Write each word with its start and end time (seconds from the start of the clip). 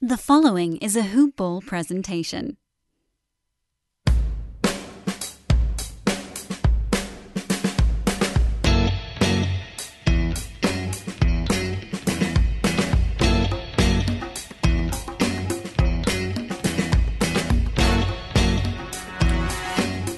The 0.00 0.16
following 0.16 0.76
is 0.76 0.94
a 0.94 1.02
Hoop 1.02 1.34
Ball 1.34 1.60
presentation. 1.60 2.56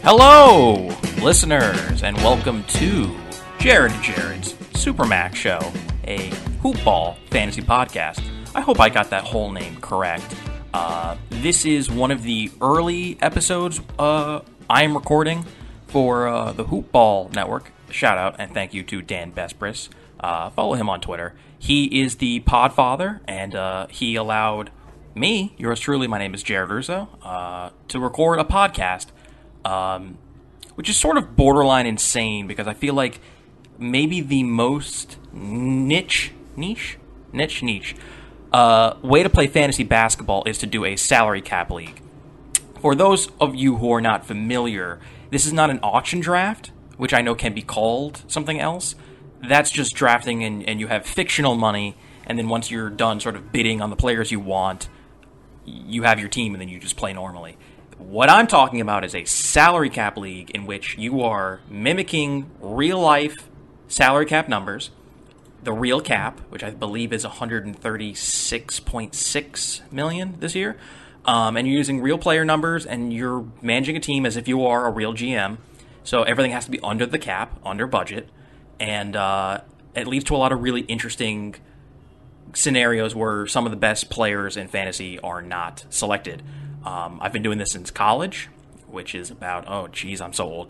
Hello, 0.03 0.95
listeners, 1.23 2.03
and 2.03 2.19
welcome 2.19 2.65
to 2.65 3.19
Jared 3.59 3.93
and 3.93 4.03
Jared's 4.03 4.53
Supermax 4.75 5.37
Show, 5.37 5.73
a 6.05 6.27
hoop 6.61 6.85
ball 6.85 7.17
fantasy 7.31 7.62
podcast. 7.62 8.39
I 8.53 8.62
hope 8.62 8.80
I 8.80 8.89
got 8.89 9.11
that 9.11 9.25
whole 9.25 9.53
name 9.53 9.77
correct. 9.80 10.34
Uh, 10.74 11.16
this 11.30 11.65
is 11.65 11.88
one 11.88 12.11
of 12.11 12.24
the 12.24 12.51
early 12.61 13.16
episodes 13.20 13.80
uh, 13.97 14.41
I 14.69 14.83
am 14.83 14.95
recording 14.95 15.45
for 15.87 16.27
uh, 16.27 16.52
the 16.52 16.65
Hoop 16.65 16.91
Ball 16.91 17.30
Network. 17.33 17.71
Shout 17.91 18.19
out 18.19 18.37
and 18.41 18.52
thank 18.52 18.74
you 18.74 18.83
to 18.84 19.02
Dan 19.02 19.33
Besbris. 19.33 19.88
Uh, 20.19 20.51
follow 20.51 20.74
him 20.74 20.88
on 20.88 21.01
Twitter. 21.01 21.34
He 21.60 22.01
is 22.01 22.16
the 22.16 22.41
Podfather, 22.41 23.21
and 23.29 23.55
uh, 23.55 23.87
he 23.88 24.16
allowed 24.16 24.71
me, 25.15 25.55
yours 25.57 25.79
truly, 25.79 26.09
my 26.09 26.19
name 26.19 26.35
is 26.35 26.43
Jared 26.43 26.71
Russo, 26.71 27.09
uh, 27.23 27.71
to 27.88 28.01
record 28.01 28.41
a 28.41 28.45
podcast 28.45 29.07
um, 29.65 30.19
which 30.74 30.88
is 30.88 30.96
sort 30.96 31.16
of 31.16 31.37
borderline 31.37 31.87
insane 31.87 32.46
because 32.48 32.66
I 32.66 32.74
feel 32.74 32.95
like 32.95 33.21
maybe 33.79 34.21
the 34.21 34.43
most 34.43 35.19
niche, 35.32 36.32
niche, 36.57 36.98
niche, 37.32 37.62
niche 37.62 37.95
uh, 38.52 38.95
way 39.02 39.22
to 39.22 39.30
play 39.30 39.46
fantasy 39.46 39.84
basketball 39.84 40.42
is 40.45 40.59
to 40.59 40.66
do 40.66 40.84
a 40.84 40.96
salary 40.96 41.42
cap 41.42 41.70
league. 41.70 42.00
For 42.80 42.95
those 42.95 43.29
of 43.40 43.54
you 43.54 43.76
who 43.76 43.92
are 43.92 44.01
not 44.01 44.26
familiar, 44.26 45.01
this 45.30 45.46
is 45.46 45.52
not 45.52 45.70
an 45.70 45.80
auction 45.82 46.20
draft, 46.20 46.73
which 46.96 47.12
I 47.15 47.20
know 47.20 47.34
can 47.34 47.54
be 47.54 47.62
called 47.62 48.23
something 48.26 48.59
else. 48.59 48.95
That's 49.46 49.70
just 49.70 49.95
drafting, 49.95 50.42
and, 50.45 50.68
and 50.68 50.80
you 50.80 50.88
have 50.88 51.07
fictional 51.07 51.54
money, 51.54 51.96
and 52.26 52.38
then 52.38 52.48
once 52.48 52.70
you're 52.70 52.90
done 52.90 53.20
sort 53.20 53.37
of 53.37 53.52
bidding 53.52 53.80
on 53.80 53.90
the 53.90 53.96
players 53.96 54.30
you 54.32 54.40
want, 54.40 54.88
you 55.64 56.02
have 56.02 56.18
your 56.18 56.29
team, 56.29 56.54
and 56.54 56.60
then 56.60 56.68
you 56.68 56.79
just 56.80 56.96
play 56.96 57.12
normally. 57.12 57.57
What 57.98 58.30
I'm 58.30 58.46
talking 58.46 58.80
about 58.80 59.04
is 59.04 59.14
a 59.14 59.24
salary 59.24 59.90
cap 59.90 60.16
league 60.16 60.51
in 60.51 60.66
which 60.66 60.96
you 60.96 61.20
are 61.23 61.60
mimicking 61.68 62.51
real 62.60 62.98
life 62.98 63.48
salary 63.88 64.25
cap 64.26 64.48
numbers, 64.48 64.91
the 65.62 65.72
real 65.72 66.00
cap, 66.00 66.41
which 66.49 66.65
I 66.65 66.71
believe 66.71 67.12
is 67.12 67.25
136.6 67.25 69.93
million 69.93 70.37
this 70.41 70.55
year, 70.55 70.78
um, 71.25 71.56
and 71.56 71.69
you're 71.69 71.77
using 71.77 72.00
real 72.00 72.19
player 72.19 72.44
numbers 72.44 72.87
and 72.87 73.12
you're 73.12 73.47
managing 73.61 73.97
a 73.97 74.00
team 74.00 74.25
as 74.25 74.37
if 74.37 74.47
you 74.49 74.65
are 74.66 74.87
a 74.87 74.91
real 74.91 75.12
GM. 75.12 75.59
So 76.03 76.22
everything 76.22 76.53
has 76.53 76.65
to 76.65 76.71
be 76.71 76.81
under 76.81 77.05
the 77.06 77.19
cap, 77.19 77.59
under 77.65 77.87
budget, 77.87 78.28
and 78.78 79.15
uh, 79.15 79.61
it 79.94 80.06
leads 80.06 80.25
to 80.25 80.34
a 80.34 80.38
lot 80.38 80.53
of 80.53 80.62
really 80.62 80.81
interesting 80.83 81.56
scenarios 82.55 83.15
where 83.15 83.47
some 83.47 83.66
of 83.66 83.71
the 83.71 83.77
best 83.77 84.11
players 84.11 84.56
in 84.56 84.69
fantasy 84.69 85.19
are 85.21 85.43
not 85.43 85.84
selected. 85.91 86.43
Um, 86.84 87.19
I've 87.21 87.33
been 87.33 87.43
doing 87.43 87.59
this 87.59 87.72
since 87.72 87.91
college, 87.91 88.49
which 88.88 89.15
is 89.15 89.31
about 89.31 89.66
oh 89.69 89.88
geez, 89.88 90.21
I'm 90.21 90.33
so 90.33 90.47
old. 90.47 90.69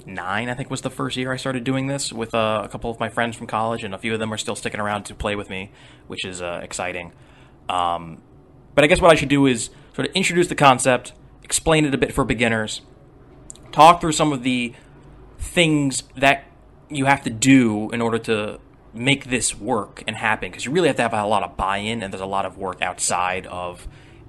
2009, 0.00 0.48
I 0.48 0.54
think, 0.54 0.70
was 0.70 0.80
the 0.80 0.90
first 0.90 1.16
year 1.16 1.32
I 1.32 1.36
started 1.36 1.64
doing 1.64 1.86
this 1.86 2.12
with 2.12 2.34
uh, 2.34 2.62
a 2.64 2.68
couple 2.68 2.90
of 2.90 2.98
my 2.98 3.08
friends 3.08 3.36
from 3.36 3.46
college, 3.46 3.84
and 3.84 3.94
a 3.94 3.98
few 3.98 4.12
of 4.12 4.18
them 4.18 4.32
are 4.32 4.38
still 4.38 4.56
sticking 4.56 4.80
around 4.80 5.04
to 5.04 5.14
play 5.14 5.36
with 5.36 5.50
me, 5.50 5.70
which 6.06 6.24
is 6.24 6.42
uh, 6.42 6.60
exciting. 6.62 7.12
Um, 7.68 8.20
but 8.74 8.84
I 8.84 8.86
guess 8.86 9.00
what 9.00 9.10
I 9.10 9.14
should 9.14 9.28
do 9.28 9.46
is 9.46 9.70
sort 9.94 10.08
of 10.08 10.14
introduce 10.14 10.48
the 10.48 10.54
concept, 10.54 11.12
explain 11.42 11.84
it 11.84 11.94
a 11.94 11.98
bit 11.98 12.12
for 12.12 12.24
beginners, 12.24 12.80
talk 13.72 14.00
through 14.00 14.12
some 14.12 14.32
of 14.32 14.42
the 14.42 14.74
things 15.38 16.02
that 16.16 16.44
you 16.88 17.06
have 17.06 17.22
to 17.24 17.30
do 17.30 17.90
in 17.90 18.00
order 18.00 18.18
to 18.18 18.58
make 18.92 19.26
this 19.26 19.56
work 19.56 20.02
and 20.06 20.16
happen 20.16 20.50
because 20.50 20.64
you 20.64 20.72
really 20.72 20.88
have 20.88 20.96
to 20.96 21.02
have 21.02 21.14
a 21.14 21.24
lot 21.24 21.44
of 21.44 21.56
buy-in 21.56 22.02
and 22.02 22.12
there's 22.12 22.20
a 22.20 22.26
lot 22.26 22.44
of 22.44 22.58
work 22.58 22.82
outside 22.82 23.46
of 23.46 23.86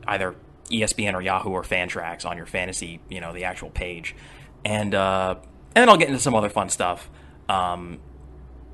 either 0.07 0.35
ESPN 0.69 1.15
or 1.15 1.21
Yahoo 1.21 1.49
or 1.49 1.63
Fantrax 1.63 2.25
on 2.25 2.37
your 2.37 2.45
fantasy, 2.45 2.99
you 3.09 3.19
know, 3.19 3.33
the 3.33 3.43
actual 3.43 3.69
page, 3.71 4.15
and 4.63 4.93
uh, 4.93 5.35
and 5.75 5.81
then 5.81 5.89
I'll 5.89 5.97
get 5.97 6.09
into 6.09 6.19
some 6.19 6.35
other 6.35 6.49
fun 6.49 6.69
stuff. 6.69 7.09
Um, 7.47 7.99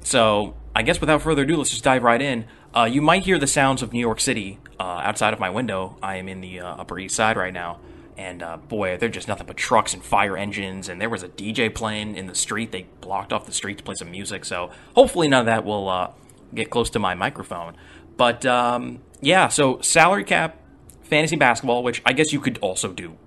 so 0.01 0.55
I 0.75 0.83
guess 0.83 0.99
without 0.99 1.21
further 1.21 1.43
ado, 1.43 1.57
let's 1.57 1.69
just 1.69 1.83
dive 1.83 2.03
right 2.03 2.21
in. 2.21 2.45
Uh, 2.75 2.85
you 2.85 3.01
might 3.01 3.23
hear 3.23 3.37
the 3.39 3.47
sounds 3.47 3.81
of 3.81 3.93
New 3.93 3.99
York 3.99 4.19
City 4.19 4.59
uh, 4.79 4.83
outside 4.83 5.33
of 5.33 5.39
my 5.39 5.49
window. 5.49 5.97
I 6.01 6.17
am 6.17 6.27
in 6.27 6.41
the 6.41 6.59
uh, 6.61 6.75
Upper 6.75 6.99
East 6.99 7.15
Side 7.15 7.37
right 7.37 7.53
now, 7.53 7.79
and 8.17 8.43
uh, 8.43 8.57
boy, 8.57 8.97
they're 8.97 9.09
just 9.09 9.27
nothing 9.27 9.47
but 9.47 9.57
trucks 9.57 9.93
and 9.93 10.03
fire 10.03 10.37
engines. 10.37 10.89
And 10.89 11.01
there 11.01 11.09
was 11.09 11.23
a 11.23 11.29
DJ 11.29 11.73
playing 11.73 12.15
in 12.15 12.27
the 12.27 12.35
street. 12.35 12.71
They 12.71 12.87
blocked 13.01 13.33
off 13.33 13.45
the 13.45 13.51
street 13.51 13.79
to 13.79 13.83
play 13.83 13.95
some 13.95 14.11
music. 14.11 14.45
So 14.45 14.71
hopefully 14.95 15.27
none 15.27 15.41
of 15.41 15.45
that 15.47 15.65
will 15.65 15.89
uh, 15.89 16.11
get 16.53 16.69
close 16.69 16.89
to 16.91 16.99
my 16.99 17.15
microphone. 17.15 17.75
But 18.15 18.45
um, 18.45 19.01
yeah, 19.21 19.47
so 19.47 19.81
salary 19.81 20.23
cap 20.23 20.57
fantasy 21.03 21.35
basketball, 21.35 21.83
which 21.83 22.01
I 22.05 22.13
guess 22.13 22.33
you 22.33 22.39
could 22.39 22.57
also 22.59 22.91
do 22.91 23.17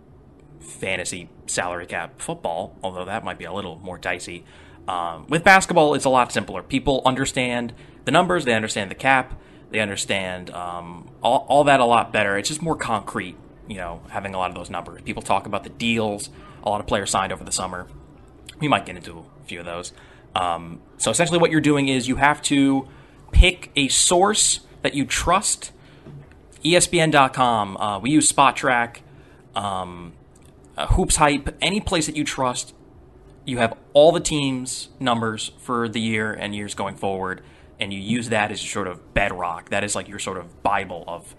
fantasy 0.60 1.28
salary 1.46 1.86
cap 1.86 2.20
football, 2.20 2.76
although 2.82 3.04
that 3.04 3.24
might 3.24 3.38
be 3.38 3.44
a 3.44 3.52
little 3.52 3.78
more 3.78 3.98
dicey. 3.98 4.44
Um, 4.86 5.26
with 5.28 5.44
basketball, 5.44 5.94
it's 5.94 6.04
a 6.04 6.10
lot 6.10 6.32
simpler. 6.32 6.62
People 6.62 7.02
understand 7.04 7.72
the 8.04 8.10
numbers, 8.10 8.44
they 8.44 8.54
understand 8.54 8.90
the 8.90 8.94
cap, 8.94 9.38
they 9.70 9.80
understand 9.80 10.50
um, 10.50 11.10
all, 11.22 11.46
all 11.48 11.64
that 11.64 11.80
a 11.80 11.84
lot 11.84 12.12
better. 12.12 12.36
It's 12.36 12.48
just 12.48 12.62
more 12.62 12.76
concrete, 12.76 13.36
you 13.68 13.76
know, 13.76 14.02
having 14.08 14.34
a 14.34 14.38
lot 14.38 14.50
of 14.50 14.56
those 14.56 14.70
numbers. 14.70 15.02
People 15.02 15.22
talk 15.22 15.46
about 15.46 15.64
the 15.64 15.70
deals 15.70 16.30
a 16.62 16.68
lot 16.68 16.80
of 16.80 16.86
players 16.86 17.10
signed 17.10 17.32
over 17.32 17.44
the 17.44 17.52
summer. 17.52 17.86
We 18.58 18.68
might 18.68 18.86
get 18.86 18.96
into 18.96 19.18
a 19.18 19.46
few 19.46 19.60
of 19.60 19.66
those. 19.66 19.92
Um, 20.34 20.80
so 20.98 21.10
essentially, 21.10 21.38
what 21.38 21.50
you're 21.50 21.60
doing 21.60 21.88
is 21.88 22.08
you 22.08 22.16
have 22.16 22.42
to 22.42 22.88
pick 23.32 23.70
a 23.76 23.88
source 23.88 24.60
that 24.82 24.94
you 24.94 25.04
trust 25.04 25.72
ESPN.com. 26.64 27.76
Uh, 27.76 27.98
we 28.00 28.10
use 28.10 28.30
Spotrac, 28.30 28.98
um, 29.54 30.12
uh, 30.80 30.86
Hoops 30.86 31.16
Hype, 31.16 31.54
any 31.60 31.78
place 31.80 32.06
that 32.06 32.16
you 32.16 32.24
trust. 32.24 32.74
You 33.44 33.58
have 33.58 33.76
all 33.92 34.12
the 34.12 34.20
teams' 34.20 34.88
numbers 34.98 35.52
for 35.58 35.88
the 35.88 36.00
year 36.00 36.32
and 36.32 36.54
years 36.54 36.74
going 36.74 36.96
forward, 36.96 37.42
and 37.78 37.92
you 37.92 38.00
use 38.00 38.30
that 38.30 38.50
as 38.50 38.62
your 38.62 38.70
sort 38.70 38.88
of 38.88 39.12
bedrock. 39.12 39.68
That 39.68 39.84
is 39.84 39.94
like 39.94 40.08
your 40.08 40.18
sort 40.18 40.38
of 40.38 40.62
Bible 40.62 41.04
of, 41.06 41.34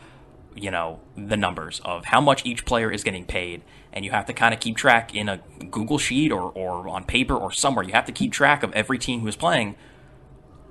you 0.56 0.70
know, 0.70 1.00
the 1.18 1.38
numbers 1.38 1.82
of 1.84 2.06
how 2.06 2.22
much 2.22 2.46
each 2.46 2.66
player 2.66 2.92
is 2.92 3.04
getting 3.04 3.26
paid. 3.26 3.64
And 3.92 4.06
you 4.06 4.12
have 4.12 4.28
to 4.28 4.34
kind 4.34 4.54
of 4.54 4.60
keep 4.60 4.78
track 4.78 5.16
in 5.16 5.28
a 5.28 5.42
Google 5.72 5.98
Sheet 5.98 6.32
or, 6.32 6.52
or 6.52 6.88
on 6.88 7.04
paper 7.04 7.36
or 7.36 7.52
somewhere. 7.52 7.84
You 7.84 7.94
have 7.94 8.06
to 8.06 8.12
keep 8.12 8.32
track 8.32 8.62
of 8.62 8.72
every 8.74 9.00
team 9.00 9.22
who 9.22 9.28
is 9.28 9.36
playing 9.36 9.76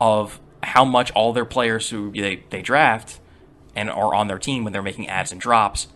of 0.01 0.41
how 0.63 0.85
much 0.85 1.11
all 1.13 1.33
their 1.33 1.45
players 1.45 1.91
who 1.91 2.13
they, 2.13 2.45
they 2.51 2.63
draft 2.63 3.19
and 3.75 3.91
are 3.91 4.15
on 4.15 4.29
their 4.29 4.39
team 4.39 4.63
when 4.63 4.73
they're 4.73 4.83
making 4.83 5.09
ads 5.09 5.33
and 5.33 5.41
drops, 5.41 5.89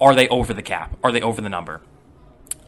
are 0.00 0.14
they 0.14 0.28
over 0.28 0.54
the 0.54 0.62
cap? 0.62 0.96
Are 1.02 1.10
they 1.10 1.20
over 1.20 1.40
the 1.40 1.48
number? 1.48 1.82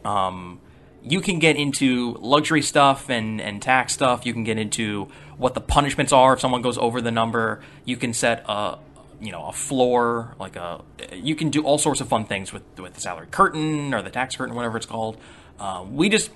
Um, 0.05 0.61
you 1.03 1.21
can 1.21 1.39
get 1.39 1.55
into 1.55 2.17
luxury 2.19 2.61
stuff 2.61 3.09
and, 3.09 3.39
and 3.39 3.61
tax 3.61 3.93
stuff. 3.93 4.25
You 4.25 4.33
can 4.33 4.43
get 4.43 4.57
into 4.57 5.07
what 5.37 5.53
the 5.53 5.61
punishments 5.61 6.11
are 6.11 6.33
if 6.33 6.39
someone 6.39 6.61
goes 6.61 6.77
over 6.77 7.01
the 7.01 7.11
number. 7.11 7.61
You 7.85 7.97
can 7.97 8.13
set 8.13 8.43
a 8.47 8.79
you 9.19 9.31
know 9.31 9.47
a 9.47 9.51
floor 9.51 10.35
like 10.39 10.55
a 10.55 10.83
you 11.11 11.35
can 11.35 11.49
do 11.49 11.63
all 11.63 11.79
sorts 11.79 12.01
of 12.01 12.07
fun 12.07 12.23
things 12.25 12.53
with 12.53 12.61
with 12.77 12.93
the 12.93 13.01
salary 13.01 13.25
curtain 13.31 13.91
or 13.91 14.03
the 14.03 14.11
tax 14.11 14.35
curtain 14.35 14.55
whatever 14.55 14.77
it's 14.77 14.85
called. 14.85 15.17
Uh, 15.59 15.83
we 15.89 16.07
just 16.07 16.29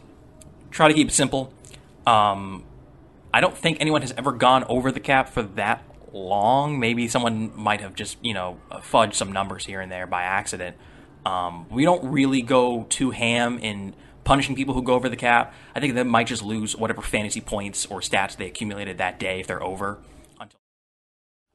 try 0.71 0.87
to 0.87 0.93
keep 0.93 1.09
it 1.09 1.13
simple. 1.13 1.53
Um, 2.07 2.63
I 3.33 3.41
don't 3.41 3.57
think 3.57 3.77
anyone 3.79 4.01
has 4.01 4.13
ever 4.17 4.31
gone 4.31 4.63
over 4.65 4.91
the 4.91 4.99
cap 4.99 5.29
for 5.29 5.43
that 5.43 5.83
long. 6.11 6.79
Maybe 6.79 7.07
someone 7.07 7.51
might 7.55 7.81
have 7.81 7.95
just, 7.95 8.17
you 8.21 8.33
know, 8.33 8.59
fudged 8.71 9.15
some 9.15 9.31
numbers 9.31 9.65
here 9.65 9.79
and 9.79 9.91
there 9.91 10.07
by 10.07 10.23
accident. 10.23 10.75
Um, 11.25 11.67
we 11.69 11.83
don't 11.85 12.11
really 12.11 12.41
go 12.41 12.85
too 12.89 13.11
ham 13.11 13.59
in 13.59 13.93
punishing 14.23 14.55
people 14.55 14.73
who 14.73 14.83
go 14.83 14.93
over 14.93 15.09
the 15.09 15.15
cap. 15.15 15.53
I 15.75 15.79
think 15.79 15.95
they 15.95 16.03
might 16.03 16.27
just 16.27 16.43
lose 16.43 16.75
whatever 16.75 17.01
fantasy 17.01 17.41
points 17.41 17.85
or 17.85 17.99
stats 17.99 18.37
they 18.37 18.47
accumulated 18.47 18.97
that 18.97 19.19
day 19.19 19.39
if 19.39 19.47
they're 19.47 19.63
over. 19.63 19.99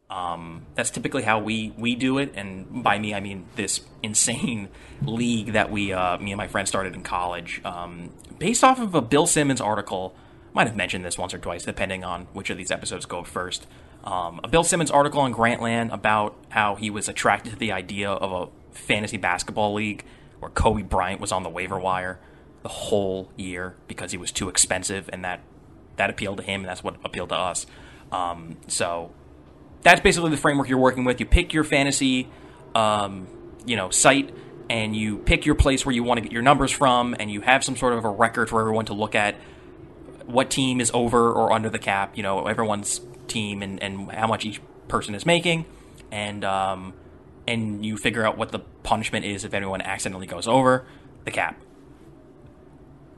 Um, 0.09 0.67
that's 0.77 0.91
typically 0.91 1.25
how 1.25 1.41
we, 1.41 1.75
we 1.77 1.97
do 1.97 2.19
it, 2.19 2.35
and 2.37 2.85
by 2.85 2.97
me 2.97 3.13
I 3.13 3.19
mean 3.19 3.47
this 3.57 3.81
insane 4.05 4.69
league 5.03 5.55
that 5.55 5.71
we 5.71 5.93
uh, 5.93 6.19
me 6.19 6.31
and 6.31 6.39
my 6.39 6.47
friend 6.47 6.69
started 6.69 6.95
in 6.95 7.03
college, 7.03 7.61
um, 7.65 8.13
based 8.39 8.63
off 8.63 8.79
of 8.79 8.95
a 8.95 9.03
Bill 9.03 9.27
Simmons 9.27 9.61
article. 9.61 10.15
Might 10.53 10.69
have 10.69 10.77
mentioned 10.77 11.05
this 11.05 11.19
once 11.19 11.35
or 11.35 11.39
twice, 11.39 11.65
depending 11.65 12.05
on 12.05 12.29
which 12.33 12.51
of 12.51 12.57
these 12.57 12.71
episodes 12.71 13.05
go 13.05 13.25
first. 13.25 13.67
Um, 14.07 14.41
a 14.45 14.49
Bill 14.49 14.63
Simmons 14.63 14.91
article 14.91 15.21
on 15.21 15.35
Grantland 15.35 15.93
about 15.93 16.37
how 16.49 16.77
he 16.77 16.91
was 16.91 17.09
attracted 17.09 17.51
to 17.51 17.59
the 17.59 17.73
idea 17.73 18.09
of 18.09 18.33
a 18.33 18.77
fantasy 18.77 19.17
basketball 19.17 19.75
league 19.75 20.05
where 20.39 20.51
Kobe 20.51 20.83
Bryant 20.83 21.21
was 21.21 21.33
on 21.33 21.43
the 21.43 21.49
waiver 21.51 21.79
wire 21.79 22.21
the 22.63 22.69
whole 22.69 23.31
year 23.37 23.75
because 23.89 24.13
he 24.13 24.19
was 24.19 24.31
too 24.31 24.49
expensive, 24.49 25.11
and 25.13 25.25
that 25.25 25.41
that 25.97 26.09
appealed 26.11 26.37
to 26.37 26.43
him, 26.45 26.61
and 26.61 26.69
that's 26.69 26.85
what 26.85 26.97
appealed 27.05 27.31
to 27.31 27.35
us. 27.35 27.67
Um, 28.13 28.57
so 28.69 29.11
that's 29.83 30.01
basically 30.01 30.31
the 30.31 30.37
framework 30.37 30.69
you're 30.69 30.79
working 30.79 31.05
with. 31.05 31.19
You 31.19 31.27
pick 31.27 31.53
your 31.53 31.65
fantasy 31.65 32.29
um, 32.77 33.27
you 33.65 33.77
know 33.77 33.91
site 33.91 34.33
and 34.69 34.97
you 34.97 35.19
pick 35.19 35.47
your 35.47 35.55
place 35.55 35.87
where 35.87 35.95
you 35.95 36.03
want 36.03 36.19
to 36.19 36.23
get 36.23 36.33
your 36.33 36.43
numbers 36.43 36.71
from, 36.71 37.17
and 37.19 37.31
you 37.31 37.41
have 37.41 37.65
some 37.65 37.77
sort 37.77 37.93
of 37.93 38.05
a 38.05 38.11
record 38.11 38.49
for 38.51 38.61
everyone 38.61 38.85
to 38.87 38.95
look 38.95 39.17
at 39.17 39.35
what 40.27 40.51
team 40.51 40.81
is 40.81 40.91
over 40.95 41.33
or 41.33 41.53
under 41.53 41.71
the 41.71 41.79
cap. 41.79 42.17
You 42.17 42.23
know 42.23 42.47
everyone's 42.47 43.01
team 43.29 43.63
and, 43.63 43.83
and 43.83 44.11
how 44.13 44.27
much 44.27 44.45
each 44.45 44.61
person 44.89 45.15
is 45.15 45.27
making, 45.27 45.67
and 46.11 46.45
um, 46.45 46.95
and 47.47 47.85
you 47.85 47.97
figure 47.97 48.25
out 48.25 48.37
what 48.37 48.53
the 48.53 48.61
punishment 48.83 49.25
is 49.25 49.45
if 49.45 49.55
anyone 49.55 49.81
accidentally 49.81 50.27
goes 50.27 50.47
over 50.47 50.87
the 51.25 51.31
cap. 51.31 51.61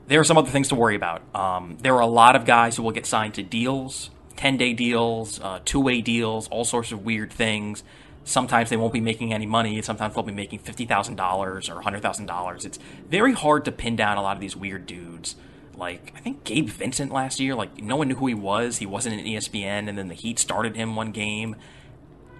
There 0.07 0.19
are 0.19 0.23
some 0.23 0.37
other 0.37 0.49
things 0.49 0.69
to 0.69 0.75
worry 0.75 0.95
about. 0.95 1.21
Um, 1.35 1.77
there 1.81 1.93
are 1.95 2.01
a 2.01 2.07
lot 2.07 2.35
of 2.35 2.45
guys 2.45 2.75
who 2.75 2.83
will 2.83 2.91
get 2.91 3.05
signed 3.05 3.35
to 3.35 3.43
deals, 3.43 4.09
ten 4.35 4.57
day 4.57 4.73
deals, 4.73 5.39
uh, 5.39 5.59
two 5.65 5.79
way 5.79 6.01
deals, 6.01 6.47
all 6.47 6.65
sorts 6.65 6.91
of 6.91 7.05
weird 7.05 7.31
things 7.31 7.83
sometimes 8.29 8.69
they 8.69 8.77
won't 8.77 8.93
be 8.93 9.01
making 9.01 9.33
any 9.33 9.45
money. 9.45 9.81
Sometimes 9.81 10.13
they'll 10.13 10.23
be 10.23 10.31
making 10.31 10.59
fifty 10.59 10.85
thousand 10.85 11.15
dollars 11.15 11.69
or 11.69 11.81
hundred 11.81 12.01
thousand 12.01 12.27
dollars. 12.27 12.65
It's 12.65 12.79
very 13.07 13.33
hard 13.33 13.65
to 13.65 13.71
pin 13.71 13.95
down 13.95 14.17
a 14.17 14.21
lot 14.21 14.37
of 14.37 14.41
these 14.41 14.55
weird 14.55 14.85
dudes. 14.85 15.35
Like 15.79 16.13
I 16.15 16.19
think 16.19 16.43
Gabe 16.43 16.67
Vincent 16.67 17.11
last 17.11 17.39
year, 17.39 17.55
like 17.55 17.81
no 17.81 17.95
one 17.95 18.09
knew 18.09 18.15
who 18.15 18.27
he 18.27 18.33
was. 18.33 18.77
He 18.77 18.85
wasn't 18.85 19.19
in 19.19 19.25
ESPN, 19.25 19.87
and 19.87 19.97
then 19.97 20.09
the 20.09 20.13
Heat 20.13 20.37
started 20.37 20.75
him 20.75 20.95
one 20.95 21.11
game, 21.11 21.55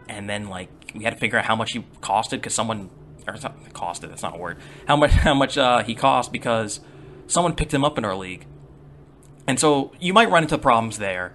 and 0.10 0.30
then 0.30 0.50
like 0.50 0.70
we 0.94 1.06
had 1.06 1.14
to 1.14 1.20
figure 1.20 1.40
out 1.40 1.46
how 1.46 1.56
much 1.56 1.72
he 1.72 1.80
costed 2.02 2.32
because 2.32 2.54
someone 2.54 2.90
or 3.28 3.34
costed. 3.34 4.10
That's 4.10 4.24
not 4.24 4.36
a 4.36 4.38
word. 4.38 4.58
How 4.88 4.98
much 4.98 5.12
how 5.28 5.34
much 5.34 5.58
uh, 5.58 5.84
he 5.84 5.96
cost 5.96 6.32
because 6.32 6.82
someone 7.28 7.56
picked 7.56 7.74
him 7.74 7.86
up 7.86 7.98
in 7.98 8.04
our 8.04 8.16
league, 8.16 8.46
and 9.48 9.60
so 9.60 9.94
you 10.00 10.14
might 10.14 10.30
run 10.30 10.44
into 10.44 10.58
problems 10.58 10.98
there. 10.98 11.34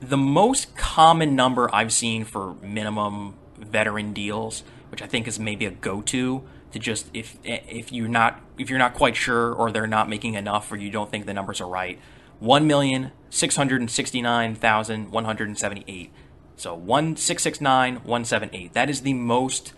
The 0.00 0.16
most 0.16 0.76
common 0.76 1.34
number 1.34 1.72
I've 1.74 1.92
seen 1.92 2.24
for 2.24 2.54
minimum 2.62 3.34
veteran 3.56 4.12
deals, 4.12 4.62
which 4.90 5.02
I 5.02 5.06
think 5.06 5.26
is 5.26 5.38
maybe 5.38 5.66
a 5.66 5.70
go-to 5.70 6.42
to 6.42 6.48
just 6.72 7.08
if 7.14 7.38
if 7.44 7.92
you're 7.92 8.08
not 8.08 8.40
if 8.58 8.68
you're 8.68 8.78
not 8.78 8.94
quite 8.94 9.16
sure 9.16 9.52
or 9.52 9.70
they're 9.70 9.86
not 9.86 10.08
making 10.08 10.34
enough 10.34 10.70
or 10.70 10.76
you 10.76 10.90
don't 10.90 11.10
think 11.10 11.26
the 11.26 11.34
numbers 11.34 11.60
are 11.60 11.68
right. 11.68 11.98
One 12.40 12.66
million 12.66 13.12
six 13.30 13.56
hundred 13.56 13.88
sixty 13.90 14.20
nine 14.20 14.54
thousand 14.54 15.10
one 15.10 15.24
hundred 15.24 15.56
seventy 15.58 15.84
eight. 15.88 16.12
So 16.56 16.74
one 16.74 17.16
six 17.16 17.42
six 17.42 17.60
nine 17.60 17.96
one 17.96 18.24
seven 18.24 18.50
eight. 18.52 18.72
That 18.74 18.90
is 18.90 19.02
the 19.02 19.14
most 19.14 19.72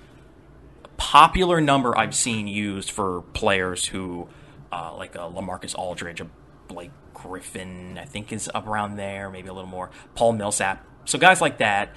popular 0.97 1.61
number 1.61 1.97
I've 1.97 2.15
seen 2.15 2.47
used 2.47 2.91
for 2.91 3.23
players 3.33 3.87
who, 3.87 4.29
uh, 4.71 4.95
like 4.97 5.15
a 5.15 5.21
Lamarcus 5.21 5.75
Aldridge, 5.75 6.21
a 6.21 6.27
Blake 6.69 6.91
Griffin, 7.15 7.99
I 7.99 8.05
think 8.05 8.33
is 8.33 8.51
up 8.55 8.67
around 8.67 8.97
there, 8.97 9.31
maybe 9.31 9.49
a 9.49 9.53
little 9.53 9.69
more. 9.69 9.91
Paul 10.15 10.33
Millsap. 10.33 10.85
So 11.05 11.19
guys 11.19 11.41
like 11.41 11.59
that 11.59 11.95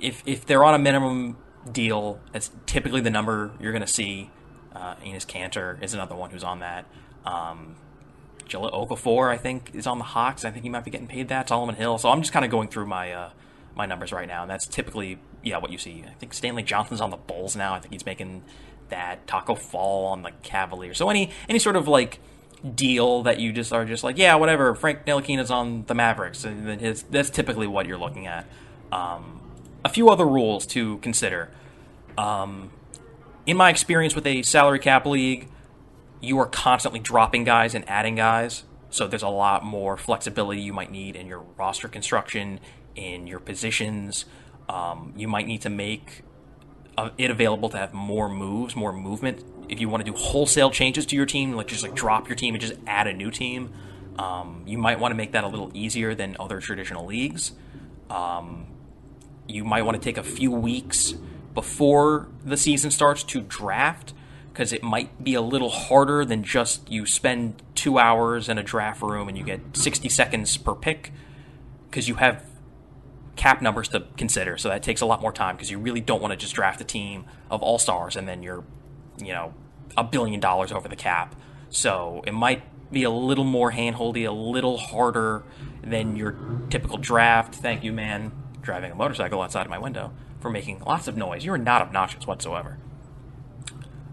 if 0.00 0.22
if 0.26 0.46
they're 0.46 0.64
on 0.64 0.74
a 0.74 0.78
minimum 0.78 1.36
deal, 1.72 2.20
that's 2.32 2.50
typically 2.66 3.00
the 3.00 3.10
number 3.10 3.52
you're 3.60 3.72
going 3.72 3.82
to 3.84 3.92
see. 3.92 4.30
Uh, 4.74 4.94
Enes 4.96 5.26
Kanter 5.26 5.82
is 5.82 5.94
another 5.94 6.14
one 6.14 6.30
who's 6.30 6.44
on 6.44 6.60
that. 6.60 6.86
Um, 7.24 7.76
Jahlil 8.48 8.72
Okafor, 8.72 9.28
I 9.28 9.36
think, 9.36 9.72
is 9.74 9.86
on 9.86 9.98
the 9.98 10.04
Hawks. 10.04 10.44
I 10.44 10.50
think 10.50 10.62
he 10.62 10.70
might 10.70 10.84
be 10.84 10.90
getting 10.90 11.06
paid 11.06 11.28
that. 11.28 11.48
Solomon 11.48 11.74
Hill. 11.74 11.98
So 11.98 12.10
I'm 12.10 12.20
just 12.22 12.32
kind 12.32 12.44
of 12.44 12.50
going 12.50 12.68
through 12.68 12.86
my 12.86 13.12
uh, 13.12 13.30
my 13.76 13.86
numbers 13.86 14.12
right 14.12 14.26
now, 14.26 14.42
and 14.42 14.50
that's 14.50 14.66
typically 14.66 15.18
yeah 15.42 15.58
what 15.58 15.70
you 15.70 15.78
see. 15.78 16.04
I 16.06 16.12
think 16.14 16.34
Stanley 16.34 16.62
Johnson's 16.62 17.00
on 17.00 17.10
the 17.10 17.16
Bulls 17.16 17.54
now. 17.54 17.74
I 17.74 17.80
think 17.80 17.92
he's 17.92 18.06
making 18.06 18.42
that. 18.88 19.26
Taco 19.26 19.54
Fall 19.54 20.06
on 20.06 20.22
the 20.22 20.32
Cavaliers. 20.42 20.98
So 20.98 21.10
any 21.10 21.30
any 21.48 21.58
sort 21.58 21.76
of 21.76 21.86
like 21.86 22.20
deal 22.74 23.22
that 23.22 23.38
you 23.38 23.52
just 23.52 23.72
are 23.72 23.84
just 23.84 24.02
like 24.02 24.18
yeah 24.18 24.34
whatever. 24.34 24.74
Frank 24.74 25.04
Ntilikina's 25.04 25.50
on 25.50 25.84
the 25.86 25.94
Mavericks, 25.94 26.44
and 26.44 26.80
his, 26.80 27.02
that's 27.04 27.30
typically 27.30 27.66
what 27.66 27.86
you're 27.86 27.98
looking 27.98 28.26
at. 28.26 28.46
Um, 28.90 29.40
a 29.84 29.88
few 29.88 30.08
other 30.08 30.26
rules 30.26 30.66
to 30.66 30.98
consider. 30.98 31.50
Um, 32.18 32.72
in 33.46 33.56
my 33.56 33.70
experience 33.70 34.14
with 34.14 34.26
a 34.26 34.42
salary 34.42 34.80
cap 34.80 35.06
league, 35.06 35.48
you 36.20 36.38
are 36.38 36.46
constantly 36.46 37.00
dropping 37.00 37.44
guys 37.44 37.74
and 37.74 37.88
adding 37.88 38.16
guys. 38.16 38.64
So 38.90 39.06
there's 39.06 39.22
a 39.22 39.28
lot 39.28 39.64
more 39.64 39.96
flexibility 39.96 40.60
you 40.60 40.72
might 40.72 40.90
need 40.90 41.14
in 41.14 41.26
your 41.26 41.40
roster 41.56 41.88
construction, 41.88 42.58
in 42.94 43.26
your 43.26 43.38
positions. 43.38 44.24
Um, 44.68 45.14
you 45.16 45.28
might 45.28 45.46
need 45.46 45.62
to 45.62 45.70
make 45.70 46.24
uh, 46.96 47.10
it 47.16 47.30
available 47.30 47.68
to 47.70 47.76
have 47.76 47.94
more 47.94 48.28
moves, 48.28 48.74
more 48.74 48.92
movement. 48.92 49.44
If 49.68 49.80
you 49.80 49.88
want 49.88 50.04
to 50.04 50.10
do 50.10 50.16
wholesale 50.16 50.70
changes 50.70 51.06
to 51.06 51.16
your 51.16 51.26
team, 51.26 51.52
like 51.52 51.68
just 51.68 51.82
like 51.82 51.94
drop 51.94 52.28
your 52.28 52.36
team 52.36 52.54
and 52.54 52.60
just 52.60 52.74
add 52.86 53.06
a 53.06 53.12
new 53.12 53.30
team, 53.30 53.72
um, 54.18 54.64
you 54.66 54.78
might 54.78 54.98
want 54.98 55.12
to 55.12 55.16
make 55.16 55.32
that 55.32 55.44
a 55.44 55.48
little 55.48 55.70
easier 55.74 56.14
than 56.14 56.36
other 56.40 56.60
traditional 56.60 57.06
leagues. 57.06 57.52
Um, 58.10 58.66
you 59.46 59.64
might 59.64 59.82
want 59.82 59.96
to 59.96 60.02
take 60.02 60.18
a 60.18 60.22
few 60.22 60.50
weeks 60.50 61.14
before 61.58 62.28
the 62.44 62.56
season 62.56 62.88
starts 62.88 63.24
to 63.24 63.40
draft 63.40 64.14
because 64.52 64.72
it 64.72 64.80
might 64.80 65.24
be 65.24 65.34
a 65.34 65.40
little 65.40 65.70
harder 65.70 66.24
than 66.24 66.44
just 66.44 66.88
you 66.88 67.04
spend 67.04 67.60
two 67.74 67.98
hours 67.98 68.48
in 68.48 68.58
a 68.58 68.62
draft 68.62 69.02
room 69.02 69.28
and 69.28 69.36
you 69.36 69.42
get 69.42 69.60
60 69.76 70.08
seconds 70.08 70.56
per 70.56 70.72
pick 70.72 71.12
because 71.90 72.06
you 72.06 72.14
have 72.14 72.44
cap 73.34 73.60
numbers 73.60 73.88
to 73.88 74.04
consider. 74.16 74.56
So 74.56 74.68
that 74.68 74.84
takes 74.84 75.00
a 75.00 75.06
lot 75.06 75.20
more 75.20 75.32
time 75.32 75.56
because 75.56 75.68
you 75.68 75.80
really 75.80 76.00
don't 76.00 76.22
want 76.22 76.30
to 76.30 76.36
just 76.36 76.54
draft 76.54 76.80
a 76.80 76.84
team 76.84 77.24
of 77.50 77.60
all 77.60 77.80
stars 77.80 78.14
and 78.14 78.28
then 78.28 78.44
you're, 78.44 78.62
you 79.20 79.32
know, 79.32 79.52
a 79.96 80.04
billion 80.04 80.38
dollars 80.38 80.70
over 80.70 80.86
the 80.86 80.94
cap. 80.94 81.34
So 81.70 82.22
it 82.24 82.34
might 82.34 82.62
be 82.92 83.02
a 83.02 83.10
little 83.10 83.42
more 83.42 83.72
handholdy, 83.72 84.28
a 84.28 84.30
little 84.30 84.76
harder 84.76 85.42
than 85.82 86.14
your 86.14 86.38
typical 86.70 86.98
draft. 86.98 87.56
Thank 87.56 87.82
you, 87.82 87.92
man 87.92 88.30
driving 88.60 88.92
a 88.92 88.94
motorcycle 88.94 89.40
outside 89.40 89.62
of 89.62 89.70
my 89.70 89.78
window 89.78 90.12
for 90.40 90.50
making 90.50 90.80
lots 90.80 91.08
of 91.08 91.16
noise. 91.16 91.44
You 91.44 91.52
are 91.52 91.58
not 91.58 91.82
obnoxious 91.82 92.26
whatsoever. 92.26 92.78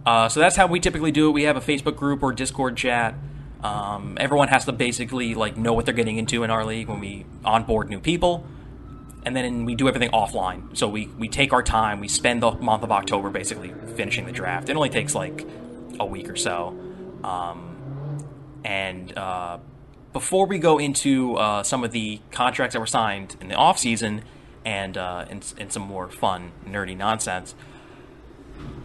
Uh, 0.05 0.29
so 0.29 0.39
that's 0.39 0.55
how 0.55 0.67
we 0.67 0.79
typically 0.79 1.11
do 1.11 1.29
it. 1.29 1.31
We 1.31 1.43
have 1.43 1.57
a 1.57 1.61
Facebook 1.61 1.95
group 1.95 2.21
or 2.21 2.31
Discord 2.31 2.77
chat. 2.77 3.15
Um, 3.63 4.17
everyone 4.19 4.49
has 4.49 4.65
to 4.65 4.71
basically 4.71 5.33
like 5.33 5.57
know 5.57 5.73
what 5.73 5.85
they're 5.85 5.93
getting 5.93 6.17
into 6.17 6.43
in 6.43 6.51
our 6.51 6.63
league 6.63 6.87
when 6.87 6.99
we 6.99 7.25
onboard 7.43 7.89
new 7.89 7.99
people, 7.99 8.45
and 9.23 9.35
then 9.35 9.65
we 9.65 9.73
do 9.73 9.87
everything 9.87 10.11
offline. 10.11 10.77
So 10.77 10.87
we 10.87 11.07
we 11.07 11.27
take 11.27 11.51
our 11.51 11.63
time. 11.63 11.99
We 11.99 12.07
spend 12.07 12.43
the 12.43 12.51
month 12.51 12.83
of 12.83 12.91
October 12.91 13.31
basically 13.31 13.73
finishing 13.95 14.27
the 14.27 14.31
draft. 14.31 14.69
It 14.69 14.75
only 14.75 14.89
takes 14.89 15.15
like 15.15 15.47
a 15.99 16.05
week 16.05 16.29
or 16.29 16.35
so, 16.35 16.77
um, 17.23 18.23
and 18.63 19.17
uh, 19.17 19.57
before 20.13 20.45
we 20.45 20.59
go 20.59 20.77
into 20.77 21.35
uh, 21.35 21.63
some 21.63 21.83
of 21.83 21.91
the 21.91 22.19
contracts 22.31 22.73
that 22.73 22.79
were 22.79 22.85
signed 22.85 23.35
in 23.41 23.47
the 23.47 23.55
off 23.55 23.79
season 23.79 24.23
and, 24.65 24.97
uh, 24.97 25.25
and, 25.29 25.53
and 25.57 25.71
some 25.71 25.83
more 25.83 26.09
fun, 26.09 26.51
nerdy 26.67 26.97
nonsense. 26.97 27.53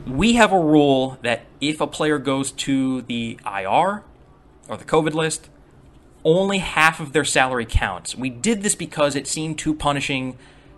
We 0.06 0.34
have 0.34 0.52
a 0.52 0.60
rule 0.60 1.18
that 1.22 1.46
if 1.60 1.80
a 1.80 1.86
player 1.86 2.18
goes 2.18 2.52
to 2.52 3.02
the 3.02 3.40
IR 3.46 4.04
or 4.68 4.76
the 4.76 4.84
COVID 4.84 5.14
list, 5.14 5.48
only 6.22 6.58
half 6.58 7.00
of 7.00 7.12
their 7.12 7.24
salary 7.24 7.66
counts. 7.66 8.14
We 8.14 8.28
did 8.28 8.62
this 8.62 8.74
because 8.74 9.16
it 9.16 9.26
seemed 9.26 9.58
too 9.58 9.74
punishing 9.74 10.36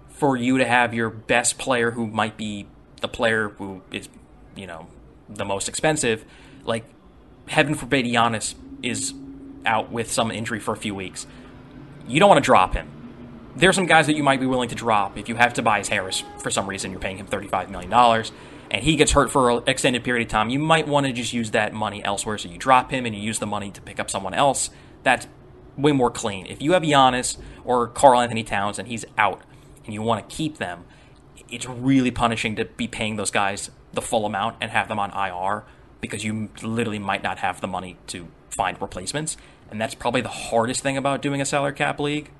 for 0.08 0.36
you 0.36 0.56
to 0.56 0.64
have 0.64 0.94
your 0.94 1.10
best 1.10 1.58
player 1.58 1.92
who 1.92 2.06
might 2.06 2.36
be 2.36 2.68
the 3.00 3.08
player 3.08 3.48
who 3.50 3.82
is, 3.90 4.08
you 4.54 4.68
know, 4.68 4.86
the 5.28 5.44
most 5.44 5.68
expensive. 5.68 6.24
Like, 6.64 6.84
heaven 7.48 7.74
forbid 7.74 8.06
Giannis 8.06 8.54
is 8.82 9.14
out 9.66 9.90
with 9.90 10.12
some 10.12 10.30
injury 10.30 10.60
for 10.60 10.72
a 10.72 10.76
few 10.76 10.94
weeks. 10.94 11.26
You 12.06 12.20
don't 12.20 12.28
want 12.28 12.38
to 12.38 12.46
drop 12.46 12.74
him 12.74 13.01
there 13.56 13.68
are 13.68 13.72
some 13.72 13.86
guys 13.86 14.06
that 14.06 14.16
you 14.16 14.22
might 14.22 14.40
be 14.40 14.46
willing 14.46 14.68
to 14.70 14.74
drop 14.74 15.18
if 15.18 15.28
you 15.28 15.34
have 15.34 15.52
Tobias 15.52 15.88
Harris 15.88 16.24
for 16.38 16.50
some 16.50 16.66
reason. 16.66 16.90
You're 16.90 17.00
paying 17.00 17.18
him 17.18 17.26
$35 17.26 17.68
million 17.68 17.92
and 18.70 18.82
he 18.82 18.96
gets 18.96 19.12
hurt 19.12 19.30
for 19.30 19.50
an 19.50 19.62
extended 19.66 20.02
period 20.04 20.26
of 20.26 20.30
time. 20.30 20.48
You 20.48 20.58
might 20.58 20.88
want 20.88 21.06
to 21.06 21.12
just 21.12 21.32
use 21.32 21.50
that 21.50 21.74
money 21.74 22.02
elsewhere. 22.02 22.38
So 22.38 22.48
you 22.48 22.56
drop 22.56 22.90
him 22.90 23.04
and 23.04 23.14
you 23.14 23.20
use 23.20 23.38
the 23.38 23.46
money 23.46 23.70
to 23.70 23.80
pick 23.82 24.00
up 24.00 24.10
someone 24.10 24.32
else. 24.32 24.70
That's 25.02 25.26
way 25.76 25.92
more 25.92 26.10
clean. 26.10 26.46
If 26.46 26.62
you 26.62 26.72
have 26.72 26.82
Giannis 26.82 27.36
or 27.64 27.88
Karl-Anthony 27.88 28.44
Towns 28.44 28.78
and 28.78 28.88
he's 28.88 29.04
out 29.18 29.42
and 29.84 29.92
you 29.92 30.00
want 30.00 30.26
to 30.26 30.34
keep 30.34 30.56
them, 30.56 30.84
it's 31.50 31.66
really 31.66 32.10
punishing 32.10 32.56
to 32.56 32.64
be 32.64 32.88
paying 32.88 33.16
those 33.16 33.30
guys 33.30 33.70
the 33.92 34.00
full 34.00 34.24
amount 34.24 34.56
and 34.62 34.70
have 34.70 34.88
them 34.88 34.98
on 34.98 35.10
IR 35.10 35.64
because 36.00 36.24
you 36.24 36.48
literally 36.62 36.98
might 36.98 37.22
not 37.22 37.38
have 37.40 37.60
the 37.60 37.66
money 37.66 37.98
to 38.06 38.28
find 38.48 38.80
replacements. 38.80 39.36
And 39.70 39.78
that's 39.78 39.94
probably 39.94 40.22
the 40.22 40.28
hardest 40.28 40.82
thing 40.82 40.96
about 40.96 41.20
doing 41.20 41.42
a 41.42 41.44
salary 41.44 41.74
cap 41.74 42.00
league 42.00 42.30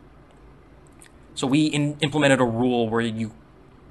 so 1.34 1.46
we 1.46 1.66
in, 1.66 1.96
implemented 2.00 2.40
a 2.40 2.44
rule 2.44 2.88
where 2.88 3.00
you 3.00 3.32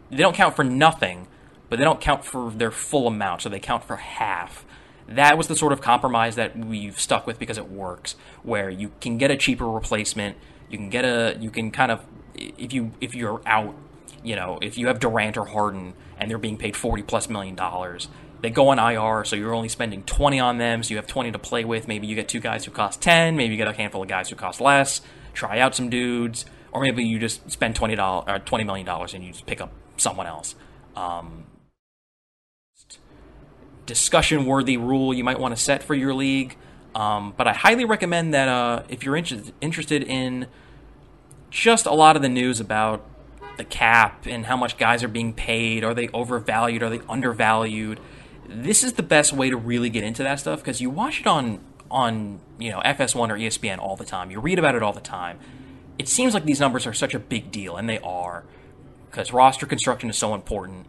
they 0.09 0.17
don't 0.17 0.35
count 0.35 0.55
for 0.55 0.63
nothing, 0.63 1.27
but 1.69 1.79
they 1.79 1.85
don't 1.85 2.01
count 2.01 2.25
for 2.25 2.51
their 2.51 2.71
full 2.71 3.07
amount, 3.07 3.41
so 3.41 3.49
they 3.49 3.59
count 3.59 3.83
for 3.83 3.95
half. 3.95 4.65
That 5.07 5.37
was 5.37 5.47
the 5.47 5.55
sort 5.55 5.73
of 5.73 5.81
compromise 5.81 6.35
that 6.35 6.57
we've 6.57 6.99
stuck 6.99 7.25
with 7.25 7.39
because 7.39 7.57
it 7.57 7.69
works, 7.69 8.15
where 8.43 8.69
you 8.69 8.91
can 9.01 9.17
get 9.17 9.31
a 9.31 9.37
cheaper 9.37 9.67
replacement. 9.67 10.37
You 10.69 10.77
can 10.77 10.89
get 10.89 11.05
a 11.05 11.37
you 11.39 11.49
can 11.49 11.71
kind 11.71 11.91
of 11.91 12.05
if 12.35 12.73
you 12.73 12.91
if 13.01 13.15
you're 13.15 13.41
out, 13.45 13.75
you 14.23 14.35
know, 14.35 14.59
if 14.61 14.77
you 14.77 14.87
have 14.87 14.99
Durant 14.99 15.37
or 15.37 15.45
Harden 15.45 15.93
and 16.17 16.29
they're 16.29 16.37
being 16.37 16.57
paid 16.57 16.75
forty 16.75 17.03
plus 17.03 17.29
million 17.29 17.55
dollars, 17.55 18.07
they 18.41 18.49
go 18.49 18.69
on 18.69 18.79
IR, 18.79 19.23
so 19.23 19.35
you're 19.35 19.53
only 19.53 19.69
spending 19.69 20.03
20 20.03 20.39
on 20.39 20.57
them, 20.57 20.81
so 20.83 20.91
you 20.91 20.97
have 20.97 21.07
20 21.07 21.31
to 21.31 21.39
play 21.39 21.63
with. 21.63 21.87
Maybe 21.87 22.07
you 22.07 22.15
get 22.15 22.27
two 22.27 22.39
guys 22.39 22.65
who 22.65 22.71
cost 22.71 23.01
10, 23.01 23.35
maybe 23.35 23.53
you 23.53 23.57
get 23.57 23.67
a 23.67 23.73
handful 23.73 24.01
of 24.01 24.07
guys 24.07 24.29
who 24.29 24.35
cost 24.35 24.59
less, 24.59 25.01
try 25.33 25.59
out 25.59 25.75
some 25.75 25.89
dudes, 25.89 26.45
or 26.71 26.81
maybe 26.81 27.03
you 27.03 27.19
just 27.19 27.51
spend 27.51 27.75
twenty 27.75 27.95
dollars 27.95 28.25
or 28.27 28.39
twenty 28.39 28.63
million 28.63 28.85
dollars 28.85 29.13
and 29.13 29.23
you 29.23 29.31
just 29.31 29.45
pick 29.45 29.61
up 29.61 29.71
someone 29.97 30.27
else. 30.27 30.55
Um, 30.95 31.45
discussion 33.85 34.45
worthy 34.45 34.77
rule 34.77 35.13
you 35.13 35.23
might 35.23 35.39
want 35.39 35.55
to 35.55 35.61
set 35.61 35.83
for 35.83 35.95
your 35.95 36.13
league. 36.13 36.55
Um, 36.93 37.33
but 37.37 37.47
I 37.47 37.53
highly 37.53 37.85
recommend 37.85 38.33
that 38.33 38.47
uh, 38.47 38.83
if 38.89 39.03
you're 39.03 39.15
inter- 39.15 39.41
interested 39.61 40.03
in 40.03 40.47
just 41.49 41.85
a 41.85 41.93
lot 41.93 42.15
of 42.15 42.21
the 42.21 42.29
news 42.29 42.59
about 42.59 43.05
the 43.57 43.63
cap 43.63 44.25
and 44.25 44.45
how 44.45 44.57
much 44.57 44.77
guys 44.77 45.03
are 45.03 45.07
being 45.07 45.33
paid, 45.33 45.83
are 45.83 45.93
they 45.93 46.07
overvalued, 46.09 46.83
are 46.83 46.89
they 46.89 47.01
undervalued? 47.09 47.99
This 48.47 48.83
is 48.83 48.93
the 48.93 49.03
best 49.03 49.33
way 49.33 49.49
to 49.49 49.57
really 49.57 49.89
get 49.89 50.03
into 50.03 50.23
that 50.23 50.39
stuff 50.39 50.59
because 50.59 50.81
you 50.81 50.89
watch 50.89 51.21
it 51.21 51.27
on 51.27 51.59
on 51.89 52.39
you 52.57 52.71
know 52.71 52.79
FS1 52.79 53.29
or 53.29 53.35
ESPN 53.35 53.77
all 53.77 53.95
the 53.95 54.05
time. 54.05 54.31
You 54.31 54.39
read 54.39 54.59
about 54.59 54.75
it 54.75 54.83
all 54.83 54.93
the 54.93 55.01
time. 55.01 55.39
It 56.01 56.07
seems 56.07 56.33
like 56.33 56.45
these 56.45 56.59
numbers 56.59 56.87
are 56.87 56.93
such 56.93 57.13
a 57.13 57.19
big 57.19 57.51
deal, 57.51 57.77
and 57.77 57.87
they 57.87 57.99
are 57.99 58.43
because 59.05 59.31
roster 59.31 59.67
construction 59.67 60.09
is 60.09 60.17
so 60.17 60.33
important, 60.33 60.87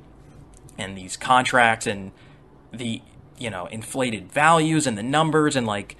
and 0.78 0.96
these 0.96 1.18
contracts 1.18 1.86
and 1.86 2.12
the 2.72 3.02
you 3.36 3.50
know 3.50 3.66
inflated 3.66 4.32
values 4.32 4.86
and 4.86 4.96
the 4.96 5.02
numbers 5.02 5.54
and 5.54 5.66
like 5.66 5.98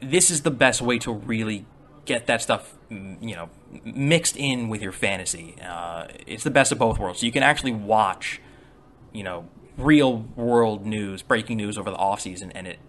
this 0.00 0.32
is 0.32 0.42
the 0.42 0.50
best 0.50 0.82
way 0.82 0.98
to 0.98 1.12
really 1.12 1.64
get 2.06 2.26
that 2.26 2.42
stuff 2.42 2.74
you 2.90 3.36
know 3.36 3.50
mixed 3.84 4.36
in 4.36 4.68
with 4.68 4.82
your 4.82 4.90
fantasy. 4.90 5.54
Uh, 5.62 6.08
it's 6.26 6.42
the 6.42 6.50
best 6.50 6.72
of 6.72 6.78
both 6.78 6.98
worlds. 6.98 7.20
So 7.20 7.26
you 7.26 7.32
can 7.32 7.44
actually 7.44 7.70
watch 7.70 8.40
you 9.12 9.22
know 9.22 9.48
real 9.78 10.26
world 10.34 10.84
news, 10.84 11.22
breaking 11.22 11.58
news 11.58 11.78
over 11.78 11.88
the 11.88 11.96
off 11.96 12.20
season, 12.20 12.50
and 12.50 12.66
it 12.66 12.80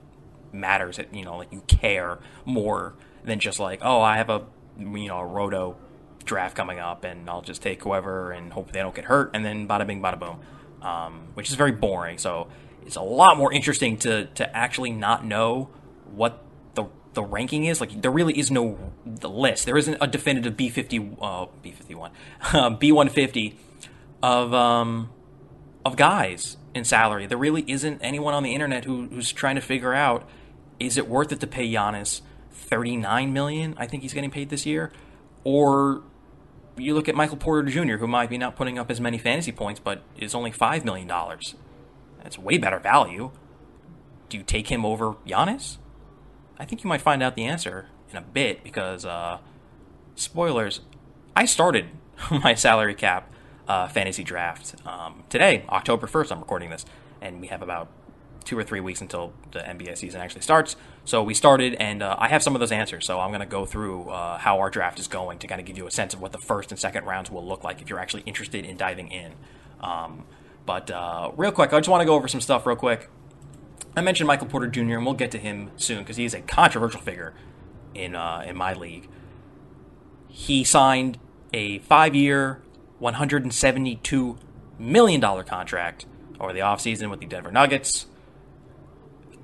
matters. 0.52 0.98
It 0.98 1.14
you 1.14 1.24
know 1.24 1.38
like 1.38 1.52
you 1.52 1.62
care 1.68 2.18
more 2.46 2.96
than 3.24 3.40
just 3.40 3.60
like 3.60 3.82
oh 3.84 4.02
I 4.02 4.18
have 4.18 4.32
a 4.32 4.42
you 4.79 5.08
know 5.08 5.20
a 5.20 5.25
roto 5.25 5.77
draft 6.25 6.55
coming 6.55 6.79
up 6.79 7.03
and 7.03 7.29
I'll 7.29 7.41
just 7.41 7.62
take 7.62 7.84
whoever 7.84 8.32
and 8.32 8.51
hope 8.51 8.72
they 8.72 8.79
don't 8.79 8.96
get 8.96 9.05
hurt 9.05 9.32
and 9.34 9.46
then 9.46 9.67
bada 9.67 9.86
bing 9.86 10.01
bada 10.01 10.20
boom, 10.20 10.39
um, 10.82 11.27
which 11.36 11.50
is 11.50 11.55
very 11.55 11.72
boring. 11.72 12.17
So 12.17 12.48
it's 12.86 12.96
a 12.96 13.01
lot 13.01 13.38
more 13.38 13.51
interesting 13.53 13.98
to 14.00 14.25
to 14.25 14.55
actually 14.55 14.91
not 14.91 15.25
know 15.25 15.70
what 16.13 16.44
the 16.74 16.86
the 17.13 17.24
ranking 17.24 17.65
is. 17.65 17.79
Like 17.82 18.01
there 18.01 18.12
really 18.12 18.38
is 18.38 18.51
no 18.51 18.77
the 19.05 19.29
list. 19.29 19.65
There 19.65 19.77
isn't 19.77 19.98
a 20.01 20.08
definitive 20.08 20.58
B 20.58 20.70
fifty 20.70 21.15
uh, 21.22 21.48
B 21.62 21.72
fifty 21.72 21.96
one 21.96 22.12
B 22.79 22.91
one 22.91 23.10
fifty 23.10 23.58
of 24.22 24.53
um 24.53 25.10
of 25.86 25.96
guys 25.96 26.58
in 26.74 26.84
salary. 26.84 27.25
There 27.25 27.38
really 27.38 27.63
isn't 27.67 28.00
anyone 28.01 28.34
on 28.34 28.44
the 28.44 28.53
internet 28.53 28.86
who, 28.86 29.08
who's 29.08 29.32
trying 29.32 29.55
to 29.55 29.62
figure 29.62 29.94
out 29.94 30.27
is 30.79 30.98
it 30.98 31.08
worth 31.08 31.32
it 31.32 31.39
to 31.39 31.48
pay 31.48 31.72
Giannis 31.72 32.22
thirty 32.55 32.97
nine 32.97 33.33
million? 33.33 33.75
I 33.77 33.85
think 33.85 34.03
he's 34.03 34.13
getting 34.13 34.31
paid 34.31 34.50
this 34.50 34.65
year, 34.65 34.91
or 35.43 36.03
you 36.77 36.93
look 36.93 37.07
at 37.07 37.15
Michael 37.15 37.38
Porter 37.38 37.69
Jr., 37.69 37.97
who 37.97 38.07
might 38.07 38.29
be 38.29 38.38
not 38.38 38.55
putting 38.55 38.77
up 38.79 38.89
as 38.89 39.00
many 39.00 39.17
fantasy 39.17 39.51
points, 39.51 39.79
but 39.79 40.03
is 40.17 40.33
only 40.33 40.51
five 40.51 40.83
million 40.83 41.07
dollars. 41.07 41.55
That's 42.24 42.38
way 42.38 42.57
better 42.57 42.79
value. 42.79 43.31
Do 44.29 44.38
you 44.38 44.43
take 44.43 44.69
him 44.69 44.85
over 44.85 45.13
Giannis? 45.27 45.77
I 46.57 46.65
think 46.65 46.83
you 46.83 46.88
might 46.88 47.01
find 47.01 47.21
out 47.21 47.35
the 47.35 47.43
answer 47.43 47.88
in 48.09 48.17
a 48.17 48.21
bit 48.21 48.63
because, 48.63 49.05
uh, 49.05 49.39
spoilers, 50.15 50.81
I 51.35 51.45
started 51.45 51.88
my 52.31 52.55
salary 52.55 52.95
cap 52.95 53.31
uh, 53.67 53.88
fantasy 53.88 54.24
draft 54.24 54.75
um, 54.85 55.24
today, 55.29 55.65
October 55.69 56.07
1st. 56.07 56.31
I'm 56.31 56.39
recording 56.39 56.69
this, 56.69 56.85
and 57.21 57.41
we 57.41 57.47
have 57.47 57.62
about 57.62 57.89
two 58.43 58.57
or 58.57 58.63
three 58.63 58.79
weeks 58.79 59.01
until 59.01 59.33
the 59.51 59.59
NBA 59.59 59.97
season 59.97 60.21
actually 60.21 60.41
starts. 60.41 60.75
So 61.05 61.21
we 61.24 61.35
started, 61.35 61.75
and 61.75 62.01
uh, 62.01 62.15
I 62.17 62.29
have 62.29 62.41
some 62.41 62.55
of 62.55 62.59
those 62.59 62.71
answers. 62.71 63.05
So 63.05 63.19
I'm 63.19 63.29
going 63.29 63.39
to 63.39 63.45
go 63.45 63.65
through 63.65 64.09
uh, 64.09 64.39
how 64.39 64.59
our 64.59 64.71
draft 64.71 65.00
is 65.00 65.07
going 65.07 65.38
to 65.39 65.47
kind 65.47 65.62
of 65.62 65.67
give 65.67 65.77
you 65.77 65.85
a 65.85 65.91
sense 65.91 66.15
of 66.15 66.21
what 66.21 66.31
the 66.31 66.39
first 66.39 66.71
and 66.71 66.79
second 66.79 67.05
rounds 67.05 67.29
will 67.29 67.45
look 67.45 67.63
like 67.63 67.81
if 67.81 67.89
you're 67.89 68.00
actually 68.00 68.24
interested 68.24 68.65
in 68.65 68.75
diving 68.75 69.09
in. 69.09 69.33
Um, 69.81 70.25
but 70.65 70.89
uh, 70.89 71.31
real 71.38 71.51
quick, 71.51 71.74
I 71.74 71.79
just 71.79 71.89
want 71.89 72.01
to 72.01 72.05
go 72.05 72.15
over 72.15 72.27
some 72.27 72.41
stuff 72.41 72.65
real 72.65 72.75
quick. 72.75 73.09
I 73.95 74.01
mentioned 74.01 74.27
Michael 74.27 74.47
Porter 74.47 74.67
Jr. 74.67 74.95
and 74.95 75.05
we'll 75.05 75.13
get 75.13 75.31
to 75.31 75.38
him 75.38 75.69
soon 75.77 76.00
because 76.00 76.17
he 76.17 76.25
is 76.25 76.33
a 76.33 76.41
controversial 76.41 77.01
figure 77.01 77.33
in 77.93 78.15
uh, 78.15 78.43
in 78.45 78.57
my 78.57 78.74
league. 78.74 79.07
He 80.27 80.63
signed 80.63 81.19
a 81.53 81.79
five-year, 81.79 82.62
one 83.00 83.13
hundred 83.13 83.43
and 83.43 83.53
seventy-two 83.53 84.38
million 84.79 85.21
dollar 85.21 85.43
contract 85.43 86.07
over 86.39 86.51
the 86.51 86.59
offseason 86.59 87.09
with 87.09 87.19
the 87.19 87.25
Denver 87.25 87.51
Nuggets. 87.51 88.07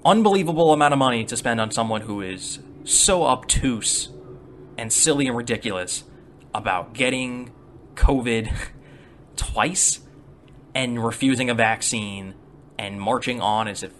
Unbelievable 0.04 0.74
amount 0.74 0.94
of 0.94 0.98
money 0.98 1.24
to 1.26 1.38
spend 1.38 1.62
on 1.62 1.72
someone 1.72 2.02
who 2.02 2.22
is 2.22 2.60
so 2.84 3.24
obtuse 3.24 4.10
and 4.78 4.92
silly 4.92 5.28
and 5.28 5.38
ridiculous 5.38 6.04
about 6.56 6.94
getting 6.94 7.52
COVID 7.96 8.52
twice 9.36 10.00
and 10.74 11.04
refusing 11.04 11.50
a 11.50 11.54
vaccine 11.54 12.34
and 12.80 13.00
marching 13.00 13.42
on 13.42 13.68
as 13.68 13.84
if 13.84 13.92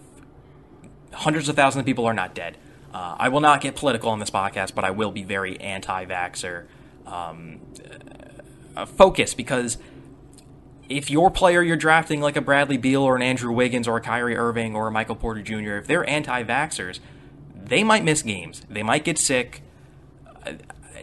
hundreds 1.14 1.48
of 1.50 1.56
thousands 1.56 1.82
of 1.82 1.86
people 1.86 2.06
are 2.06 2.14
not 2.14 2.34
dead. 2.34 2.58
Uh, 2.94 3.16
I 3.20 3.30
will 3.30 3.40
not 3.40 3.62
get 3.62 3.76
political 3.76 4.10
on 4.10 4.20
this 4.20 4.32
podcast, 4.32 4.74
but 4.74 4.84
I 4.84 4.92
will 4.92 5.12
be 5.12 5.24
very 5.24 5.60
anti-vaxxer 5.60 6.66
um, 7.06 7.62
uh, 8.76 8.86
focus 8.86 9.34
because 9.34 9.78
if 10.98 11.10
your 11.10 11.32
player 11.32 11.62
you're 11.62 11.78
drafting 11.78 12.22
like 12.22 12.36
a 12.36 12.42
Bradley 12.42 12.78
Beal 12.78 13.02
or 13.02 13.16
an 13.16 13.22
Andrew 13.22 13.52
Wiggins 13.52 13.88
or 13.88 13.98
a 13.98 14.02
Kyrie 14.02 14.38
Irving 14.38 14.76
or 14.76 14.88
a 14.88 14.92
Michael 14.92 15.16
Porter 15.16 15.42
Jr., 15.42 15.78
if 15.78 15.88
they're 15.88 16.08
anti-vaxxers, 16.10 17.00
they 17.56 17.84
might 17.84 18.04
miss 18.04 18.22
games. 18.22 18.62
They 18.70 18.84
might 18.84 19.04
get 19.04 19.18
sick 19.18 19.64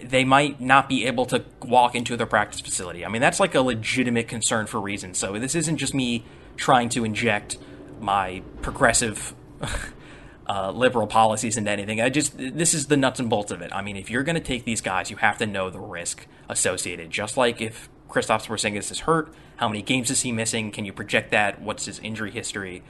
they 0.03 0.25
might 0.25 0.61
not 0.61 0.89
be 0.89 1.07
able 1.07 1.27
to 1.27 1.45
walk 1.63 1.95
into 1.95 2.17
their 2.17 2.27
practice 2.27 2.61
facility. 2.61 3.05
I 3.05 3.09
mean, 3.09 3.23
that's 3.23 3.41
like 3.41 3.55
a 3.55 3.61
legitimate 3.61 4.29
concern 4.29 4.67
for 4.67 4.81
reasons. 4.81 5.19
So 5.19 5.39
this 5.39 5.55
isn't 5.55 5.77
just 5.79 5.95
me 5.95 6.25
trying 6.57 6.89
to 6.91 7.05
inject 7.05 7.59
my 8.01 8.43
progressive 8.63 9.35
uh, 10.49 10.71
liberal 10.71 11.07
policies 11.07 11.57
into 11.57 11.71
anything. 11.71 12.01
I 12.01 12.09
just 12.09 12.37
this 12.37 12.75
is 12.75 12.87
the 12.87 12.97
nuts 12.97 13.21
and 13.21 13.29
bolts 13.29 13.51
of 13.51 13.61
it. 13.61 13.73
I 13.73 13.83
mean, 13.83 13.97
if 13.97 14.11
you're 14.11 14.23
going 14.23 14.37
to 14.37 14.41
take 14.41 14.65
these 14.65 14.81
guys, 14.81 15.11
you 15.11 15.17
have 15.17 15.39
to 15.39 15.47
know 15.47 15.71
the 15.71 15.81
risk 15.81 16.27
associated. 16.49 17.11
Just 17.11 17.37
like 17.37 17.61
if 17.61 17.89
Kristaps 18.09 18.47
Porzingis 18.47 18.91
is 18.91 19.01
hurt, 19.01 19.33
how 19.57 19.69
many 19.69 19.83
games 19.83 20.11
is 20.11 20.23
he 20.23 20.33
missing? 20.33 20.71
Can 20.71 20.85
you 20.85 20.93
project 20.93 21.31
that? 21.31 21.61
What's 21.61 21.85
his 21.85 21.99
injury 21.99 22.31
history? 22.31 22.83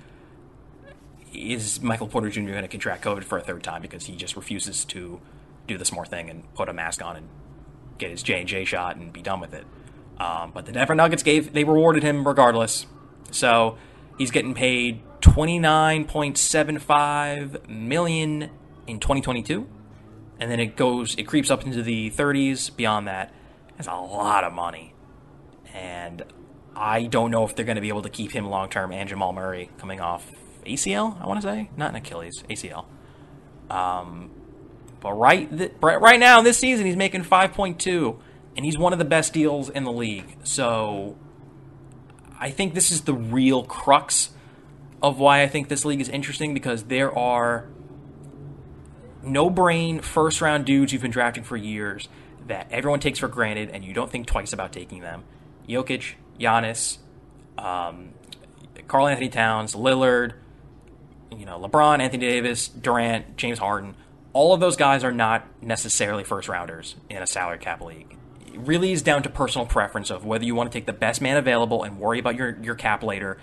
Is 1.32 1.82
Michael 1.82 2.08
Porter 2.08 2.30
Jr. 2.30 2.40
going 2.42 2.62
to 2.62 2.68
contract 2.68 3.04
COVID 3.04 3.25
for 3.25 3.37
a 3.38 3.42
third 3.42 3.62
time 3.62 3.82
because 3.82 4.06
he 4.06 4.16
just 4.16 4.37
refuses 4.37 4.84
to 4.87 5.20
do 5.66 5.76
the 5.76 5.84
smart 5.84 6.08
thing 6.08 6.30
and 6.30 6.52
put 6.54 6.68
a 6.68 6.72
mask 6.72 7.04
on 7.04 7.16
and 7.16 7.28
get 7.98 8.10
his 8.10 8.22
J 8.22 8.40
and 8.40 8.48
J 8.48 8.64
shot 8.64 8.96
and 8.96 9.12
be 9.12 9.20
done 9.20 9.40
with 9.40 9.52
it. 9.52 9.66
Um, 10.18 10.52
but 10.52 10.66
the 10.66 10.72
Denver 10.72 10.94
Nuggets 10.94 11.22
gave 11.22 11.52
they 11.52 11.64
rewarded 11.64 12.02
him 12.02 12.26
regardless, 12.26 12.87
so 13.30 13.76
he's 14.16 14.30
getting 14.30 14.54
paid 14.54 15.02
twenty 15.20 15.58
nine 15.58 16.06
point 16.06 16.38
seven 16.38 16.78
five 16.78 17.68
million 17.68 18.50
in 18.87 18.98
twenty 18.98 19.20
twenty 19.20 19.42
two, 19.42 19.68
and 20.40 20.50
then 20.50 20.58
it 20.58 20.75
goes 20.76 21.14
it 21.16 21.25
creeps 21.25 21.50
up 21.50 21.64
into 21.64 21.82
the 21.82 22.10
thirties. 22.10 22.70
Beyond 22.70 23.06
that, 23.06 23.32
that's 23.76 23.87
a 23.87 23.94
lot 23.94 24.42
of 24.42 24.52
money, 24.52 24.94
and 25.78 26.25
I 26.75 27.04
don't 27.04 27.30
know 27.30 27.44
if 27.44 27.54
they're 27.54 27.64
going 27.64 27.76
to 27.76 27.82
be 27.82 27.88
able 27.88 28.02
to 28.02 28.11
keep 28.11 28.32
him 28.32 28.49
long 28.49 28.68
term. 28.68 28.92
And 28.92 29.08
Jamal 29.08 29.32
Murray 29.32 29.70
coming 29.78 30.00
off 30.00 30.30
ACL, 30.66 31.20
I 31.20 31.26
want 31.26 31.40
to 31.40 31.47
say, 31.47 31.70
not 31.76 31.90
an 31.90 31.97
Achilles, 31.97 32.42
ACL. 32.50 32.87
Um, 33.70 34.30
but 35.00 35.12
right, 35.12 35.50
th- 35.56 35.73
right 35.80 36.18
now 36.18 36.42
this 36.42 36.58
season, 36.58 36.87
he's 36.87 36.97
making 36.97 37.25
5.2, 37.25 38.18
and 38.56 38.64
he's 38.64 38.76
one 38.76 38.92
of 38.92 38.99
the 38.99 39.04
best 39.04 39.32
deals 39.32 39.68
in 39.70 39.85
the 39.85 39.92
league. 39.92 40.37
So 40.42 41.16
I 42.38 42.50
think 42.50 42.75
this 42.75 42.90
is 42.90 43.02
the 43.02 43.14
real 43.14 43.64
crux 43.64 44.30
of 45.02 45.18
why 45.18 45.42
I 45.42 45.47
think 45.47 45.68
this 45.68 45.85
league 45.85 46.00
is 46.00 46.08
interesting 46.08 46.54
because 46.54 46.85
there 46.85 47.16
are 47.16 47.68
no 49.23 49.49
brain 49.50 50.00
first 50.00 50.40
round 50.40 50.64
dudes 50.64 50.92
you've 50.92 51.02
been 51.02 51.11
drafting 51.11 51.44
for 51.44 51.56
years 51.56 52.08
that 52.49 52.66
everyone 52.70 52.99
takes 52.99 53.18
for 53.20 53.28
granted 53.28 53.70
and 53.70 53.85
you 53.85 53.92
don't 53.92 54.11
think 54.11 54.26
twice 54.26 54.52
about 54.52 54.73
taking 54.73 55.00
them. 55.00 55.23
Jokic, 55.68 56.14
Giannis, 56.38 56.98
um, 57.56 58.10
Karl-Anthony 58.87 59.28
Towns, 59.28 59.75
Lillard, 59.75 60.34
you 61.37 61.44
know, 61.44 61.58
LeBron, 61.58 62.00
Anthony 62.00 62.26
Davis, 62.26 62.68
Durant, 62.68 63.37
James 63.37 63.58
Harden 63.58 63.94
all 64.32 64.52
of 64.52 64.60
those 64.60 64.76
guys 64.76 65.04
are 65.04 65.12
not 65.12 65.46
necessarily 65.62 66.25
first 66.25 66.48
rounders 66.48 66.96
in 67.08 67.22
a 67.22 67.26
salary 67.26 67.58
cap 67.58 67.80
league. 67.80 68.16
It 68.46 68.58
really 68.60 68.92
is 68.92 69.02
down 69.02 69.22
to 69.25 69.30
personal 69.30 69.66
preference 69.66 70.10
of 70.10 70.25
whether 70.25 70.44
you 70.44 70.54
want 70.54 70.70
to 70.70 70.78
take 70.78 70.87
the 70.87 70.92
best 70.92 71.20
man 71.20 71.37
available 71.37 71.82
and 71.82 71.98
worry 71.98 72.18
about 72.18 72.37
your, 72.37 72.56
your 72.62 72.75
cap 72.75 73.02
later, 73.02 73.38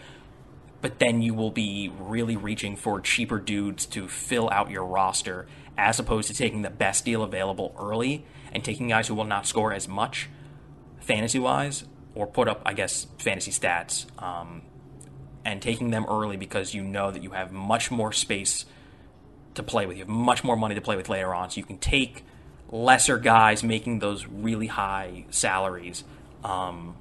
but 0.81 0.99
then 0.99 1.21
you 1.21 1.33
will 1.33 1.51
be 1.51 1.91
really 1.99 2.37
reaching 2.37 2.75
for 2.75 3.01
cheaper 3.01 3.39
dudes 3.39 3.85
to 3.87 4.07
fill 4.07 4.49
out 4.51 4.69
your 4.69 4.85
roster 4.85 5.47
as 5.77 5.99
opposed 5.99 6.27
to 6.29 6.33
taking 6.33 6.61
the 6.61 6.69
best 6.69 7.03
deal 7.03 7.23
available 7.23 7.75
early 7.77 8.25
and 8.53 8.63
taking 8.63 8.87
guys 8.87 9.07
who 9.07 9.15
will 9.15 9.25
not 9.25 9.45
score 9.45 9.73
as 9.73 9.87
much 9.87 10.29
fantasy 10.99 11.39
wise 11.39 11.83
or 12.15 12.25
put 12.25 12.47
up, 12.47 12.61
I 12.65 12.73
guess, 12.73 13.07
fantasy 13.19 13.51
stats 13.51 14.05
um, 14.21 14.61
and 15.43 15.61
taking 15.61 15.91
them 15.91 16.05
early 16.09 16.37
because 16.37 16.73
you 16.73 16.83
know 16.83 17.11
that 17.11 17.21
you 17.21 17.31
have 17.31 17.51
much 17.51 17.91
more 17.91 18.11
space 18.11 18.65
to 19.53 19.63
play 19.63 19.85
with. 19.85 19.97
You 19.97 20.03
have 20.03 20.09
much 20.09 20.43
more 20.43 20.55
money 20.55 20.75
to 20.75 20.81
play 20.81 20.95
with 20.95 21.09
later 21.09 21.33
on, 21.33 21.49
so 21.49 21.57
you 21.57 21.65
can 21.65 21.77
take 21.77 22.23
lesser 22.71 23.17
guys 23.17 23.63
making 23.63 23.99
those 23.99 24.25
really 24.25 24.67
high 24.67 25.25
salaries, 25.29 26.03
um, 26.43 26.95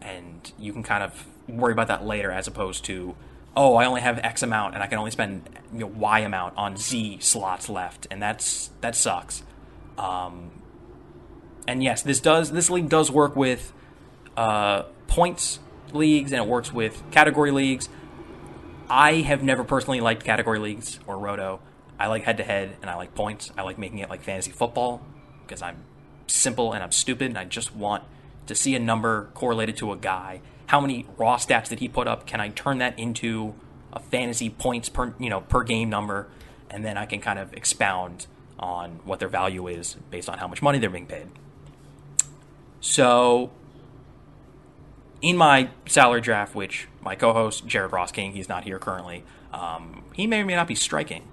and 0.00 0.52
you 0.58 0.72
can 0.72 0.82
kind 0.82 1.02
of 1.02 1.26
worry 1.48 1.72
about 1.72 1.88
that 1.88 2.04
later 2.04 2.30
as 2.30 2.46
opposed 2.46 2.84
to 2.84 3.14
oh, 3.56 3.76
I 3.76 3.86
only 3.86 4.02
have 4.02 4.18
X 4.18 4.42
amount 4.42 4.74
and 4.74 4.82
I 4.82 4.86
can 4.86 4.98
only 4.98 5.10
spend 5.10 5.48
you 5.72 5.80
know, 5.80 5.86
Y 5.86 6.20
amount 6.20 6.56
on 6.56 6.76
Z 6.76 7.18
slots 7.20 7.68
left, 7.68 8.06
and 8.10 8.22
that's 8.22 8.70
that 8.82 8.94
sucks. 8.94 9.42
Um, 9.96 10.50
and 11.66 11.82
yes, 11.82 12.02
this 12.02 12.20
does 12.20 12.52
this 12.52 12.68
league 12.70 12.88
does 12.88 13.10
work 13.10 13.34
with 13.34 13.72
uh, 14.36 14.82
points 15.06 15.58
leagues 15.92 16.32
and 16.32 16.42
it 16.42 16.48
works 16.48 16.72
with 16.72 17.02
category 17.10 17.50
leagues. 17.50 17.88
I 18.88 19.14
have 19.22 19.42
never 19.42 19.64
personally 19.64 20.00
liked 20.00 20.24
category 20.24 20.58
leagues 20.58 21.00
or 21.06 21.18
roto. 21.18 21.60
I 21.98 22.08
like 22.08 22.24
head 22.24 22.36
to 22.36 22.44
head 22.44 22.76
and 22.82 22.90
I 22.90 22.96
like 22.96 23.14
points. 23.14 23.50
I 23.56 23.62
like 23.62 23.78
making 23.78 23.98
it 23.98 24.10
like 24.10 24.22
fantasy 24.22 24.50
football 24.50 25.02
because 25.46 25.62
I'm 25.62 25.84
simple 26.26 26.72
and 26.72 26.82
I'm 26.82 26.92
stupid 26.92 27.28
and 27.28 27.38
I 27.38 27.44
just 27.44 27.74
want 27.74 28.04
to 28.46 28.54
see 28.54 28.74
a 28.74 28.78
number 28.78 29.30
correlated 29.34 29.76
to 29.78 29.92
a 29.92 29.96
guy. 29.96 30.40
How 30.66 30.80
many 30.80 31.06
raw 31.16 31.36
stats 31.36 31.68
did 31.68 31.80
he 31.80 31.88
put 31.88 32.06
up? 32.06 32.26
Can 32.26 32.40
I 32.40 32.48
turn 32.50 32.78
that 32.78 32.98
into 32.98 33.54
a 33.96 34.00
fantasy 34.00 34.50
points 34.50 34.88
per 34.88 35.14
you 35.18 35.30
know 35.30 35.40
per 35.40 35.64
game 35.64 35.88
number, 35.88 36.28
and 36.70 36.84
then 36.84 36.96
I 36.96 37.06
can 37.06 37.20
kind 37.20 37.38
of 37.38 37.52
expound 37.54 38.26
on 38.58 39.00
what 39.04 39.18
their 39.18 39.28
value 39.28 39.66
is 39.66 39.96
based 40.10 40.28
on 40.28 40.38
how 40.38 40.46
much 40.46 40.62
money 40.62 40.78
they're 40.78 40.90
being 40.90 41.06
paid. 41.06 41.26
So, 42.80 43.50
in 45.22 45.36
my 45.36 45.70
salary 45.86 46.20
draft, 46.20 46.54
which 46.54 46.88
my 47.00 47.14
co-host 47.14 47.66
Jared 47.66 47.92
Ross 47.92 48.12
King, 48.12 48.32
he's 48.32 48.48
not 48.48 48.64
here 48.64 48.78
currently, 48.78 49.24
um, 49.52 50.04
he 50.12 50.26
may 50.26 50.40
or 50.40 50.44
may 50.44 50.54
not 50.54 50.68
be 50.68 50.74
striking. 50.74 51.28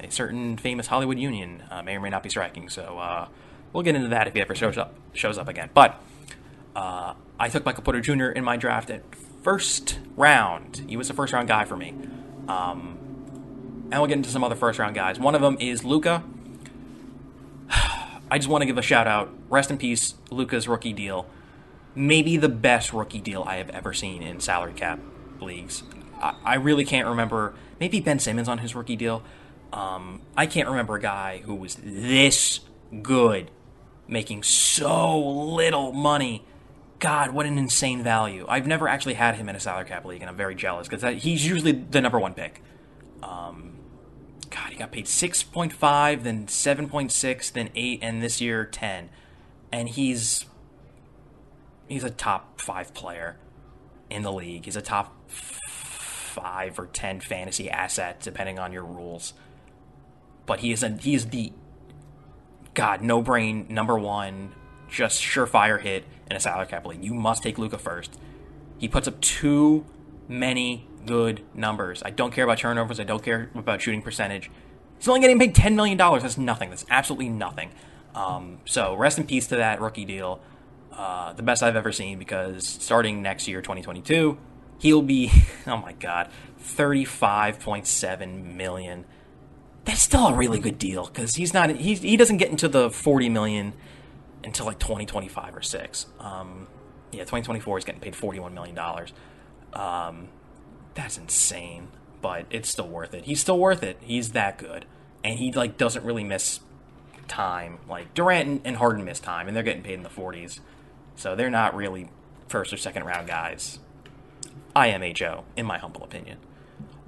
A 0.00 0.10
certain 0.10 0.56
famous 0.56 0.88
Hollywood 0.88 1.18
union 1.18 1.62
uh, 1.70 1.82
may 1.82 1.96
or 1.96 2.00
may 2.00 2.10
not 2.10 2.22
be 2.22 2.28
striking. 2.28 2.68
So 2.68 2.98
uh, 2.98 3.28
we'll 3.72 3.84
get 3.84 3.94
into 3.94 4.08
that 4.08 4.26
if 4.26 4.34
he 4.34 4.40
ever 4.40 4.54
shows 4.54 4.76
up 4.76 4.94
shows 5.12 5.38
up 5.38 5.48
again. 5.48 5.70
But 5.72 6.00
uh, 6.74 7.14
I 7.38 7.48
took 7.48 7.64
Michael 7.64 7.84
Porter 7.84 8.00
Jr. 8.00 8.26
in 8.26 8.44
my 8.44 8.56
draft 8.56 8.90
at 8.90 9.02
first 9.42 10.00
round. 10.16 10.84
He 10.88 10.96
was 10.96 11.10
a 11.10 11.14
first 11.14 11.32
round 11.32 11.48
guy 11.48 11.64
for 11.64 11.76
me. 11.76 11.94
Um, 12.48 12.98
and 13.90 14.00
we'll 14.00 14.08
get 14.08 14.16
into 14.16 14.30
some 14.30 14.42
other 14.42 14.56
first 14.56 14.78
round 14.78 14.94
guys. 14.94 15.18
One 15.18 15.34
of 15.34 15.40
them 15.40 15.56
is 15.60 15.84
Luka. 15.84 16.24
I 17.70 18.38
just 18.38 18.48
want 18.48 18.62
to 18.62 18.66
give 18.66 18.78
a 18.78 18.82
shout 18.82 19.06
out. 19.06 19.30
Rest 19.48 19.70
in 19.70 19.78
peace, 19.78 20.14
Luka's 20.30 20.66
rookie 20.66 20.92
deal. 20.92 21.26
Maybe 21.94 22.36
the 22.36 22.48
best 22.48 22.92
rookie 22.92 23.20
deal 23.20 23.44
I 23.46 23.56
have 23.56 23.70
ever 23.70 23.92
seen 23.92 24.22
in 24.22 24.40
salary 24.40 24.72
cap 24.72 24.98
leagues. 25.40 25.82
I, 26.20 26.34
I 26.44 26.54
really 26.56 26.84
can't 26.84 27.08
remember. 27.08 27.54
Maybe 27.80 28.00
Ben 28.00 28.18
Simmons 28.18 28.48
on 28.48 28.58
his 28.58 28.74
rookie 28.74 28.96
deal. 28.96 29.22
Um, 29.72 30.22
I 30.36 30.46
can't 30.46 30.68
remember 30.68 30.96
a 30.96 31.00
guy 31.00 31.42
who 31.44 31.54
was 31.54 31.76
this 31.82 32.60
good, 33.02 33.50
making 34.06 34.42
so 34.44 35.18
little 35.18 35.92
money 35.92 36.44
God, 37.04 37.32
what 37.32 37.44
an 37.44 37.58
insane 37.58 38.02
value. 38.02 38.46
I've 38.48 38.66
never 38.66 38.88
actually 38.88 39.12
had 39.12 39.34
him 39.34 39.50
in 39.50 39.56
a 39.56 39.60
salary 39.60 39.84
cap 39.84 40.06
league, 40.06 40.22
and 40.22 40.30
I'm 40.30 40.38
very 40.38 40.54
jealous 40.54 40.88
because 40.88 41.22
he's 41.22 41.46
usually 41.46 41.72
the 41.72 42.00
number 42.00 42.18
one 42.18 42.32
pick. 42.32 42.62
Um, 43.22 43.78
God, 44.48 44.70
he 44.70 44.78
got 44.78 44.90
paid 44.90 45.04
6.5, 45.04 46.22
then 46.22 46.46
7.6, 46.46 47.52
then 47.52 47.68
8, 47.74 47.98
and 48.00 48.22
this 48.22 48.40
year 48.40 48.64
10. 48.64 49.10
And 49.70 49.90
he's 49.90 50.46
he's 51.88 52.04
a 52.04 52.10
top 52.10 52.60
5 52.60 52.94
player 52.94 53.36
in 54.10 54.22
the 54.22 54.32
league. 54.32 54.64
He's 54.64 54.76
a 54.76 54.82
top 54.82 55.14
5 55.28 56.78
or 56.78 56.86
10 56.86 57.20
fantasy 57.20 57.70
asset 57.70 58.20
depending 58.20 58.58
on 58.58 58.72
your 58.72 58.84
rules. 58.84 59.34
But 60.46 60.60
he 60.60 60.72
is 60.72 60.82
a 60.82 60.90
he 60.90 61.14
is 61.14 61.26
the 61.26 61.52
God, 62.74 63.02
no 63.02 63.22
brain 63.22 63.66
number 63.68 63.98
1 63.98 64.52
just 64.88 65.22
surefire 65.22 65.80
hit 65.80 66.04
in 66.30 66.36
a 66.36 66.40
salary 66.40 66.66
cap 66.66 66.86
league. 66.86 67.02
You 67.04 67.14
must 67.14 67.42
take 67.42 67.58
Luka 67.58 67.78
first. 67.78 68.18
He 68.78 68.88
puts 68.88 69.08
up 69.08 69.20
too 69.20 69.84
many 70.28 70.88
good 71.06 71.42
numbers. 71.54 72.02
I 72.04 72.10
don't 72.10 72.32
care 72.32 72.44
about 72.44 72.58
turnovers. 72.58 73.00
I 73.00 73.04
don't 73.04 73.22
care 73.22 73.50
about 73.54 73.82
shooting 73.82 74.02
percentage. 74.02 74.50
He's 74.98 75.08
only 75.08 75.20
getting 75.20 75.38
paid 75.38 75.54
$10 75.54 75.74
million. 75.74 75.98
That's 75.98 76.38
nothing. 76.38 76.70
That's 76.70 76.84
absolutely 76.88 77.28
nothing. 77.28 77.70
Um, 78.14 78.58
so 78.64 78.94
rest 78.94 79.18
in 79.18 79.26
peace 79.26 79.46
to 79.48 79.56
that 79.56 79.80
rookie 79.80 80.04
deal. 80.04 80.40
Uh, 80.96 81.32
the 81.32 81.42
best 81.42 81.62
I've 81.62 81.76
ever 81.76 81.90
seen 81.90 82.18
because 82.18 82.66
starting 82.66 83.20
next 83.20 83.48
year, 83.48 83.60
2022, 83.60 84.38
he'll 84.78 85.02
be, 85.02 85.30
oh 85.66 85.76
my 85.76 85.92
God, 85.92 86.30
35.7 86.60 88.54
million. 88.54 89.04
That's 89.84 90.02
still 90.02 90.28
a 90.28 90.34
really 90.34 90.60
good 90.60 90.78
deal 90.78 91.06
because 91.06 91.34
he's 91.34 91.52
not, 91.52 91.70
he's, 91.70 92.00
he 92.00 92.16
doesn't 92.16 92.36
get 92.36 92.50
into 92.50 92.68
the 92.68 92.90
40 92.90 93.28
million 93.28 93.74
until 94.44 94.66
like 94.66 94.78
2025 94.78 95.56
or 95.56 95.62
six. 95.62 96.06
Um, 96.20 96.68
yeah, 97.12 97.22
2024 97.22 97.78
is 97.78 97.84
getting 97.84 98.00
paid 98.00 98.14
41 98.14 98.54
million 98.54 98.74
dollars. 98.74 99.12
Um, 99.72 100.28
that's 100.94 101.18
insane, 101.18 101.88
but 102.20 102.46
it's 102.50 102.68
still 102.68 102.88
worth 102.88 103.14
it. 103.14 103.24
He's 103.24 103.40
still 103.40 103.58
worth 103.58 103.82
it. 103.82 103.98
He's 104.00 104.30
that 104.30 104.58
good, 104.58 104.86
and 105.24 105.38
he 105.38 105.52
like 105.52 105.76
doesn't 105.76 106.04
really 106.04 106.24
miss 106.24 106.60
time. 107.26 107.78
Like 107.88 108.14
Durant 108.14 108.48
and, 108.48 108.60
and 108.64 108.76
Harden 108.76 109.04
miss 109.04 109.20
time, 109.20 109.48
and 109.48 109.56
they're 109.56 109.64
getting 109.64 109.82
paid 109.82 109.94
in 109.94 110.02
the 110.02 110.08
40s, 110.08 110.60
so 111.16 111.34
they're 111.34 111.50
not 111.50 111.74
really 111.74 112.10
first 112.48 112.72
or 112.72 112.76
second 112.76 113.04
round 113.04 113.26
guys. 113.26 113.78
IMHO, 114.76 115.44
in 115.56 115.66
my 115.66 115.78
humble 115.78 116.02
opinion. 116.02 116.38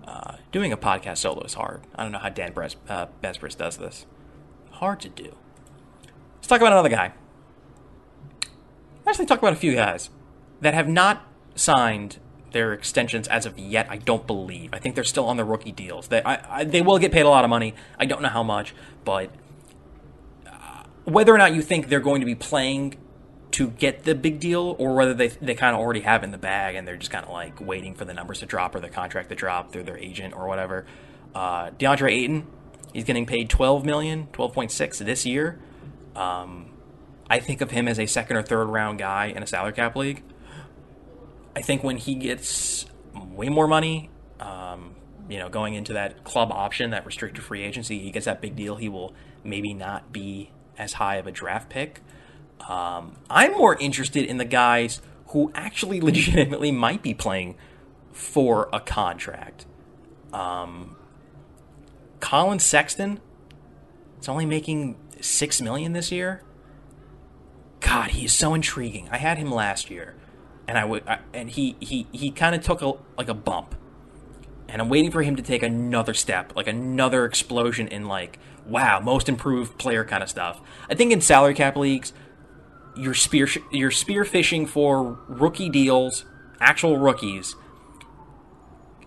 Uh, 0.06 0.36
doing 0.52 0.72
a 0.72 0.76
podcast 0.76 1.18
solo 1.18 1.42
is 1.42 1.54
hard. 1.54 1.82
I 1.96 2.04
don't 2.04 2.12
know 2.12 2.18
how 2.18 2.28
Dan 2.28 2.52
Bres- 2.52 2.76
uh, 2.88 3.06
does 3.20 3.76
this. 3.76 4.06
Hard 4.72 5.00
to 5.00 5.08
do. 5.08 5.34
Let's 6.36 6.46
talk 6.46 6.60
about 6.60 6.72
another 6.72 6.88
guy 6.88 7.12
actually 9.06 9.26
talk 9.26 9.38
about 9.38 9.52
a 9.52 9.56
few 9.56 9.74
guys 9.74 10.10
that 10.60 10.74
have 10.74 10.88
not 10.88 11.24
signed 11.54 12.18
their 12.52 12.72
extensions 12.72 13.28
as 13.28 13.46
of 13.46 13.58
yet. 13.58 13.86
I 13.90 13.98
don't 13.98 14.26
believe. 14.26 14.70
I 14.72 14.78
think 14.78 14.94
they're 14.94 15.04
still 15.04 15.26
on 15.26 15.36
their 15.36 15.46
rookie 15.46 15.72
deals. 15.72 16.08
They 16.08 16.22
I, 16.22 16.60
I, 16.60 16.64
they 16.64 16.82
will 16.82 16.98
get 16.98 17.12
paid 17.12 17.22
a 17.22 17.28
lot 17.28 17.44
of 17.44 17.50
money. 17.50 17.74
I 17.98 18.06
don't 18.06 18.22
know 18.22 18.28
how 18.28 18.42
much, 18.42 18.74
but 19.04 19.30
uh, 20.46 20.84
whether 21.04 21.34
or 21.34 21.38
not 21.38 21.54
you 21.54 21.62
think 21.62 21.88
they're 21.88 22.00
going 22.00 22.20
to 22.20 22.26
be 22.26 22.34
playing 22.34 22.96
to 23.56 23.70
get 23.70 24.04
the 24.04 24.14
big 24.14 24.38
deal, 24.38 24.76
or 24.78 24.94
whether 24.94 25.14
they 25.14 25.28
they 25.28 25.54
kind 25.54 25.74
of 25.74 25.80
already 25.80 26.00
have 26.00 26.22
in 26.22 26.30
the 26.30 26.36
bag 26.36 26.74
and 26.74 26.86
they're 26.86 26.98
just 26.98 27.10
kind 27.10 27.24
of 27.24 27.32
like 27.32 27.58
waiting 27.58 27.94
for 27.94 28.04
the 28.04 28.12
numbers 28.12 28.40
to 28.40 28.46
drop 28.46 28.74
or 28.74 28.80
the 28.80 28.90
contract 28.90 29.30
to 29.30 29.34
drop 29.34 29.72
through 29.72 29.84
their 29.84 29.96
agent 29.96 30.34
or 30.34 30.46
whatever. 30.46 30.84
Uh, 31.34 31.70
DeAndre 31.70 32.12
Ayton, 32.12 32.46
he's 32.92 33.04
getting 33.04 33.24
paid 33.24 33.48
12 33.48 33.82
million, 33.82 34.28
12.6 34.34 34.98
this 34.98 35.24
year. 35.24 35.58
Um, 36.14 36.70
I 37.30 37.40
think 37.40 37.62
of 37.62 37.70
him 37.70 37.88
as 37.88 37.98
a 37.98 38.04
second 38.04 38.36
or 38.36 38.42
third 38.42 38.66
round 38.66 38.98
guy 38.98 39.26
in 39.26 39.42
a 39.42 39.46
salary 39.46 39.72
cap 39.72 39.96
league. 39.96 40.22
I 41.54 41.62
think 41.62 41.82
when 41.82 41.96
he 41.96 42.14
gets 42.14 42.84
way 43.14 43.48
more 43.48 43.66
money, 43.66 44.10
um, 44.38 44.96
you 45.30 45.38
know, 45.38 45.48
going 45.48 45.72
into 45.72 45.94
that 45.94 46.24
club 46.24 46.52
option, 46.52 46.90
that 46.90 47.06
restricted 47.06 47.42
free 47.42 47.62
agency, 47.62 48.00
he 48.00 48.10
gets 48.10 48.26
that 48.26 48.42
big 48.42 48.54
deal. 48.54 48.76
He 48.76 48.90
will 48.90 49.14
maybe 49.42 49.72
not 49.72 50.12
be 50.12 50.50
as 50.76 50.92
high 50.92 51.16
of 51.16 51.26
a 51.26 51.32
draft 51.32 51.70
pick. 51.70 52.02
Um, 52.60 53.16
I'm 53.30 53.52
more 53.52 53.76
interested 53.76 54.24
in 54.24 54.38
the 54.38 54.44
guys 54.44 55.00
who 55.28 55.50
actually 55.54 56.00
legitimately 56.10 56.72
might 56.72 57.02
be 57.02 57.14
playing 57.14 57.56
for 58.12 58.68
a 58.72 58.80
contract. 58.80 59.66
Um, 60.32 60.96
Collin 62.20 62.58
Sexton, 62.58 63.20
it's 64.18 64.28
only 64.28 64.46
making 64.46 64.96
six 65.20 65.60
million 65.60 65.92
this 65.92 66.10
year. 66.10 66.42
God, 67.80 68.10
he 68.12 68.24
is 68.24 68.32
so 68.32 68.54
intriguing. 68.54 69.08
I 69.10 69.18
had 69.18 69.38
him 69.38 69.50
last 69.50 69.90
year, 69.90 70.14
and 70.66 70.78
I 70.78 70.84
would, 70.84 71.04
and 71.32 71.50
he 71.50 71.76
he 71.78 72.06
he 72.10 72.30
kind 72.30 72.54
of 72.54 72.62
took 72.62 72.82
a 72.82 72.94
like 73.16 73.28
a 73.28 73.34
bump, 73.34 73.74
and 74.68 74.80
I'm 74.80 74.88
waiting 74.88 75.10
for 75.10 75.22
him 75.22 75.36
to 75.36 75.42
take 75.42 75.62
another 75.62 76.14
step, 76.14 76.56
like 76.56 76.66
another 76.66 77.24
explosion 77.24 77.86
in 77.88 78.06
like 78.06 78.38
wow, 78.66 79.00
most 79.00 79.28
improved 79.28 79.78
player 79.78 80.04
kind 80.04 80.22
of 80.22 80.28
stuff. 80.28 80.60
I 80.90 80.94
think 80.94 81.12
in 81.12 81.20
salary 81.20 81.54
cap 81.54 81.76
leagues, 81.76 82.12
you're 82.96 83.14
spear 83.14 83.48
you're 83.70 83.90
spear 83.90 84.24
fishing 84.24 84.66
for 84.66 85.18
rookie 85.28 85.68
deals, 85.68 86.24
actual 86.60 86.98
rookies, 86.98 87.54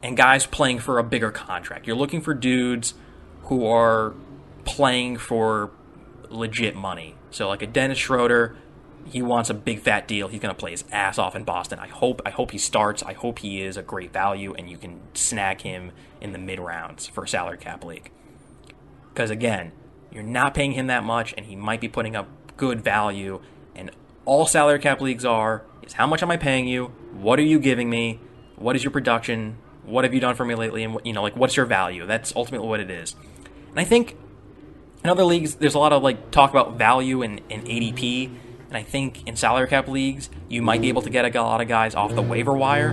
and 0.01 0.15
guys 0.15 0.45
playing 0.45 0.79
for 0.79 0.99
a 0.99 1.03
bigger 1.03 1.31
contract. 1.31 1.87
You're 1.87 1.95
looking 1.95 2.21
for 2.21 2.33
dudes 2.33 2.93
who 3.43 3.65
are 3.65 4.13
playing 4.63 5.17
for 5.17 5.71
legit 6.29 6.75
money. 6.75 7.15
So 7.31 7.47
like 7.47 7.61
a 7.61 7.67
Dennis 7.67 7.97
Schroeder, 7.97 8.55
he 9.05 9.21
wants 9.21 9.49
a 9.49 9.53
big 9.53 9.81
fat 9.81 10.07
deal. 10.07 10.27
He's 10.27 10.39
going 10.39 10.53
to 10.53 10.59
play 10.59 10.71
his 10.71 10.83
ass 10.91 11.17
off 11.17 11.35
in 11.35 11.43
Boston. 11.43 11.79
I 11.79 11.87
hope 11.87 12.21
I 12.25 12.29
hope 12.29 12.51
he 12.51 12.57
starts. 12.57 13.01
I 13.03 13.13
hope 13.13 13.39
he 13.39 13.61
is 13.61 13.77
a 13.77 13.81
great 13.81 14.13
value 14.13 14.53
and 14.53 14.69
you 14.69 14.77
can 14.77 15.01
snag 15.13 15.61
him 15.61 15.91
in 16.21 16.31
the 16.31 16.39
mid 16.39 16.59
rounds 16.59 17.07
for 17.07 17.23
a 17.23 17.27
salary 17.27 17.57
cap 17.57 17.83
league. 17.83 18.11
Cuz 19.15 19.29
again, 19.29 19.71
you're 20.11 20.23
not 20.23 20.53
paying 20.53 20.73
him 20.73 20.87
that 20.87 21.03
much 21.03 21.33
and 21.35 21.47
he 21.47 21.55
might 21.55 21.81
be 21.81 21.87
putting 21.87 22.15
up 22.15 22.27
good 22.57 22.81
value 22.81 23.41
and 23.75 23.91
all 24.25 24.45
salary 24.45 24.79
cap 24.79 25.01
leagues 25.01 25.25
are 25.25 25.63
is 25.83 25.93
how 25.93 26.07
much 26.07 26.21
am 26.23 26.31
I 26.31 26.37
paying 26.37 26.67
you? 26.67 26.87
What 27.13 27.39
are 27.39 27.43
you 27.43 27.59
giving 27.59 27.89
me? 27.89 28.19
What 28.55 28.75
is 28.75 28.83
your 28.83 28.91
production? 28.91 29.57
What 29.83 30.03
have 30.03 30.13
you 30.13 30.19
done 30.19 30.35
for 30.35 30.45
me 30.45 30.55
lately 30.55 30.83
and 30.83 30.99
you 31.03 31.13
know 31.13 31.23
like 31.23 31.35
what's 31.35 31.55
your 31.55 31.65
value? 31.65 32.05
That's 32.05 32.35
ultimately 32.35 32.67
what 32.67 32.79
it 32.79 32.91
is. 32.91 33.15
And 33.69 33.79
I 33.79 33.83
think 33.83 34.17
in 35.03 35.09
other 35.09 35.23
leagues, 35.23 35.55
there's 35.55 35.75
a 35.75 35.79
lot 35.79 35.93
of 35.93 36.03
like 36.03 36.31
talk 36.31 36.51
about 36.51 36.77
value 36.77 37.21
and, 37.21 37.41
and 37.49 37.65
ADP, 37.65 38.25
and 38.67 38.77
I 38.77 38.83
think 38.83 39.25
in 39.27 39.35
salary 39.35 39.67
cap 39.67 39.87
leagues, 39.87 40.29
you 40.49 40.61
might 40.61 40.81
be 40.81 40.89
able 40.89 41.01
to 41.03 41.09
get 41.09 41.35
a 41.35 41.41
lot 41.41 41.61
of 41.61 41.67
guys 41.67 41.95
off 41.95 42.13
the 42.13 42.21
waiver 42.21 42.53
wire. 42.53 42.91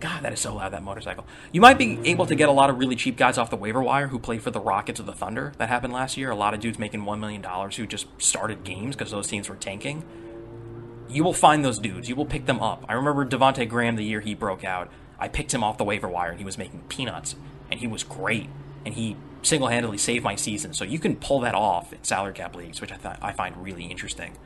God, 0.00 0.22
that 0.22 0.32
is 0.32 0.40
so 0.40 0.54
loud, 0.54 0.72
that 0.72 0.82
motorcycle. 0.82 1.26
You 1.52 1.60
might 1.60 1.76
be 1.76 1.98
able 2.04 2.24
to 2.26 2.34
get 2.34 2.48
a 2.48 2.52
lot 2.52 2.70
of 2.70 2.78
really 2.78 2.96
cheap 2.96 3.18
guys 3.18 3.36
off 3.36 3.50
the 3.50 3.56
waiver 3.56 3.82
wire 3.82 4.08
who 4.08 4.18
play 4.18 4.38
for 4.38 4.50
the 4.50 4.60
Rockets 4.60 4.98
or 4.98 5.02
the 5.02 5.12
Thunder. 5.12 5.52
That 5.58 5.68
happened 5.68 5.92
last 5.92 6.16
year. 6.16 6.30
A 6.30 6.34
lot 6.34 6.54
of 6.54 6.60
dudes 6.60 6.78
making 6.78 7.02
$1 7.02 7.20
million 7.20 7.42
who 7.42 7.86
just 7.86 8.06
started 8.20 8.64
games 8.64 8.96
because 8.96 9.10
those 9.10 9.26
teams 9.26 9.50
were 9.50 9.56
tanking. 9.56 10.02
You 11.08 11.22
will 11.22 11.34
find 11.34 11.62
those 11.62 11.78
dudes. 11.78 12.08
You 12.08 12.16
will 12.16 12.24
pick 12.24 12.46
them 12.46 12.60
up. 12.60 12.86
I 12.88 12.94
remember 12.94 13.26
Devonte 13.26 13.68
Graham 13.68 13.96
the 13.96 14.04
year 14.04 14.20
he 14.20 14.34
broke 14.34 14.64
out. 14.64 14.90
I 15.18 15.28
picked 15.28 15.52
him 15.52 15.62
off 15.62 15.76
the 15.76 15.84
waiver 15.84 16.08
wire 16.08 16.30
and 16.30 16.38
he 16.38 16.46
was 16.46 16.56
making 16.56 16.84
peanuts. 16.88 17.36
And 17.70 17.80
he 17.80 17.86
was 17.86 18.02
great. 18.02 18.48
And 18.86 18.94
he 18.94 19.16
single 19.42 19.68
handedly 19.68 19.98
saved 19.98 20.24
my 20.24 20.34
season. 20.34 20.72
So 20.72 20.84
you 20.84 20.98
can 20.98 21.16
pull 21.16 21.40
that 21.40 21.54
off 21.54 21.92
in 21.92 22.02
salary 22.04 22.32
cap 22.32 22.56
leagues, 22.56 22.80
which 22.80 22.92
I, 22.92 22.96
th- 22.96 23.16
I 23.20 23.32
find 23.32 23.62
really 23.62 23.84
interesting. 23.84 24.38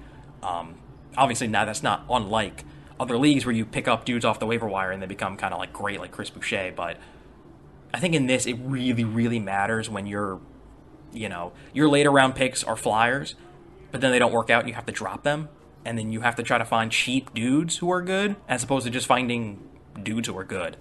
Um, 0.43 0.77
obviously, 1.17 1.47
now 1.47 1.65
that's 1.65 1.83
not 1.83 2.05
unlike 2.11 2.65
other 2.99 3.19
leagues 3.19 3.45
where 3.45 3.55
you 3.55 3.65
pick 3.65 3.89
up 3.89 4.05
dudes 4.05 4.25
off 4.25 4.39
the 4.39 4.47
waiver 4.47 4.69
wire 4.69 4.91
and 4.91 5.03
they 5.03 5.07
become 5.07 5.37
kind 5.37 5.53
of 5.53 5.59
like 5.59 5.73
great, 5.73 6.01
like 6.01 6.13
Chris 6.13 6.31
Boucher. 6.31 6.73
But 6.75 6.99
I 7.93 8.01
think 8.01 8.15
in 8.15 8.27
this, 8.27 8.47
it 8.47 8.57
really, 8.61 9.05
really 9.05 9.39
matters 9.39 9.91
when 9.91 10.07
you're, 10.07 10.41
you 11.13 11.29
know, 11.29 11.53
your 11.73 11.89
later 11.89 12.11
round 12.11 12.35
picks 12.35 12.63
are 12.63 12.77
flyers, 12.77 13.35
but 13.91 14.01
then 14.01 14.13
they 14.13 14.19
don't 14.19 14.33
work 14.33 14.51
out 14.51 14.61
and 14.61 14.69
you 14.69 14.75
have 14.75 14.87
to 14.87 14.93
drop 14.93 15.23
them. 15.23 15.49
And 15.85 15.99
then 15.99 16.13
you 16.13 16.23
have 16.23 16.37
to 16.37 16.43
try 16.43 16.57
to 16.57 16.65
find 16.65 16.91
cheap 16.91 17.35
dudes 17.35 17.77
who 17.79 17.91
are 17.91 18.01
good 18.01 18.37
as 18.49 18.63
opposed 18.63 18.87
to 18.87 18.91
just 18.91 19.07
finding 19.07 19.69
dudes 20.03 20.29
who 20.29 20.39
are 20.39 20.45
good. 20.45 20.77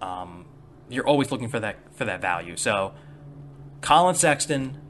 Um, 0.00 0.46
you're 0.88 1.06
always 1.06 1.32
looking 1.32 1.48
for 1.48 1.58
that 1.60 1.76
for 1.96 2.04
that 2.04 2.20
value. 2.20 2.56
So 2.56 2.94
Collin 3.80 4.14
Sexton, 4.14 4.80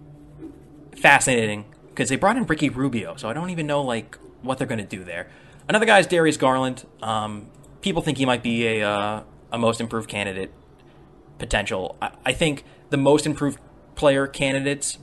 fascinating 0.97 1.65
because 1.89 2.09
they 2.09 2.17
brought 2.17 2.37
in 2.37 2.45
Ricky 2.45 2.69
Rubio, 2.69 3.17
so 3.17 3.29
I 3.29 3.33
don't 3.33 3.51
even 3.51 3.67
know 3.67 3.83
like 3.83 4.19
what 4.43 4.59
they're 4.59 4.67
going 4.67 4.81
to 4.81 4.85
do 4.85 5.05
there. 5.05 5.29
Another 5.69 5.87
guy 5.87 5.99
is 5.99 6.07
Darius 6.07 6.37
Garland. 6.37 6.87
Um, 7.03 7.49
people 7.81 8.03
think 8.03 8.19
he 8.19 8.27
might 8.27 8.43
be 8.43 8.67
a 8.67 8.89
uh, 8.89 9.23
a 9.51 9.59
most 9.59 9.81
improved 9.81 10.09
candidate 10.09 10.53
potential. 11.39 11.97
I, 12.03 12.11
I 12.27 12.33
think 12.33 12.65
the 12.91 12.97
most 12.97 13.27
improved 13.27 13.59
player 13.95 14.27
candidates 14.27 14.99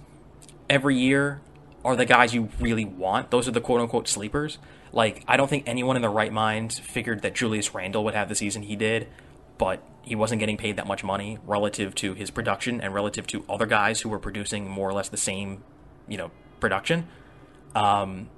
every 0.69 0.95
year 0.95 1.41
are 1.83 1.95
the 1.95 2.05
guys 2.05 2.33
you 2.33 2.49
really 2.59 2.85
want. 2.85 3.31
Those 3.31 3.47
are 3.47 3.51
the 3.51 3.61
quote 3.61 3.81
unquote 3.81 4.07
sleepers. 4.07 4.59
Like, 4.93 5.23
I 5.27 5.37
don't 5.37 5.49
think 5.49 5.63
anyone 5.65 5.95
in 5.95 6.01
their 6.01 6.11
right 6.11 6.33
mind 6.33 6.73
figured 6.73 7.21
that 7.21 7.33
Julius 7.33 7.73
Randle 7.73 8.03
would 8.03 8.13
have 8.13 8.29
the 8.29 8.35
season 8.35 8.63
he 8.63 8.75
did, 8.75 9.07
but 9.57 9.81
he 10.01 10.15
wasn't 10.15 10.39
getting 10.39 10.57
paid 10.57 10.75
that 10.77 10.85
much 10.85 11.03
money 11.03 11.39
relative 11.45 11.95
to 11.95 12.13
his 12.13 12.29
production 12.29 12.81
and 12.81 12.93
relative 12.93 13.25
to 13.27 13.45
other 13.49 13.65
guys 13.65 14.01
who 14.01 14.09
were 14.09 14.19
producing 14.19 14.69
more 14.69 14.89
or 14.89 14.93
less 14.93 15.09
the 15.09 15.17
same, 15.17 15.63
you 16.07 16.17
know, 16.17 16.29
production. 16.59 17.07
Um, 17.73 18.29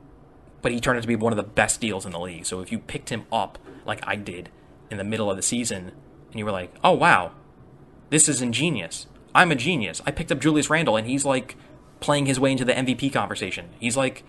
but 0.64 0.72
he 0.72 0.80
turned 0.82 0.98
out 0.98 1.04
to 1.04 1.08
be 1.08 1.16
one 1.16 1.32
of 1.32 1.38
the 1.38 1.44
best 1.44 1.80
deals 1.80 2.08
in 2.08 2.12
the 2.12 2.20
league. 2.20 2.48
So 2.48 2.62
if 2.62 2.72
you 2.72 2.80
picked 2.80 3.10
him 3.10 3.26
up 3.32 3.60
like 3.86 4.00
I 4.08 4.16
did 4.16 4.50
in 4.90 4.98
the 4.98 5.04
middle 5.04 5.30
of 5.30 5.38
the 5.38 5.44
season, 5.44 5.92
and 6.32 6.40
you 6.40 6.46
were 6.46 6.52
like, 6.52 6.74
"Oh 6.84 6.94
wow, 6.94 7.34
this 8.10 8.28
is 8.28 8.42
ingenious. 8.42 9.06
I'm 9.36 9.52
a 9.52 9.56
genius. 9.56 10.02
I 10.06 10.12
picked 10.12 10.32
up 10.32 10.40
Julius 10.40 10.70
Randle, 10.70 10.96
and 10.96 11.08
he's 11.08 11.26
like 11.26 11.56
playing 12.00 12.26
his 12.26 12.40
way 12.40 12.52
into 12.52 12.66
the 12.66 12.74
MVP 12.74 13.12
conversation. 13.12 13.70
He's 13.80 13.98
like, 13.98 14.24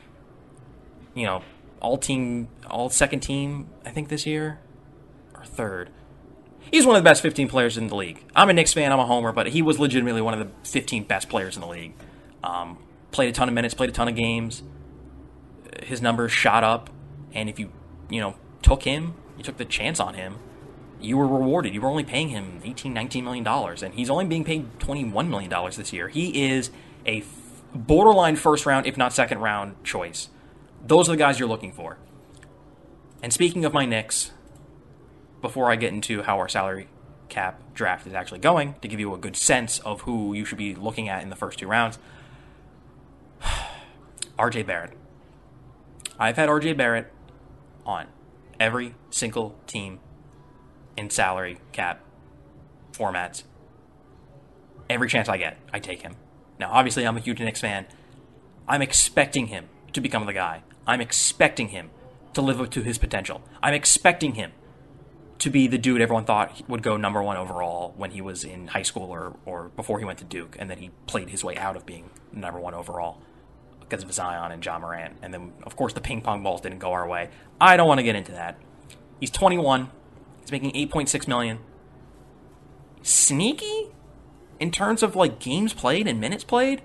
you 1.15 1.27
know, 1.27 1.43
all 1.81 1.99
team, 1.99 2.49
all 2.69 2.89
second 2.89 3.21
team, 3.21 3.69
I 3.85 3.91
think 3.91 4.09
this 4.09 4.27
year, 4.27 4.61
or 5.35 5.45
third. 5.45 5.91
He's 6.71 6.87
one 6.87 6.97
of 6.97 7.05
the 7.05 7.09
best 7.09 7.21
15 7.21 7.49
players 7.49 7.77
in 7.77 7.89
the 7.89 7.95
league. 7.95 8.25
I'm 8.35 8.49
a 8.49 8.53
Knicks 8.53 8.73
fan, 8.73 8.91
I'm 8.91 8.99
a 8.99 9.07
homer, 9.07 9.33
but 9.33 9.49
he 9.49 9.61
was 9.61 9.79
legitimately 9.79 10.23
one 10.23 10.33
of 10.33 10.41
the 10.41 10.69
15 10.69 11.05
best 11.05 11.29
players 11.29 11.57
in 11.57 11.61
the 11.61 11.69
league. 11.69 11.93
Um, 12.43 12.79
played 13.11 13.29
a 13.29 13.33
ton 13.33 13.49
of 13.49 13.55
minutes, 13.55 13.75
played 13.75 13.91
a 13.91 13.93
ton 13.93 14.09
of 14.09 14.17
games. 14.17 14.63
His 15.85 16.01
numbers 16.01 16.33
shot 16.33 16.65
up, 16.65 16.91
and 17.33 17.49
if 17.49 17.59
you, 17.59 17.71
you 18.09 18.21
know, 18.21 18.37
took 18.63 18.83
him, 18.83 19.15
you 19.37 19.45
took 19.45 19.57
the 19.57 19.65
chance 19.65 20.01
on 20.01 20.15
him, 20.15 20.37
you 21.01 21.17
were 21.17 21.27
rewarded. 21.27 21.75
You 21.75 21.83
were 21.83 21.89
only 21.89 22.05
paying 22.05 22.31
him 22.31 22.61
18, 22.65 22.93
19 22.93 23.25
million 23.25 23.45
dollars, 23.45 23.83
and 23.83 23.95
he's 23.95 24.11
only 24.11 24.25
being 24.25 24.45
paid 24.45 24.81
21 24.81 25.29
million 25.29 25.51
dollars 25.51 25.77
this 25.77 25.93
year. 25.93 26.09
He 26.09 26.47
is 26.47 26.71
a 27.07 27.23
borderline 27.75 28.37
first 28.37 28.67
round, 28.67 28.87
if 28.87 28.97
not 28.97 29.13
second 29.13 29.39
round 29.39 29.83
choice. 29.85 30.29
Those 30.87 31.09
are 31.09 31.13
the 31.13 31.19
guys 31.19 31.39
you're 31.39 31.49
looking 31.49 31.73
for. 31.73 31.99
And 33.23 33.33
speaking 33.33 33.65
of 33.65 33.73
my 33.73 33.85
Knicks, 33.87 34.33
before 35.41 35.71
I 35.71 35.77
get 35.77 35.93
into 35.93 36.23
how 36.23 36.39
our 36.39 36.49
salary 36.49 36.89
cap 37.29 37.61
draft 37.75 38.07
is 38.07 38.15
actually 38.15 38.41
going, 38.41 38.75
to 38.81 38.89
give 38.89 39.01
you 39.01 39.15
a 39.15 39.19
good 39.19 39.37
sense 39.37 39.79
of 39.81 40.03
who 40.03 40.35
you 40.35 40.45
should 40.45 40.59
be 40.59 40.75
looking 40.75 41.09
at 41.09 41.23
in 41.23 41.31
the 41.31 41.37
first 41.37 41.59
two 41.59 41.67
rounds, 41.67 41.99
RJ 44.39 44.67
Barrett. 44.67 44.93
I've 46.19 46.37
had 46.37 46.49
RJ 46.49 46.77
Barrett 46.77 47.13
on 47.85 48.07
every 48.61 48.95
single 49.11 49.57
team 49.67 49.99
in 50.97 51.11
salary 51.11 51.59
cap 51.73 52.01
formats. 52.93 53.43
Every 54.89 55.09
chance 55.09 55.29
I 55.29 55.39
get, 55.39 55.59
I 55.73 55.81
take 55.81 56.03
him. 56.03 56.15
Now, 56.59 56.71
obviously, 56.73 57.07
I'm 57.07 57.17
a 57.17 57.21
huge 57.21 57.41
Knicks 57.41 57.61
fan. 57.61 57.87
I'm 58.69 58.83
expecting 58.83 59.49
him 59.49 59.69
to 59.93 60.01
become 60.01 60.27
the 60.27 60.33
guy. 60.33 60.63
I'm 60.87 61.01
expecting 61.01 61.69
him 61.69 61.91
to 62.35 62.43
live 62.43 62.61
up 62.61 62.71
to 62.73 62.83
his 62.83 62.99
potential. 62.99 63.43
I'm 63.63 63.75
expecting 63.75 64.35
him 64.35 64.53
to 65.39 65.51
be 65.51 65.67
the 65.67 65.79
dude 65.79 66.01
everyone 66.01 66.25
thought 66.25 66.63
would 66.69 66.83
go 66.83 66.97
number 66.97 67.23
one 67.23 67.37
overall 67.37 67.93
when 67.97 68.13
he 68.13 68.21
was 68.21 68.45
in 68.45 68.69
high 68.69 68.83
school 68.83 69.11
or, 69.11 69.37
or 69.45 69.71
before 69.71 69.99
he 69.99 70.05
went 70.05 70.19
to 70.21 70.25
Duke, 70.25 70.57
and 70.61 70.71
then 70.71 70.79
he 70.79 70.91
played 71.07 71.31
his 71.31 71.43
way 71.43 71.57
out 71.57 71.77
of 71.77 71.85
being 71.85 72.11
number 72.33 72.61
one 72.61 72.73
overall 72.73 73.21
because 73.89 74.05
of 74.05 74.13
Zion 74.13 74.53
and 74.53 74.65
Ja 74.65 74.79
Morant. 74.79 75.17
And 75.23 75.33
then, 75.33 75.53
of 75.65 75.77
course, 75.77 75.93
the 75.93 76.01
ping 76.01 76.21
pong 76.21 76.43
balls 76.43 76.61
didn't 76.61 76.79
go 76.79 76.93
our 76.93 77.07
way. 77.07 77.31
I 77.61 77.77
don't 77.77 77.89
want 77.89 77.99
to 77.99 78.05
get 78.05 78.17
into 78.17 78.33
that. 78.33 78.59
He's 79.21 79.31
21. 79.31 79.91
He's 80.41 80.53
making 80.53 80.73
8.6 80.73 81.29
million. 81.29 81.59
Sneaky 83.03 83.91
in 84.59 84.71
terms 84.71 85.03
of 85.03 85.17
like 85.17 85.39
games 85.39 85.73
played 85.73 86.07
and 86.07 86.21
minutes 86.21 86.45
played. 86.45 86.83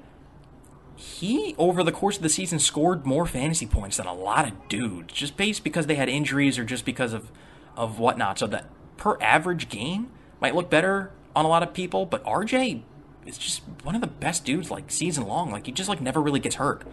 He 0.96 1.56
over 1.58 1.82
the 1.82 1.94
course 1.94 2.18
of 2.18 2.24
the 2.24 2.30
season 2.30 2.60
scored 2.60 3.06
more 3.06 3.26
fantasy 3.26 3.66
points 3.66 3.98
than 3.98 4.06
a 4.06 4.14
lot 4.14 4.48
of 4.48 4.68
dudes, 4.68 5.14
just 5.14 5.38
based 5.38 5.64
because 5.64 5.88
they 5.88 5.96
had 5.96 6.10
injuries 6.10 6.60
or 6.60 6.66
just 6.66 6.84
because 6.84 7.14
of 7.14 7.32
of 7.78 7.98
whatnot. 7.98 8.38
So 8.38 8.48
that 8.48 8.66
per 8.98 9.18
average 9.22 9.70
game 9.70 10.12
might 10.42 10.56
look 10.56 10.70
better 10.70 11.12
on 11.36 11.46
a 11.46 11.48
lot 11.48 11.64
of 11.64 11.74
people, 11.74 12.06
but 12.06 12.24
RJ 12.26 12.84
is 13.26 13.38
just 13.38 13.62
one 13.84 13.96
of 13.96 14.02
the 14.02 14.08
best 14.08 14.46
dudes 14.46 14.72
like 14.72 14.92
season 14.92 15.28
long. 15.28 15.52
Like 15.52 15.66
he 15.66 15.72
just 15.72 15.90
like 15.90 16.02
never 16.02 16.22
really 16.22 16.40
gets 16.40 16.56
hurt. 16.56 16.84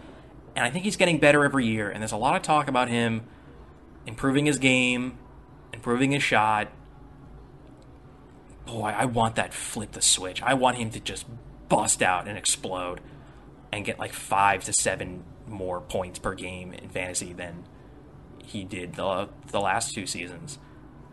And 0.55 0.65
I 0.65 0.69
think 0.69 0.85
he's 0.85 0.97
getting 0.97 1.19
better 1.19 1.43
every 1.43 1.65
year 1.65 1.89
and 1.89 2.01
there's 2.01 2.11
a 2.11 2.17
lot 2.17 2.35
of 2.35 2.41
talk 2.41 2.67
about 2.67 2.89
him 2.89 3.23
improving 4.05 4.45
his 4.45 4.57
game, 4.57 5.17
improving 5.73 6.11
his 6.11 6.23
shot. 6.23 6.69
Boy, 8.65 8.93
I 8.97 9.05
want 9.05 9.35
that 9.35 9.53
flip 9.53 9.91
the 9.91 10.01
switch. 10.01 10.41
I 10.41 10.53
want 10.53 10.77
him 10.77 10.89
to 10.91 10.99
just 10.99 11.25
bust 11.69 12.01
out 12.01 12.27
and 12.27 12.37
explode 12.37 13.01
and 13.71 13.85
get 13.85 13.99
like 13.99 14.13
5 14.13 14.63
to 14.65 14.73
7 14.73 15.23
more 15.47 15.79
points 15.81 16.19
per 16.19 16.33
game 16.33 16.73
in 16.73 16.89
fantasy 16.89 17.33
than 17.33 17.63
he 18.43 18.63
did 18.63 18.95
the 18.95 19.29
the 19.51 19.59
last 19.59 19.93
two 19.93 20.05
seasons. 20.05 20.57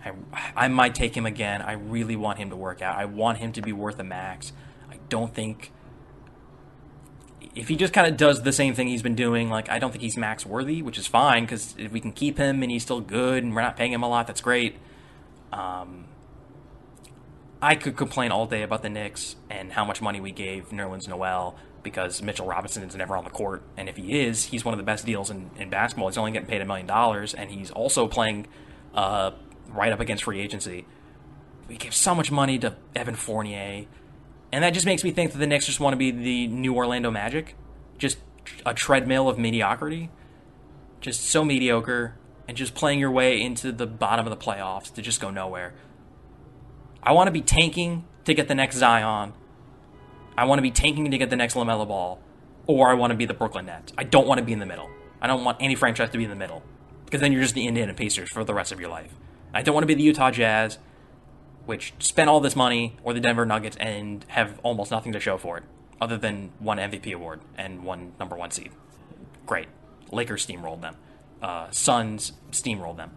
I, 0.04 0.12
I 0.54 0.68
might 0.68 0.94
take 0.94 1.16
him 1.16 1.26
again. 1.26 1.62
I 1.62 1.72
really 1.72 2.16
want 2.16 2.38
him 2.38 2.50
to 2.50 2.56
work 2.56 2.82
out. 2.82 2.96
I 2.96 3.06
want 3.06 3.38
him 3.38 3.52
to 3.52 3.62
be 3.62 3.72
worth 3.72 3.98
a 3.98 4.04
max. 4.04 4.52
Don't 5.08 5.34
think 5.34 5.72
if 7.54 7.68
he 7.68 7.76
just 7.76 7.92
kind 7.92 8.06
of 8.06 8.16
does 8.16 8.42
the 8.42 8.52
same 8.52 8.74
thing 8.74 8.88
he's 8.88 9.02
been 9.02 9.14
doing, 9.14 9.48
like 9.48 9.70
I 9.70 9.78
don't 9.78 9.90
think 9.90 10.02
he's 10.02 10.16
max 10.16 10.44
worthy, 10.44 10.82
which 10.82 10.98
is 10.98 11.06
fine 11.06 11.44
because 11.44 11.74
if 11.78 11.92
we 11.92 12.00
can 12.00 12.12
keep 12.12 12.38
him 12.38 12.62
and 12.62 12.70
he's 12.70 12.82
still 12.82 13.00
good 13.00 13.44
and 13.44 13.54
we're 13.54 13.62
not 13.62 13.76
paying 13.76 13.92
him 13.92 14.02
a 14.02 14.08
lot, 14.08 14.26
that's 14.26 14.40
great. 14.40 14.76
Um, 15.52 16.06
I 17.62 17.76
could 17.76 17.96
complain 17.96 18.32
all 18.32 18.46
day 18.46 18.62
about 18.62 18.82
the 18.82 18.90
Knicks 18.90 19.36
and 19.48 19.72
how 19.72 19.84
much 19.84 20.02
money 20.02 20.20
we 20.20 20.32
gave 20.32 20.70
Nerlens 20.70 21.08
Noel 21.08 21.56
because 21.82 22.22
Mitchell 22.22 22.46
Robinson 22.46 22.82
is 22.82 22.96
never 22.96 23.16
on 23.16 23.24
the 23.24 23.30
court, 23.30 23.62
and 23.76 23.88
if 23.88 23.96
he 23.96 24.20
is, 24.20 24.44
he's 24.44 24.64
one 24.64 24.72
of 24.74 24.78
the 24.78 24.84
best 24.84 25.04
deals 25.04 25.30
in, 25.30 25.50
in 25.58 25.68
basketball. 25.70 26.08
He's 26.08 26.18
only 26.18 26.32
getting 26.32 26.48
paid 26.48 26.62
a 26.62 26.64
million 26.64 26.86
dollars, 26.86 27.34
and 27.34 27.50
he's 27.50 27.70
also 27.70 28.08
playing 28.08 28.46
uh, 28.94 29.32
right 29.68 29.92
up 29.92 30.00
against 30.00 30.24
free 30.24 30.40
agency. 30.40 30.86
We 31.68 31.76
gave 31.76 31.94
so 31.94 32.14
much 32.14 32.30
money 32.30 32.58
to 32.58 32.74
Evan 32.96 33.14
Fournier, 33.14 33.84
and 34.54 34.64
that 34.64 34.72
just 34.72 34.86
makes 34.86 35.04
me 35.04 35.10
think 35.10 35.32
that 35.32 35.38
the 35.38 35.46
Knicks 35.46 35.66
just 35.66 35.80
want 35.80 35.92
to 35.92 35.98
be 35.98 36.10
the 36.10 36.46
new 36.46 36.74
Orlando 36.74 37.10
Magic, 37.10 37.56
just 37.98 38.18
a 38.64 38.72
treadmill 38.72 39.28
of 39.28 39.38
mediocrity, 39.38 40.10
just 41.00 41.22
so 41.22 41.44
mediocre, 41.44 42.16
and 42.48 42.56
just 42.56 42.74
playing 42.74 42.98
your 42.98 43.10
way 43.10 43.40
into 43.40 43.72
the 43.72 43.86
bottom 43.86 44.26
of 44.26 44.30
the 44.30 44.44
playoffs 44.44 44.92
to 44.94 45.02
just 45.02 45.20
go 45.20 45.30
nowhere. 45.30 45.74
I 47.02 47.12
want 47.12 47.28
to 47.28 47.32
be 47.32 47.42
tanking 47.42 48.04
to 48.24 48.32
get 48.32 48.48
the 48.48 48.54
next 48.54 48.76
Zion 48.76 49.34
I 50.36 50.44
want 50.46 50.58
to 50.58 50.62
be 50.62 50.70
tanking 50.70 51.10
to 51.10 51.18
get 51.18 51.30
the 51.30 51.36
next 51.36 51.54
LaMelo 51.54 51.86
ball, 51.86 52.20
or 52.66 52.90
I 52.90 52.94
want 52.94 53.12
to 53.12 53.16
be 53.16 53.24
the 53.24 53.34
Brooklyn 53.34 53.66
Nets. 53.66 53.92
I 53.96 54.02
don't 54.02 54.26
want 54.26 54.38
to 54.38 54.44
be 54.44 54.52
in 54.52 54.58
the 54.58 54.66
middle. 54.66 54.90
I 55.20 55.26
don't 55.26 55.44
want 55.44 55.58
any 55.60 55.76
franchise 55.76 56.10
to 56.10 56.18
be 56.18 56.24
in 56.24 56.30
the 56.30 56.36
middle 56.36 56.62
because 57.04 57.20
then 57.20 57.32
you're 57.32 57.42
just 57.42 57.54
the 57.54 57.66
Indiana 57.66 57.94
Pacers 57.94 58.30
for 58.30 58.42
the 58.44 58.54
rest 58.54 58.72
of 58.72 58.80
your 58.80 58.90
life. 58.90 59.12
I 59.52 59.62
don't 59.62 59.74
want 59.74 59.84
to 59.84 59.86
be 59.86 59.94
the 59.94 60.02
Utah 60.02 60.32
Jazz, 60.32 60.78
which 61.66 61.94
spent 61.98 62.28
all 62.28 62.40
this 62.40 62.56
money, 62.56 62.96
or 63.02 63.12
the 63.12 63.20
Denver 63.20 63.46
Nuggets 63.46 63.76
and 63.78 64.24
have 64.28 64.58
almost 64.62 64.90
nothing 64.90 65.12
to 65.12 65.20
show 65.20 65.38
for 65.38 65.58
it 65.58 65.64
other 66.00 66.18
than 66.18 66.52
one 66.58 66.78
MVP 66.78 67.14
award 67.14 67.40
and 67.56 67.84
one 67.84 68.12
number 68.18 68.36
one 68.36 68.50
seed. 68.50 68.70
Great. 69.46 69.68
Lakers 70.10 70.46
steamrolled 70.46 70.80
them. 70.80 70.96
Uh, 71.42 71.70
Suns 71.70 72.32
steamrolled 72.50 72.96
them. 72.96 73.10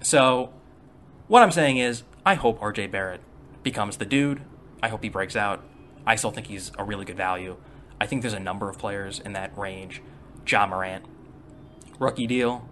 So, 0.00 0.52
what 1.28 1.42
I'm 1.42 1.50
saying 1.50 1.78
is, 1.78 2.04
I 2.24 2.34
hope 2.34 2.60
RJ 2.60 2.90
Barrett 2.90 3.20
becomes 3.62 3.96
the 3.96 4.04
dude. 4.04 4.42
I 4.82 4.88
hope 4.88 5.02
he 5.02 5.08
breaks 5.08 5.36
out. 5.36 5.62
I 6.06 6.14
still 6.16 6.30
think 6.30 6.46
he's 6.46 6.70
a 6.78 6.84
really 6.84 7.04
good 7.04 7.16
value. 7.16 7.56
I 8.00 8.06
think 8.06 8.22
there's 8.22 8.34
a 8.34 8.40
number 8.40 8.68
of 8.68 8.78
players 8.78 9.18
in 9.18 9.32
that 9.32 9.56
range. 9.56 10.02
Ja 10.46 10.66
Morant, 10.66 11.04
rookie 11.98 12.26
deal. 12.26 12.68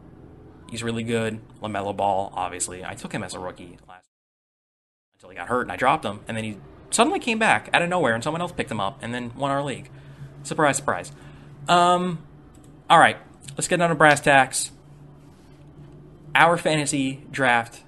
He's 0.71 0.83
really 0.83 1.03
good. 1.03 1.41
LaMelo 1.61 1.97
Ball, 1.97 2.33
obviously. 2.37 2.85
I 2.85 2.95
took 2.95 3.13
him 3.13 3.23
as 3.23 3.35
a 3.35 3.39
rookie 3.39 3.79
until 5.25 5.31
he 5.31 5.37
got 5.37 5.49
hurt 5.49 5.63
and 5.63 5.73
I 5.73 5.77
dropped 5.77 6.05
him. 6.05 6.21
And 6.29 6.37
then 6.37 6.45
he 6.45 6.57
suddenly 6.91 7.19
came 7.19 7.39
back 7.39 7.71
out 7.73 7.83
of 7.83 7.89
nowhere 7.89 8.15
and 8.15 8.23
someone 8.23 8.41
else 8.41 8.53
picked 8.53 8.71
him 8.71 8.81
up 8.81 8.99
and 9.03 9.15
then 9.15 9.33
won 9.35 9.51
our 9.51 9.63
league. 9.63 9.91
Surprise, 10.43 10.77
surprise. 10.77 11.13
Um, 11.69 12.19
all 12.91 12.99
right, 12.99 13.17
let's 13.57 13.67
get 13.67 13.79
down 13.79 13.89
to 13.89 13.95
brass 13.95 14.21
tacks. 14.21 14.71
Our 16.35 16.59
fantasy 16.59 17.25
draft 17.31 17.83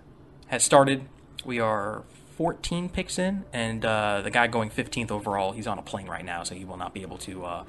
has 0.47 0.65
started. 0.65 1.07
We 1.45 1.61
are 1.61 2.05
14 2.37 2.89
picks 2.89 3.19
in, 3.19 3.45
and 3.53 3.85
uh, 3.85 4.23
the 4.23 4.31
guy 4.31 4.47
going 4.47 4.71
15th 4.71 5.11
overall, 5.11 5.53
he's 5.53 5.67
on 5.67 5.79
a 5.79 5.83
plane 5.83 6.07
right 6.07 6.25
now, 6.25 6.45
so 6.45 6.55
he 6.55 6.65
will 6.65 6.77
not 6.77 6.95
be 6.95 7.03
able 7.03 7.19
to 7.19 7.45
uh, 7.45 7.65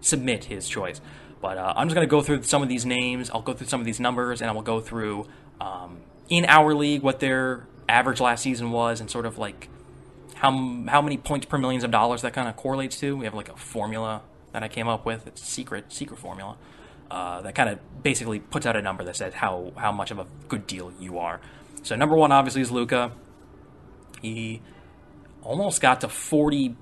submit 0.00 0.44
his 0.44 0.68
choice. 0.68 1.00
But 1.40 1.58
uh, 1.58 1.72
I'm 1.74 1.88
just 1.88 1.94
going 1.94 2.06
to 2.06 2.10
go 2.10 2.20
through 2.22 2.42
some 2.42 2.62
of 2.62 2.68
these 2.68 2.84
names. 2.86 3.30
I'll 3.30 3.42
go 3.42 3.54
through 3.54 3.68
some 3.68 3.80
of 3.80 3.86
these 3.86 3.98
numbers, 3.98 4.42
and 4.42 4.50
I 4.50 4.52
will 4.52 4.62
go 4.62 4.80
through 4.80 5.26
um, 5.60 5.98
in 6.28 6.44
our 6.44 6.74
league 6.74 7.02
what 7.02 7.18
their 7.18 7.66
average 7.90 8.20
last 8.20 8.42
season 8.42 8.70
was, 8.70 9.00
and 9.00 9.10
sort 9.10 9.26
of 9.26 9.38
like 9.38 9.68
how 10.36 10.50
how 10.88 11.02
many 11.02 11.16
points 11.16 11.46
per 11.46 11.58
millions 11.58 11.84
of 11.84 11.90
dollars 11.90 12.22
that 12.22 12.32
kind 12.32 12.48
of 12.48 12.56
correlates 12.56 12.98
to. 13.00 13.16
We 13.16 13.24
have 13.24 13.34
like 13.34 13.48
a 13.48 13.56
formula 13.56 14.22
that 14.52 14.62
I 14.62 14.68
came 14.68 14.88
up 14.88 15.04
with. 15.04 15.26
It's 15.26 15.42
secret 15.42 15.92
secret 15.92 16.18
formula 16.18 16.56
uh, 17.10 17.40
that 17.42 17.54
kind 17.54 17.68
of 17.68 18.02
basically 18.02 18.38
puts 18.38 18.66
out 18.66 18.76
a 18.76 18.82
number 18.82 19.04
that 19.04 19.16
says 19.16 19.34
how 19.34 19.72
how 19.76 19.92
much 19.92 20.10
of 20.10 20.18
a 20.18 20.26
good 20.48 20.66
deal 20.66 20.92
you 21.00 21.18
are. 21.18 21.40
So 21.82 21.96
number 21.96 22.16
one 22.16 22.32
obviously 22.32 22.62
is 22.62 22.70
Luka. 22.70 23.12
He 24.22 24.60
almost 25.42 25.80
got 25.80 26.00
to 26.02 26.08
40 26.08 26.76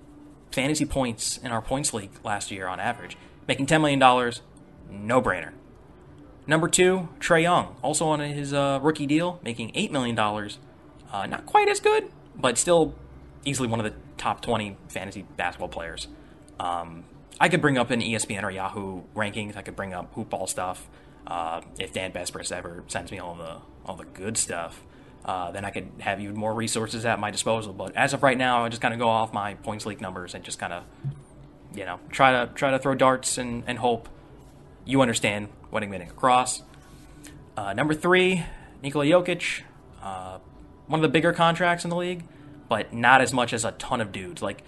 fantasy 0.50 0.84
points 0.84 1.38
in 1.38 1.50
our 1.50 1.62
points 1.62 1.94
league 1.94 2.10
last 2.24 2.50
year 2.50 2.66
on 2.66 2.80
average, 2.80 3.16
making 3.46 3.66
$10 3.66 3.80
million, 3.80 4.00
no 4.90 5.22
brainer. 5.22 5.52
Number 6.46 6.66
two, 6.66 7.08
Trae 7.20 7.42
Young, 7.42 7.76
also 7.82 8.08
on 8.08 8.20
his 8.20 8.52
uh, 8.52 8.80
rookie 8.82 9.06
deal, 9.06 9.38
making 9.44 9.72
$8 9.72 9.90
million. 9.90 10.16
Uh, 11.12 11.26
not 11.26 11.46
quite 11.46 11.68
as 11.68 11.80
good, 11.80 12.10
but 12.36 12.58
still 12.58 12.94
easily 13.44 13.68
one 13.68 13.80
of 13.80 13.84
the 13.84 13.98
top 14.16 14.40
20 14.42 14.76
fantasy 14.88 15.24
basketball 15.36 15.68
players. 15.68 16.08
Um, 16.60 17.04
I 17.40 17.48
could 17.48 17.60
bring 17.60 17.78
up 17.78 17.90
an 17.90 18.00
ESPN 18.00 18.42
or 18.42 18.50
Yahoo 18.50 19.02
rankings. 19.14 19.56
I 19.56 19.62
could 19.62 19.76
bring 19.76 19.94
up 19.94 20.14
hoopball 20.14 20.48
stuff. 20.48 20.88
Uh, 21.26 21.60
if 21.78 21.92
Dan 21.92 22.12
Besbris 22.12 22.50
ever 22.52 22.84
sends 22.88 23.12
me 23.12 23.18
all 23.18 23.34
the 23.34 23.58
all 23.84 23.96
the 23.96 24.04
good 24.04 24.36
stuff, 24.36 24.82
uh, 25.24 25.50
then 25.50 25.64
I 25.64 25.70
could 25.70 25.88
have 26.00 26.20
even 26.20 26.36
more 26.36 26.54
resources 26.54 27.04
at 27.04 27.20
my 27.20 27.30
disposal. 27.30 27.72
But 27.72 27.94
as 27.96 28.12
of 28.12 28.22
right 28.22 28.36
now, 28.36 28.64
I 28.64 28.68
just 28.68 28.82
kind 28.82 28.92
of 28.92 29.00
go 29.00 29.08
off 29.08 29.32
my 29.32 29.54
points 29.54 29.86
league 29.86 30.00
numbers 30.00 30.34
and 30.34 30.42
just 30.42 30.58
kind 30.58 30.72
of, 30.72 30.84
you 31.74 31.84
know, 31.84 32.00
try 32.10 32.32
to 32.32 32.52
try 32.54 32.70
to 32.70 32.78
throw 32.78 32.94
darts 32.94 33.38
and, 33.38 33.62
and 33.66 33.78
hope 33.78 34.08
you 34.84 35.00
understand 35.00 35.48
what 35.70 35.82
I'm 35.82 35.90
getting 35.90 36.08
across. 36.08 36.62
Uh, 37.56 37.72
number 37.72 37.92
three, 37.94 38.44
Nikola 38.82 39.04
Jokic, 39.04 39.62
uh, 40.02 40.38
one 40.88 40.98
of 40.98 41.02
the 41.02 41.08
bigger 41.08 41.32
contracts 41.32 41.84
in 41.84 41.90
the 41.90 41.96
league, 41.96 42.24
but 42.68 42.92
not 42.92 43.20
as 43.20 43.32
much 43.32 43.52
as 43.52 43.64
a 43.64 43.72
ton 43.72 44.00
of 44.00 44.10
dudes. 44.10 44.42
Like, 44.42 44.62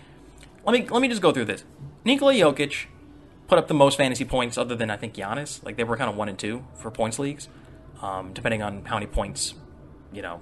let 0.65 0.73
me 0.73 0.87
let 0.89 1.03
me 1.03 1.09
just 1.09 1.23
go 1.23 1.33
through 1.33 1.47
this. 1.47 1.65
Nikola 2.05 2.35
Jokic 2.35 2.87
put 3.49 3.59
up 3.59 3.67
the 3.67 3.75
most 3.75 3.97
fantasy 3.97 4.25
points, 4.25 4.57
other 4.57 4.77
than 4.77 4.91
I 4.91 4.97
think 4.97 5.15
Giannis. 5.15 5.65
Like 5.65 5.77
they 5.77 5.85
were 5.85 5.97
kind 5.97 6.09
of 6.09 6.17
one 6.17 6.29
and 6.29 6.39
two 6.39 6.65
for 6.75 6.91
points 6.91 7.19
leagues, 7.19 7.49
um, 8.01 8.33
depending 8.33 8.63
on 8.63 8.85
how 8.85 8.97
many 8.97 9.07
points, 9.07 9.55
you 10.13 10.23
know, 10.23 10.41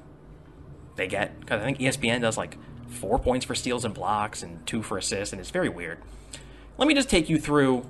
they 0.96 1.06
get. 1.06 1.40
Because 1.40 1.62
I 1.62 1.64
think 1.64 1.78
ESPN 1.78 2.20
does 2.20 2.36
like 2.36 2.58
four 2.88 3.18
points 3.18 3.46
for 3.46 3.54
steals 3.54 3.84
and 3.84 3.94
blocks 3.94 4.42
and 4.42 4.66
two 4.66 4.82
for 4.82 4.98
assists, 4.98 5.32
and 5.32 5.40
it's 5.40 5.50
very 5.50 5.68
weird. 5.68 5.98
Let 6.76 6.86
me 6.86 6.94
just 6.94 7.08
take 7.08 7.28
you 7.28 7.38
through 7.38 7.88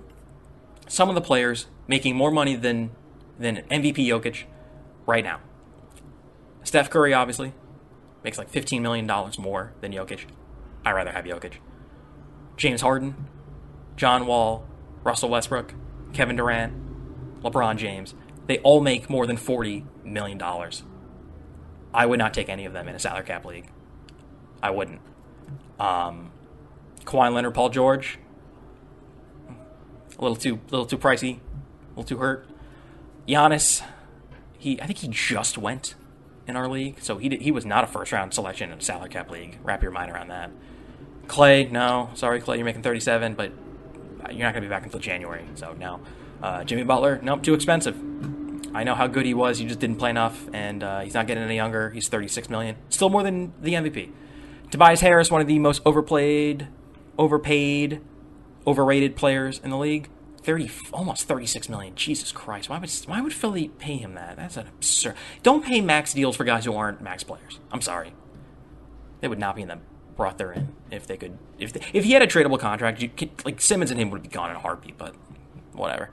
some 0.87 1.09
of 1.09 1.15
the 1.15 1.21
players 1.21 1.67
making 1.87 2.17
more 2.17 2.31
money 2.31 2.57
than 2.57 2.91
than 3.39 3.57
MVP 3.71 4.07
Jokic 4.07 4.45
right 5.07 5.25
now. 5.25 5.41
Steph 6.63 6.91
Curry 6.91 7.15
obviously 7.15 7.53
makes 8.25 8.39
like 8.39 8.49
fifteen 8.49 8.83
million 8.83 9.07
dollars 9.07 9.39
more 9.39 9.73
than 9.81 9.93
Jokic. 9.93 10.27
I'd 10.85 10.93
rather 10.93 11.13
have 11.13 11.25
Jokic. 11.25 11.55
James 12.57 12.81
Harden, 12.81 13.29
John 13.97 14.27
Wall, 14.27 14.67
Russell 15.05 15.29
Westbrook, 15.29 15.75
Kevin 16.13 16.37
Durant, 16.37 16.73
LeBron 17.43 17.77
James, 17.77 18.15
they 18.47 18.59
all 18.59 18.81
make 18.81 19.09
more 19.09 19.27
than 19.27 19.37
$40 19.37 19.85
million. 20.05 20.41
I 21.95 22.07
would 22.07 22.19
not 22.19 22.35
take 22.35 22.49
any 22.49 22.65
of 22.65 22.73
them 22.73 22.89
in 22.89 22.95
a 22.95 22.99
salary 22.99 23.25
cap 23.25 23.45
league. 23.45 23.71
I 24.63 24.71
wouldn't. 24.71 25.01
Um, 25.79 26.33
Kawhi 27.05 27.33
Leonard, 27.33 27.55
Paul 27.55 27.69
George, 27.69 28.19
a 30.19 30.23
little 30.23 30.37
too, 30.37 30.61
little 30.71 30.87
too 30.87 30.99
pricey, 30.99 31.37
a 31.37 31.89
little 31.91 32.05
too 32.05 32.17
hurt. 32.19 32.49
Giannis, 33.29 33.83
he, 34.59 34.81
I 34.81 34.87
think 34.87 34.99
he 34.99 35.09
just 35.09 35.57
went 35.59 35.95
in 36.49 36.57
our 36.57 36.67
league, 36.67 36.97
so 37.01 37.19
he 37.19 37.29
did, 37.29 37.43
he 37.43 37.53
was 37.53 37.65
not 37.67 37.85
a 37.85 37.87
first 37.87 38.11
round 38.11 38.33
selection 38.33 38.73
in 38.73 38.79
a 38.79 38.81
salary 38.81 39.11
cap 39.11 39.31
league. 39.31 39.59
Wrap 39.63 39.83
your 39.83 39.93
mind 39.93 40.11
around 40.11 40.29
that. 40.29 40.51
Klay, 41.27 41.71
no, 41.71 42.09
sorry, 42.15 42.41
Klay, 42.41 42.57
you're 42.57 42.65
making 42.65 42.83
37, 42.83 43.35
but 43.35 43.53
you're 44.31 44.47
not 44.47 44.55
going 44.55 44.55
to 44.55 44.61
be 44.63 44.69
back 44.69 44.85
until 44.85 44.99
January, 44.99 45.45
so 45.55 45.75
no. 45.75 46.01
Uh, 46.43 46.65
Jimmy 46.65 46.85
Butler, 46.85 47.21
nope, 47.23 47.43
too 47.43 47.53
expensive. 47.53 47.97
I 48.75 48.83
know 48.83 48.95
how 48.95 49.07
good 49.07 49.27
he 49.27 49.35
was. 49.35 49.59
He 49.59 49.67
just 49.67 49.79
didn't 49.79 49.97
play 49.97 50.11
enough, 50.11 50.49
and 50.53 50.83
uh, 50.83 51.01
he's 51.01 51.15
not 51.15 51.27
getting 51.27 51.43
any 51.43 51.57
younger. 51.57 51.91
He's 51.91 52.09
36 52.09 52.49
million, 52.49 52.77
still 52.89 53.11
more 53.11 53.23
than 53.23 53.53
the 53.61 53.75
MVP. 53.75 54.11
Tobias 54.71 55.01
Harris, 55.01 55.31
one 55.31 55.41
of 55.41 55.47
the 55.47 55.59
most 55.59 55.83
overplayed, 55.85 56.69
overpaid, 57.19 58.01
overrated 58.67 59.17
players 59.17 59.61
in 59.63 59.71
the 59.71 59.79
league. 59.79 60.09
30, 60.49 60.71
almost 60.95 61.29
36 61.29 61.69
million. 61.69 61.95
Jesus 61.95 62.33
Christ. 62.33 62.71
Why 62.71 62.79
would, 62.79 62.91
why 63.05 63.21
would 63.21 63.35
Philly 63.35 63.69
pay 63.69 63.99
him 63.99 64.15
that? 64.15 64.37
That's 64.37 64.57
an 64.57 64.67
absurd. 64.67 65.15
Don't 65.43 65.63
pay 65.63 65.83
max 65.83 66.15
deals 66.15 66.37
for 66.37 66.45
guys 66.45 66.65
who 66.65 66.75
aren't 66.75 67.03
max 67.03 67.23
players. 67.23 67.61
I'm 67.71 67.83
sorry. 67.83 68.15
They 69.21 69.29
would 69.29 69.39
not 69.39 69.57
be 69.57 69.61
in 69.61 69.69
the 69.69 69.79
brought 70.17 70.39
there 70.39 70.51
in 70.53 70.75
if 70.91 71.07
they 71.07 71.19
could 71.19 71.37
if 71.59 71.75
they, 71.75 71.83
if 71.93 72.03
he 72.03 72.13
had 72.13 72.23
a 72.23 72.27
tradable 72.27 72.59
contract 72.59 73.03
you 73.03 73.11
could, 73.11 73.31
like 73.45 73.61
Simmons 73.61 73.91
and 73.91 74.01
him 74.01 74.11
would 74.11 74.23
be 74.23 74.29
gone 74.29 74.49
in 74.51 74.57
a 74.57 74.59
heartbeat 74.59 74.99
but 74.99 75.15
whatever 75.75 76.11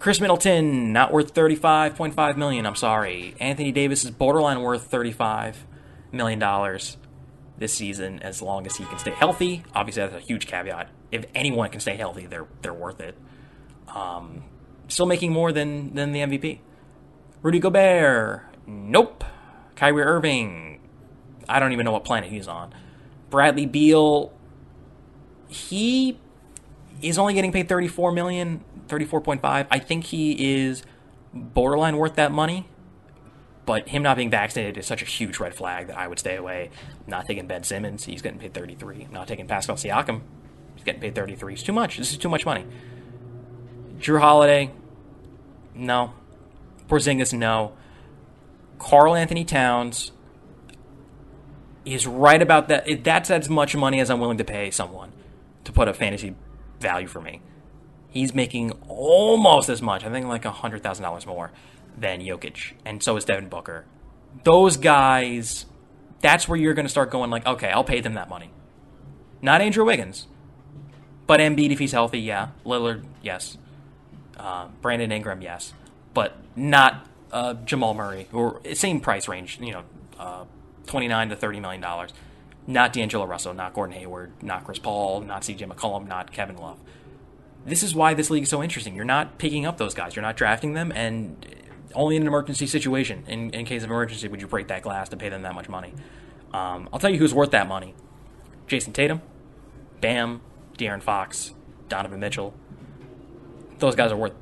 Khris 0.00 0.20
Middleton 0.20 0.92
not 0.92 1.12
worth 1.12 1.32
35.5 1.32 2.36
million 2.36 2.66
I'm 2.66 2.74
sorry 2.74 3.36
Anthony 3.38 3.70
Davis 3.70 4.04
is 4.04 4.10
borderline 4.10 4.62
worth 4.62 4.90
35 4.90 5.64
million 6.10 6.40
dollars 6.40 6.96
this 7.56 7.72
season 7.72 8.18
as 8.20 8.42
long 8.42 8.66
as 8.66 8.76
he 8.76 8.84
can 8.84 8.98
stay 8.98 9.12
healthy 9.12 9.62
obviously 9.76 10.02
that's 10.02 10.16
a 10.16 10.26
huge 10.26 10.48
caveat 10.48 10.88
if 11.12 11.24
anyone 11.32 11.70
can 11.70 11.78
stay 11.78 11.96
healthy 11.96 12.26
they're 12.26 12.48
they're 12.62 12.74
worth 12.74 13.00
it 13.00 13.16
um, 13.96 14.44
still 14.88 15.06
making 15.06 15.32
more 15.32 15.52
than 15.52 15.94
than 15.94 16.12
the 16.12 16.20
MVP 16.20 16.60
Rudy 17.42 17.58
Gobert 17.58 18.42
nope 18.66 19.24
Kyrie 19.76 20.02
Irving 20.02 20.80
I 21.48 21.60
don't 21.60 21.72
even 21.72 21.84
know 21.84 21.92
what 21.92 22.04
planet 22.04 22.30
he's 22.30 22.48
on 22.48 22.74
Bradley 23.30 23.66
Beal, 23.66 24.32
he 25.48 26.18
is 27.02 27.18
only 27.18 27.34
getting 27.34 27.52
paid 27.52 27.68
34 27.68 28.12
million, 28.12 28.64
34.5. 28.88 29.66
I 29.70 29.78
think 29.78 30.04
he 30.04 30.54
is 30.54 30.82
borderline 31.32 31.96
worth 31.96 32.14
that 32.16 32.32
money. 32.32 32.68
But 33.64 33.88
him 33.88 34.04
not 34.04 34.16
being 34.16 34.30
vaccinated 34.30 34.78
is 34.78 34.86
such 34.86 35.02
a 35.02 35.04
huge 35.04 35.40
red 35.40 35.52
flag 35.52 35.88
that 35.88 35.98
I 35.98 36.06
would 36.06 36.20
stay 36.20 36.36
away. 36.36 36.70
Not 37.08 37.26
taking 37.26 37.48
Ben 37.48 37.64
Simmons, 37.64 38.04
he's 38.04 38.22
getting 38.22 38.38
paid 38.38 38.54
33. 38.54 39.06
I'm 39.06 39.12
not 39.12 39.26
taking 39.26 39.48
Pascal 39.48 39.74
Siakam, 39.74 40.20
he's 40.76 40.84
getting 40.84 41.00
paid 41.00 41.16
33. 41.16 41.54
It's 41.54 41.62
too 41.64 41.72
much. 41.72 41.96
This 41.96 42.12
is 42.12 42.18
too 42.18 42.28
much 42.28 42.46
money. 42.46 42.64
Jrue 43.98 44.20
Holiday, 44.20 44.72
no. 45.74 46.12
Porzingis, 46.88 47.32
no. 47.32 47.72
Karl-Anthony 48.78 49.44
Towns, 49.44 50.12
is 51.84 52.06
right 52.06 52.42
about 52.42 52.68
that. 52.68 53.04
That's 53.04 53.30
as 53.30 53.48
much 53.48 53.76
money 53.76 54.00
as 54.00 54.10
I'm 54.10 54.20
willing 54.20 54.38
to 54.38 54.44
pay 54.44 54.70
someone 54.70 55.12
to 55.64 55.72
put 55.72 55.88
a 55.88 55.94
fantasy 55.94 56.34
value 56.80 57.06
for 57.06 57.20
me. 57.20 57.40
He's 58.08 58.34
making 58.34 58.72
almost 58.88 59.68
as 59.68 59.80
much, 59.80 60.04
I 60.04 60.10
think 60.10 60.26
like 60.26 60.42
$100,000 60.42 61.26
more 61.26 61.52
than 61.96 62.20
Jokic. 62.20 62.72
And 62.84 63.02
so 63.02 63.16
is 63.16 63.24
Devin 63.24 63.48
Booker. 63.48 63.84
Those 64.44 64.76
guys, 64.76 65.66
that's 66.20 66.48
where 66.48 66.58
you're 66.58 66.74
going 66.74 66.86
to 66.86 66.90
start 66.90 67.10
going 67.10 67.30
like, 67.30 67.46
okay, 67.46 67.70
I'll 67.70 67.84
pay 67.84 68.00
them 68.00 68.14
that 68.14 68.28
money. 68.28 68.50
Not 69.42 69.60
Andrew 69.60 69.84
Wiggins. 69.84 70.26
But 71.26 71.40
Embiid, 71.40 71.70
if 71.70 71.78
he's 71.78 71.92
healthy, 71.92 72.20
yeah. 72.20 72.48
Lillard, 72.64 73.04
yes. 73.22 73.58
Uh, 74.36 74.68
Brandon 74.82 75.10
Ingram, 75.12 75.40
yes. 75.40 75.72
But 76.14 76.36
not 76.54 77.06
uh, 77.32 77.54
Jamal 77.54 77.94
Murray, 77.94 78.28
or 78.32 78.60
same 78.74 79.00
price 79.00 79.28
range, 79.28 79.58
you 79.60 79.72
know, 79.72 79.82
uh, 80.18 80.44
29 80.86 81.30
to 81.30 81.36
30 81.36 81.60
million 81.60 81.80
dollars. 81.80 82.12
Not 82.66 82.92
D'Angelo 82.92 83.26
Russell, 83.26 83.54
not 83.54 83.74
Gordon 83.74 83.94
Hayward, 83.96 84.42
not 84.42 84.64
Chris 84.64 84.78
Paul, 84.78 85.20
not 85.20 85.42
CJ 85.42 85.68
McCollum, 85.70 86.08
not 86.08 86.32
Kevin 86.32 86.56
Love. 86.56 86.78
This 87.64 87.82
is 87.82 87.94
why 87.94 88.14
this 88.14 88.28
league 88.28 88.42
is 88.44 88.48
so 88.48 88.62
interesting. 88.62 88.96
You're 88.96 89.04
not 89.04 89.38
picking 89.38 89.66
up 89.66 89.76
those 89.76 89.94
guys. 89.94 90.16
You're 90.16 90.24
not 90.24 90.36
drafting 90.36 90.72
them, 90.74 90.92
and 90.94 91.46
only 91.94 92.16
in 92.16 92.22
an 92.22 92.28
emergency 92.28 92.66
situation. 92.66 93.24
In, 93.28 93.50
in 93.50 93.64
case 93.64 93.84
of 93.84 93.90
emergency, 93.90 94.28
would 94.28 94.40
you 94.40 94.46
break 94.46 94.68
that 94.68 94.82
glass 94.82 95.08
to 95.10 95.16
pay 95.16 95.28
them 95.28 95.42
that 95.42 95.54
much 95.54 95.68
money? 95.68 95.92
Um, 96.52 96.88
I'll 96.92 96.98
tell 96.98 97.10
you 97.10 97.18
who's 97.18 97.34
worth 97.34 97.50
that 97.52 97.68
money: 97.68 97.94
Jayson 98.66 98.92
Tatum, 98.92 99.22
Bam, 100.00 100.40
De'Aaron 100.78 101.02
Fox, 101.02 101.54
Donovan 101.88 102.20
Mitchell. 102.20 102.54
Those 103.78 103.94
guys 103.94 104.12
are 104.12 104.16
worth 104.16 104.34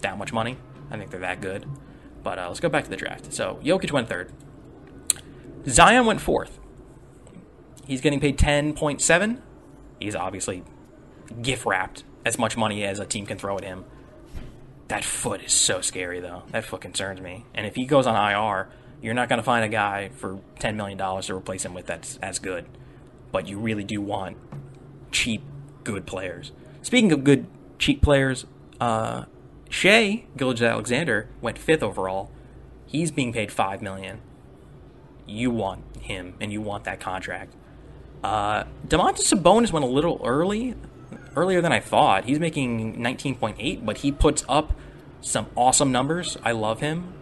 that 0.00 0.18
much 0.18 0.32
money. 0.32 0.56
I 0.90 0.96
think 0.96 1.10
they're 1.10 1.20
that 1.20 1.40
good. 1.40 1.66
But 2.22 2.38
uh, 2.38 2.48
let's 2.48 2.60
go 2.60 2.68
back 2.68 2.84
to 2.84 2.90
the 2.90 2.96
draft. 2.96 3.32
So 3.32 3.60
Jokic 3.62 3.92
went 3.92 4.08
third. 4.08 4.32
Zion 5.66 6.06
went 6.06 6.20
fourth. 6.20 6.58
He's 7.86 8.00
getting 8.00 8.20
paid 8.20 8.38
ten 8.38 8.74
point 8.74 9.00
seven. 9.00 9.42
He's 10.00 10.14
obviously 10.14 10.62
gift 11.42 11.66
wrapped 11.66 12.04
as 12.24 12.38
much 12.38 12.56
money 12.56 12.84
as 12.84 12.98
a 12.98 13.06
team 13.06 13.26
can 13.26 13.38
throw 13.38 13.56
at 13.56 13.64
him. 13.64 13.84
That 14.88 15.04
foot 15.04 15.42
is 15.42 15.52
so 15.52 15.80
scary, 15.80 16.20
though. 16.20 16.44
That 16.50 16.64
foot 16.64 16.80
concerns 16.80 17.20
me. 17.20 17.44
And 17.54 17.66
if 17.66 17.74
he 17.74 17.84
goes 17.84 18.06
on 18.06 18.14
IR, 18.14 18.68
you're 19.02 19.14
not 19.14 19.28
going 19.28 19.38
to 19.38 19.42
find 19.42 19.64
a 19.64 19.68
guy 19.68 20.08
for 20.10 20.40
$10 20.60 20.76
million 20.76 20.98
to 20.98 21.34
replace 21.34 21.64
him 21.64 21.74
with 21.74 21.86
that's 21.86 22.16
as 22.22 22.38
good. 22.38 22.66
But 23.30 23.46
you 23.46 23.58
really 23.58 23.84
do 23.84 24.00
want 24.00 24.38
cheap, 25.12 25.42
good 25.84 26.06
players. 26.06 26.52
Speaking 26.82 27.12
of 27.12 27.22
good, 27.22 27.46
cheap 27.78 28.00
players, 28.00 28.46
uh, 28.80 29.24
Shai 29.68 30.24
Gilgeous-Alexander 30.36 31.28
went 31.40 31.58
fifth 31.58 31.82
overall. 31.82 32.30
He's 32.86 33.10
being 33.10 33.32
paid 33.32 33.52
5 33.52 33.82
million. 33.82 34.20
You 35.26 35.50
want 35.50 35.84
him, 36.00 36.34
and 36.40 36.52
you 36.52 36.60
want 36.60 36.84
that 36.84 37.00
contract. 37.00 37.54
Uh, 38.24 38.64
Domantas 38.86 39.32
Sabonis 39.32 39.72
went 39.72 39.84
a 39.84 39.88
little 39.88 40.20
early 40.24 40.74
earlier 41.36 41.60
than 41.60 41.72
I 41.72 41.80
thought. 41.80 42.24
He's 42.24 42.40
making 42.40 42.96
19.8, 42.96 43.84
but 43.84 43.98
he 43.98 44.10
puts 44.10 44.44
up 44.48 44.74
some 45.20 45.46
awesome 45.54 45.92
numbers. 45.92 46.36
I 46.42 46.52
love 46.52 46.80
him. 46.80 47.12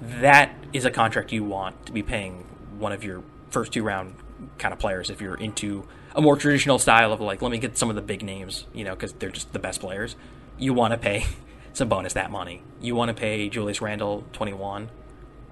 That 0.00 0.54
is 0.72 0.84
a 0.84 0.90
contract 0.90 1.32
you 1.32 1.44
want 1.44 1.86
to 1.86 1.92
be 1.92 2.02
paying 2.02 2.46
one 2.78 2.92
of 2.92 3.02
your 3.02 3.22
first 3.50 3.72
two 3.72 3.82
round 3.82 4.14
kind 4.58 4.72
of 4.72 4.78
players 4.78 5.10
if 5.10 5.20
you're 5.20 5.34
into 5.34 5.86
a 6.14 6.20
more 6.20 6.36
traditional 6.36 6.78
style 6.78 7.12
of 7.12 7.20
like, 7.20 7.42
let 7.42 7.50
me 7.50 7.58
get 7.58 7.76
some 7.76 7.90
of 7.90 7.96
the 7.96 8.02
big 8.02 8.22
names, 8.22 8.66
you 8.72 8.84
know, 8.84 8.94
because 8.94 9.12
they're 9.14 9.30
just 9.30 9.52
the 9.52 9.58
best 9.58 9.80
players. 9.80 10.16
You 10.60 10.74
want 10.74 10.92
to 10.92 10.98
pay 10.98 11.24
Sabonis 11.74 12.12
that 12.12 12.30
money. 12.30 12.62
You 12.80 12.94
want 12.94 13.08
to 13.08 13.14
pay 13.14 13.48
Julius 13.48 13.80
Randle 13.80 14.24
21. 14.32 14.90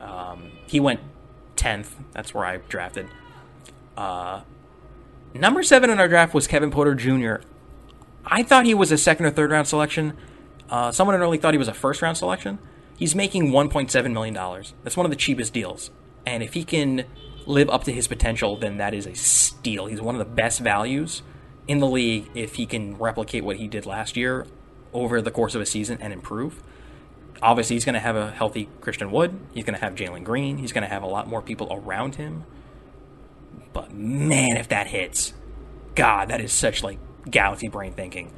Um, 0.00 0.52
he 0.66 0.78
went 0.78 1.00
10th. 1.56 1.88
That's 2.12 2.32
where 2.32 2.44
I 2.44 2.58
drafted. 2.58 3.08
Uh, 3.96 4.42
number 5.34 5.62
seven 5.62 5.90
in 5.90 5.98
our 5.98 6.06
draft 6.06 6.34
was 6.34 6.46
Kevin 6.46 6.70
Porter 6.70 6.94
Jr. 6.94 7.42
I 8.24 8.42
thought 8.42 8.66
he 8.66 8.74
was 8.74 8.92
a 8.92 8.98
second 8.98 9.26
or 9.26 9.30
third 9.30 9.50
round 9.50 9.66
selection. 9.66 10.16
Uh, 10.70 10.92
someone 10.92 11.16
in 11.16 11.22
early 11.22 11.38
thought 11.38 11.54
he 11.54 11.58
was 11.58 11.68
a 11.68 11.74
first 11.74 12.02
round 12.02 12.16
selection. 12.16 12.58
He's 12.96 13.14
making 13.14 13.50
$1.7 13.50 14.12
million. 14.12 14.34
That's 14.84 14.96
one 14.96 15.06
of 15.06 15.10
the 15.10 15.16
cheapest 15.16 15.54
deals. 15.54 15.90
And 16.26 16.42
if 16.42 16.52
he 16.52 16.64
can 16.64 17.06
live 17.46 17.70
up 17.70 17.84
to 17.84 17.92
his 17.92 18.06
potential, 18.06 18.56
then 18.58 18.76
that 18.76 18.92
is 18.92 19.06
a 19.06 19.14
steal. 19.14 19.86
He's 19.86 20.02
one 20.02 20.14
of 20.14 20.18
the 20.18 20.34
best 20.34 20.60
values 20.60 21.22
in 21.66 21.78
the 21.78 21.86
league 21.86 22.28
if 22.34 22.56
he 22.56 22.66
can 22.66 22.98
replicate 22.98 23.44
what 23.44 23.56
he 23.56 23.68
did 23.68 23.86
last 23.86 24.16
year 24.16 24.46
over 24.92 25.20
the 25.20 25.30
course 25.30 25.54
of 25.54 25.60
a 25.60 25.66
season 25.66 25.98
and 26.00 26.12
improve. 26.12 26.62
Obviously, 27.40 27.76
he's 27.76 27.84
going 27.84 27.94
to 27.94 28.00
have 28.00 28.16
a 28.16 28.30
healthy 28.32 28.68
Christian 28.80 29.10
Wood. 29.10 29.38
He's 29.54 29.64
going 29.64 29.78
to 29.78 29.80
have 29.80 29.94
Jalen 29.94 30.24
Green. 30.24 30.58
He's 30.58 30.72
going 30.72 30.82
to 30.82 30.88
have 30.88 31.02
a 31.02 31.06
lot 31.06 31.28
more 31.28 31.40
people 31.40 31.68
around 31.70 32.16
him. 32.16 32.44
But 33.72 33.92
man, 33.92 34.56
if 34.56 34.68
that 34.68 34.88
hits, 34.88 35.34
God, 35.94 36.28
that 36.28 36.40
is 36.40 36.52
such 36.52 36.82
like 36.82 36.98
galaxy 37.30 37.68
brain 37.68 37.92
thinking. 37.92 38.32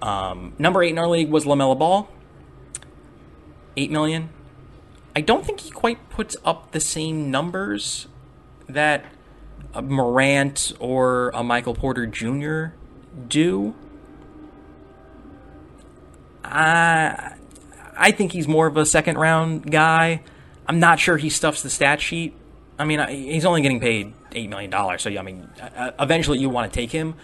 Um, 0.00 0.54
number 0.58 0.82
eight 0.82 0.90
in 0.90 0.98
our 0.98 1.08
league 1.08 1.30
was 1.30 1.44
LaMelo 1.44 1.78
Ball. 1.78 2.08
Eight 3.76 3.90
million. 3.90 4.30
I 5.14 5.20
don't 5.20 5.44
think 5.44 5.60
he 5.60 5.70
quite 5.70 6.10
puts 6.10 6.36
up 6.44 6.72
the 6.72 6.80
same 6.80 7.30
numbers 7.30 8.06
that 8.68 9.04
a 9.74 9.82
Morant 9.82 10.72
or 10.78 11.30
a 11.34 11.42
Michael 11.42 11.74
Porter 11.74 12.06
Jr. 12.06 12.74
do. 13.28 13.74
I 16.50 17.34
I 17.96 18.10
think 18.10 18.32
he's 18.32 18.46
more 18.46 18.66
of 18.66 18.76
a 18.76 18.86
second 18.86 19.18
round 19.18 19.70
guy. 19.70 20.22
I'm 20.66 20.80
not 20.80 20.98
sure 20.98 21.16
he 21.16 21.30
stuffs 21.30 21.62
the 21.62 21.70
stat 21.70 22.00
sheet. 22.00 22.34
I 22.78 22.84
mean, 22.84 23.06
he's 23.08 23.44
only 23.44 23.62
getting 23.62 23.80
paid 23.80 24.12
eight 24.32 24.50
million 24.50 24.70
dollars, 24.70 25.02
so 25.02 25.10
I 25.10 25.22
mean, 25.22 25.48
uh, 25.60 25.64
uh, 25.76 25.90
eventually 26.00 26.38
you 26.38 26.50
want 26.50 26.70
to 26.70 26.74
take 26.78 26.90
him. 26.90 27.14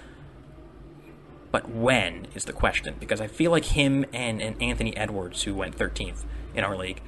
But 1.50 1.68
when 1.68 2.26
is 2.34 2.46
the 2.46 2.54
question? 2.54 2.96
Because 2.98 3.20
I 3.20 3.26
feel 3.26 3.50
like 3.50 3.66
him 3.66 4.06
and, 4.14 4.40
and 4.40 4.60
Anthony 4.62 4.96
Edwards, 4.96 5.42
who 5.42 5.54
went 5.54 5.76
13th 5.76 6.24
in 6.54 6.64
our 6.64 6.74
league, 6.74 7.02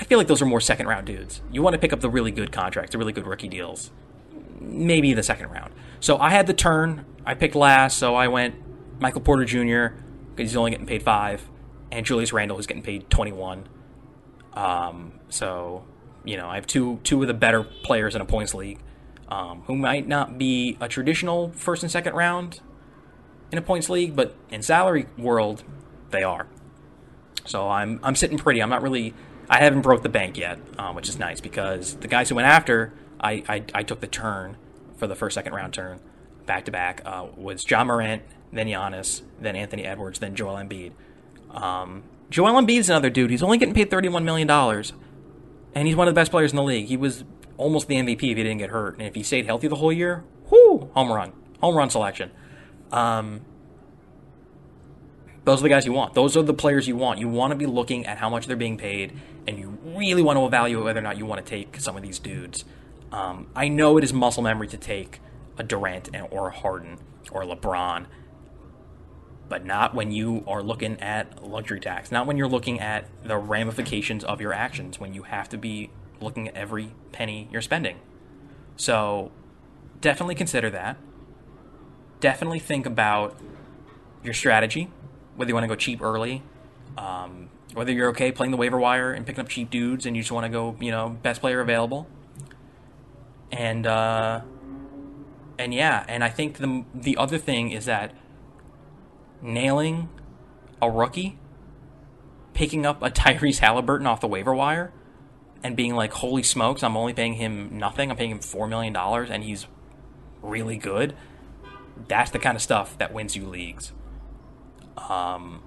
I 0.00 0.04
feel 0.04 0.18
like 0.18 0.26
those 0.26 0.42
are 0.42 0.46
more 0.46 0.60
second 0.60 0.88
round 0.88 1.06
dudes. 1.06 1.40
You 1.52 1.62
want 1.62 1.74
to 1.74 1.78
pick 1.78 1.92
up 1.92 2.00
the 2.00 2.10
really 2.10 2.32
good 2.32 2.50
contracts, 2.50 2.90
the 2.90 2.98
really 2.98 3.12
good 3.12 3.26
rookie 3.26 3.46
deals, 3.46 3.92
maybe 4.60 5.14
the 5.14 5.22
second 5.22 5.50
round. 5.50 5.72
So 6.00 6.18
I 6.18 6.30
had 6.30 6.48
the 6.48 6.54
turn. 6.54 7.04
I 7.24 7.34
picked 7.34 7.54
last, 7.54 7.98
so 7.98 8.16
I 8.16 8.26
went 8.26 8.56
Michael 9.00 9.20
Porter 9.20 9.44
Jr. 9.44 9.94
because 10.34 10.50
he's 10.50 10.56
only 10.56 10.70
getting 10.70 10.86
paid 10.86 11.02
five, 11.02 11.48
and 11.90 12.04
Julius 12.04 12.32
Randle 12.32 12.56
who's 12.56 12.66
getting 12.66 12.82
paid 12.82 13.08
21. 13.10 13.68
Um, 14.54 15.12
so 15.28 15.84
you 16.24 16.36
know 16.36 16.48
I 16.48 16.56
have 16.56 16.66
two 16.66 17.00
two 17.04 17.20
of 17.22 17.28
the 17.28 17.34
better 17.34 17.62
players 17.62 18.14
in 18.14 18.20
a 18.20 18.24
points 18.24 18.54
league, 18.54 18.80
um, 19.28 19.62
who 19.66 19.76
might 19.76 20.06
not 20.06 20.38
be 20.38 20.76
a 20.80 20.88
traditional 20.88 21.50
first 21.52 21.82
and 21.82 21.90
second 21.90 22.14
round 22.14 22.60
in 23.50 23.58
a 23.58 23.62
points 23.62 23.88
league, 23.88 24.16
but 24.16 24.34
in 24.50 24.62
salary 24.62 25.06
world, 25.16 25.62
they 26.10 26.22
are. 26.22 26.46
So 27.44 27.68
I'm 27.68 28.00
I'm 28.02 28.16
sitting 28.16 28.38
pretty. 28.38 28.60
I'm 28.60 28.70
not 28.70 28.82
really. 28.82 29.14
I 29.48 29.58
haven't 29.58 29.82
broke 29.82 30.02
the 30.02 30.08
bank 30.08 30.38
yet, 30.38 30.58
um, 30.78 30.94
which 30.94 31.08
is 31.08 31.18
nice 31.18 31.40
because 31.40 31.96
the 31.96 32.08
guys 32.08 32.30
who 32.30 32.36
went 32.36 32.48
after, 32.48 32.94
I, 33.20 33.42
I, 33.48 33.64
I 33.74 33.82
took 33.82 34.00
the 34.00 34.06
turn 34.06 34.56
for 34.96 35.06
the 35.06 35.14
first 35.14 35.34
second 35.34 35.52
round 35.52 35.74
turn, 35.74 36.00
back 36.46 36.64
to 36.66 36.70
back, 36.70 37.02
uh, 37.04 37.26
was 37.36 37.68
Ja 37.68 37.84
Morant, 37.84 38.22
then 38.52 38.66
Giannis, 38.66 39.22
then 39.40 39.56
Anthony 39.56 39.84
Edwards, 39.84 40.18
then 40.18 40.34
Joel 40.34 40.56
Embiid. 40.56 40.92
Um, 41.50 42.04
Joel 42.30 42.60
Embiid's 42.60 42.88
another 42.88 43.10
dude. 43.10 43.30
He's 43.30 43.42
only 43.42 43.58
getting 43.58 43.74
paid 43.74 43.90
thirty 43.90 44.08
one 44.08 44.24
million 44.24 44.48
dollars, 44.48 44.92
and 45.74 45.86
he's 45.86 45.96
one 45.96 46.08
of 46.08 46.14
the 46.14 46.18
best 46.18 46.30
players 46.30 46.52
in 46.52 46.56
the 46.56 46.62
league. 46.62 46.86
He 46.86 46.96
was 46.96 47.24
almost 47.56 47.88
the 47.88 47.96
MVP 47.96 48.14
if 48.14 48.20
he 48.20 48.34
didn't 48.34 48.58
get 48.58 48.70
hurt, 48.70 48.94
and 48.98 49.02
if 49.02 49.14
he 49.14 49.22
stayed 49.22 49.46
healthy 49.46 49.68
the 49.68 49.76
whole 49.76 49.92
year, 49.92 50.24
whoo, 50.50 50.90
home 50.94 51.12
run, 51.12 51.32
home 51.60 51.76
run 51.76 51.90
selection. 51.90 52.30
Um, 52.90 53.42
those 55.44 55.60
are 55.60 55.62
the 55.64 55.68
guys 55.68 55.84
you 55.84 55.92
want. 55.92 56.14
Those 56.14 56.36
are 56.36 56.42
the 56.42 56.54
players 56.54 56.86
you 56.86 56.96
want. 56.96 57.18
You 57.18 57.28
want 57.28 57.50
to 57.50 57.56
be 57.56 57.66
looking 57.66 58.06
at 58.06 58.18
how 58.18 58.30
much 58.30 58.46
they're 58.46 58.56
being 58.56 58.76
paid, 58.76 59.12
and 59.46 59.58
you 59.58 59.78
really 59.84 60.22
want 60.22 60.38
to 60.38 60.46
evaluate 60.46 60.84
whether 60.84 61.00
or 61.00 61.02
not 61.02 61.18
you 61.18 61.26
want 61.26 61.44
to 61.44 61.48
take 61.48 61.80
some 61.80 61.96
of 61.96 62.02
these 62.02 62.18
dudes. 62.18 62.64
Um, 63.10 63.48
I 63.54 63.68
know 63.68 63.98
it 63.98 64.04
is 64.04 64.12
muscle 64.12 64.42
memory 64.42 64.68
to 64.68 64.76
take 64.76 65.20
a 65.58 65.62
Durant 65.62 66.08
or 66.30 66.48
a 66.48 66.52
Harden 66.52 66.98
or 67.30 67.42
a 67.42 67.46
LeBron, 67.46 68.06
but 69.52 69.66
not 69.66 69.94
when 69.94 70.10
you 70.10 70.42
are 70.46 70.62
looking 70.62 70.98
at 70.98 71.46
luxury 71.46 71.78
tax. 71.78 72.10
Not 72.10 72.26
when 72.26 72.38
you're 72.38 72.48
looking 72.48 72.80
at 72.80 73.04
the 73.22 73.36
ramifications 73.36 74.24
of 74.24 74.40
your 74.40 74.54
actions. 74.54 74.98
When 74.98 75.12
you 75.12 75.24
have 75.24 75.50
to 75.50 75.58
be 75.58 75.90
looking 76.22 76.48
at 76.48 76.54
every 76.54 76.94
penny 77.12 77.50
you're 77.52 77.60
spending. 77.60 77.98
So 78.78 79.30
definitely 80.00 80.36
consider 80.36 80.70
that 80.70 80.96
definitely 82.22 82.60
think 82.60 82.86
about 82.86 83.38
your 84.24 84.32
strategy, 84.32 84.88
whether 85.36 85.50
you 85.50 85.54
want 85.54 85.64
to 85.64 85.68
go 85.68 85.74
cheap 85.74 86.00
early, 86.00 86.42
um, 86.96 87.50
whether 87.74 87.92
you're 87.92 88.08
okay 88.08 88.32
playing 88.32 88.52
the 88.52 88.56
waiver 88.56 88.78
wire 88.78 89.12
and 89.12 89.26
picking 89.26 89.42
up 89.42 89.50
cheap 89.50 89.68
dudes, 89.68 90.06
and 90.06 90.16
you 90.16 90.22
just 90.22 90.32
want 90.32 90.46
to 90.46 90.48
go, 90.48 90.74
you 90.80 90.90
know, 90.90 91.18
best 91.22 91.42
player 91.42 91.60
available. 91.60 92.06
And 93.50 93.86
uh, 93.86 94.40
and 95.58 95.74
yeah, 95.74 96.06
and 96.08 96.24
I 96.24 96.30
think 96.30 96.56
the 96.56 96.84
the 96.94 97.18
other 97.18 97.36
thing 97.36 97.70
is 97.72 97.84
that 97.84 98.14
nailing 99.42 100.08
a 100.80 100.90
rookie, 100.90 101.38
picking 102.54 102.86
up 102.86 103.02
a 103.02 103.10
Tyrese 103.10 103.58
Halliburton 103.58 104.06
off 104.06 104.20
the 104.20 104.28
waiver 104.28 104.54
wire, 104.54 104.92
and 105.62 105.76
being 105.76 105.94
like, 105.94 106.12
"Holy 106.14 106.42
smokes! 106.42 106.82
I'm 106.82 106.96
only 106.96 107.12
paying 107.12 107.34
him 107.34 107.76
nothing. 107.76 108.10
I'm 108.10 108.16
paying 108.16 108.30
him 108.30 108.40
four 108.40 108.66
million 108.66 108.92
dollars, 108.92 109.28
and 109.30 109.44
he's 109.44 109.66
really 110.42 110.76
good." 110.76 111.14
that's 112.08 112.30
the 112.30 112.38
kind 112.38 112.56
of 112.56 112.62
stuff 112.62 112.96
that 112.98 113.12
wins 113.12 113.36
you 113.36 113.46
leagues. 113.46 113.92
Um, 114.96 115.62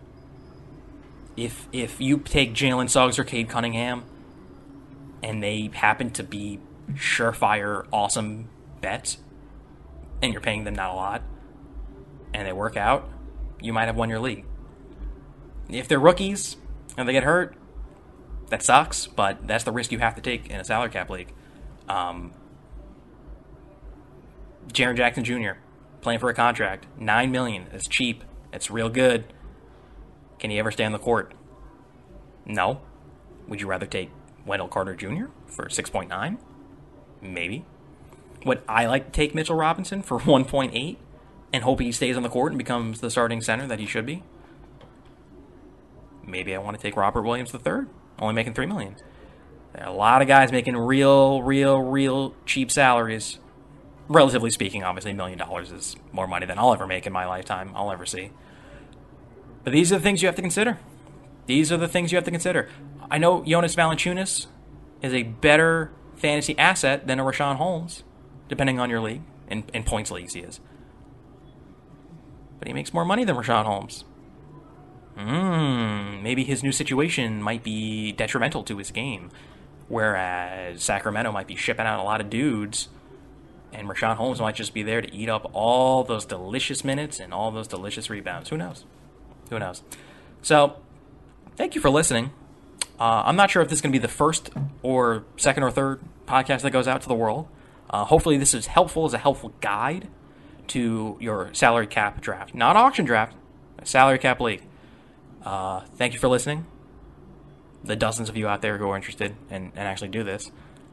if 1.38 1.68
if 1.72 2.00
you 2.00 2.18
take 2.20 2.54
Jalen 2.54 2.90
Suggs 2.90 3.20
or 3.20 3.24
Cade 3.24 3.50
Cunningham, 3.50 4.04
and 5.24 5.42
they 5.42 5.70
happen 5.74 6.12
to 6.12 6.24
be 6.24 6.60
surefire, 6.94 7.86
awesome 7.92 8.50
bets, 8.82 9.18
and 10.22 10.32
you're 10.32 10.42
paying 10.42 10.64
them 10.64 10.76
not 10.76 10.92
a 10.92 10.96
lot, 10.96 11.24
and 12.34 12.48
they 12.48 12.54
work 12.54 12.78
out, 12.78 13.10
you 13.62 13.74
might 13.74 13.86
have 13.86 13.96
won 13.96 14.10
your 14.10 14.20
league. 14.20 14.46
If 15.70 15.88
they're 15.88 16.00
rookies 16.00 16.58
and 16.98 17.08
they 17.08 17.14
get 17.14 17.24
hurt, 17.24 17.56
that 18.50 18.62
sucks, 18.62 19.08
but 19.08 19.48
that's 19.48 19.64
the 19.64 19.72
risk 19.72 19.92
you 19.92 20.00
have 20.00 20.16
to 20.16 20.22
take 20.22 20.50
in 20.50 20.60
a 20.60 20.64
salary 20.64 20.90
cap 20.90 21.10
league. 21.10 21.34
Um, 21.90 22.34
Jaren 24.68 24.96
Jackson 24.96 25.24
Jr 25.24 25.54
playing 26.06 26.20
for 26.20 26.30
a 26.30 26.36
contract. 26.36 26.86
Nine 27.00 27.32
million. 27.32 27.66
It's 27.74 27.88
cheap. 27.88 28.24
It's 28.54 28.70
real 28.70 28.90
good. 28.90 29.26
Can 30.38 30.52
he 30.52 30.60
ever 30.60 30.70
stay 30.70 30.86
on 30.86 30.92
the 30.92 31.00
court? 31.00 31.34
No. 32.46 32.82
Would 33.48 33.60
you 33.60 33.66
rather 33.66 33.88
take 33.88 34.12
Wendell 34.46 34.68
Carter 34.68 34.94
Jr. 34.94 35.30
for 35.48 35.66
6.9? 35.66 36.38
Maybe. 37.24 37.66
Would 38.46 38.62
I 38.70 38.86
like 38.86 39.06
to 39.06 39.12
take 39.12 39.34
Mitchell 39.34 39.56
Robinson 39.56 40.04
for 40.04 40.20
1.8 40.20 40.98
and 41.54 41.64
hope 41.64 41.80
he 41.80 41.92
stays 41.92 42.18
on 42.18 42.24
the 42.24 42.30
court 42.30 42.52
and 42.52 42.58
becomes 42.58 43.02
the 43.02 43.10
starting 43.10 43.42
center 43.42 43.68
that 43.68 43.80
he 43.80 43.86
should 43.86 44.06
be? 44.06 44.24
Maybe 46.26 46.56
I 46.56 46.58
want 46.58 46.78
to 46.78 46.82
take 46.82 46.96
Robert 46.96 47.22
Williams 47.22 47.54
III, 47.54 47.86
only 48.20 48.34
making 48.34 48.54
three 48.54 48.66
million. 48.66 48.96
A 49.78 49.92
lot 49.92 50.22
of 50.22 50.28
guys 50.28 50.52
making 50.52 50.78
real, 50.78 51.42
real, 51.44 51.82
real 51.82 52.34
cheap 52.46 52.72
salaries. 52.72 53.40
Relatively 54.08 54.50
speaking, 54.50 54.84
obviously, 54.84 55.12
a 55.12 55.16
million 55.16 55.38
dollars 55.38 55.72
is 55.72 55.96
more 56.12 56.28
money 56.28 56.46
than 56.46 56.58
I'll 56.58 56.74
ever 56.74 56.88
make 56.88 57.06
in 57.06 57.14
my 57.14 57.26
lifetime. 57.26 57.72
I'll 57.76 57.92
ever 57.92 58.06
see. 58.06 58.32
But 59.64 59.74
these 59.74 59.92
are 59.92 59.96
the 59.96 60.02
things 60.02 60.22
you 60.22 60.28
have 60.28 60.36
to 60.36 60.42
consider. 60.42 60.78
These 61.48 61.72
are 61.72 61.78
the 61.78 61.88
things 61.88 62.12
you 62.12 62.16
have 62.16 62.26
to 62.26 62.32
consider. 62.32 62.70
I 63.10 63.18
know 63.18 63.44
Jonas 63.44 63.76
Valanciunas 63.76 64.48
is 65.02 65.14
a 65.14 65.24
better 65.24 65.92
fantasy 66.16 66.58
asset 66.58 67.08
than 67.08 67.20
a 67.20 67.24
Richaun 67.24 67.58
Holmes, 67.58 68.04
depending 68.48 68.80
on 68.80 68.90
your 68.90 69.02
league. 69.02 69.22
In, 69.48 69.64
in 69.74 69.84
points 69.84 70.10
leagues, 70.10 70.34
he 70.34 70.40
is. 70.40 70.60
But 72.60 72.68
he 72.68 72.74
makes 72.74 72.94
more 72.94 73.06
money 73.06 73.24
than 73.24 73.36
Richaun 73.36 73.66
Holmes. 73.66 74.06
Hmm, 75.18 76.22
maybe 76.24 76.44
his 76.44 76.62
new 76.64 76.72
situation 76.72 77.42
might 77.42 77.64
be 77.64 78.12
detrimental 78.12 78.64
to 78.64 78.78
his 78.78 78.92
game. 78.92 79.30
Whereas 79.88 80.84
Sacramento 80.84 81.32
might 81.32 81.48
be 81.48 81.56
shipping 81.56 81.86
out 81.86 82.00
a 82.00 82.04
lot 82.04 82.20
of 82.20 82.30
dudes, 82.30 82.90
and 83.72 83.88
Richaun 83.88 84.16
Holmes 84.16 84.42
might 84.42 84.56
just 84.56 84.74
be 84.74 84.84
there 84.84 85.02
to 85.02 85.14
eat 85.14 85.30
up 85.30 85.50
all 85.54 86.04
those 86.04 86.26
delicious 86.26 86.84
minutes 86.84 87.20
and 87.20 87.34
all 87.34 87.52
those 87.52 87.68
delicious 87.68 88.10
rebounds. 88.10 88.50
Who 88.50 88.58
knows? 88.58 88.84
Who 89.50 89.60
knows? 89.60 89.84
So, 90.42 90.78
thank 91.56 91.76
you 91.76 91.82
for 91.82 91.90
listening. 91.90 92.32
Uh, 93.00 93.24
I'm 93.26 93.36
not 93.36 93.52
sure 93.52 93.62
if 93.62 93.70
this 93.70 93.78
is 93.78 93.82
going 93.82 93.92
to 93.92 94.00
be 94.00 94.02
the 94.02 94.12
first 94.12 94.50
or 94.82 95.26
second 95.38 95.64
or 95.64 95.72
third 95.72 96.00
podcast 96.28 96.62
that 96.62 96.72
goes 96.72 96.88
out 96.88 97.02
to 97.04 97.08
the 97.08 97.16
world. 97.16 97.48
Uh, 97.90 98.06
hopefully, 98.06 98.38
this 98.38 98.54
is 98.54 98.68
helpful 98.68 99.06
as 99.06 99.14
a 99.14 99.18
helpful 99.18 99.54
guide 99.62 100.08
to 100.70 101.18
your 101.20 101.54
salary 101.54 101.88
cap 101.88 102.22
draft, 102.22 102.54
not 102.54 102.76
auction 102.76 103.06
draft, 103.06 103.36
salary 103.84 104.20
cap 104.20 104.40
league. 104.40 104.64
Uh, 105.44 105.82
thank 105.96 106.14
you 106.14 106.20
for 106.20 106.28
listening. 106.28 106.66
The 107.84 107.96
dozens 107.96 108.30
of 108.30 108.38
you 108.38 108.48
out 108.48 108.62
there 108.62 108.78
who 108.78 108.90
are 108.90 108.96
interested 108.96 109.36
and, 109.50 109.72
and 109.76 109.88
actually 109.88 110.08
do 110.08 110.24
this. 110.24 110.52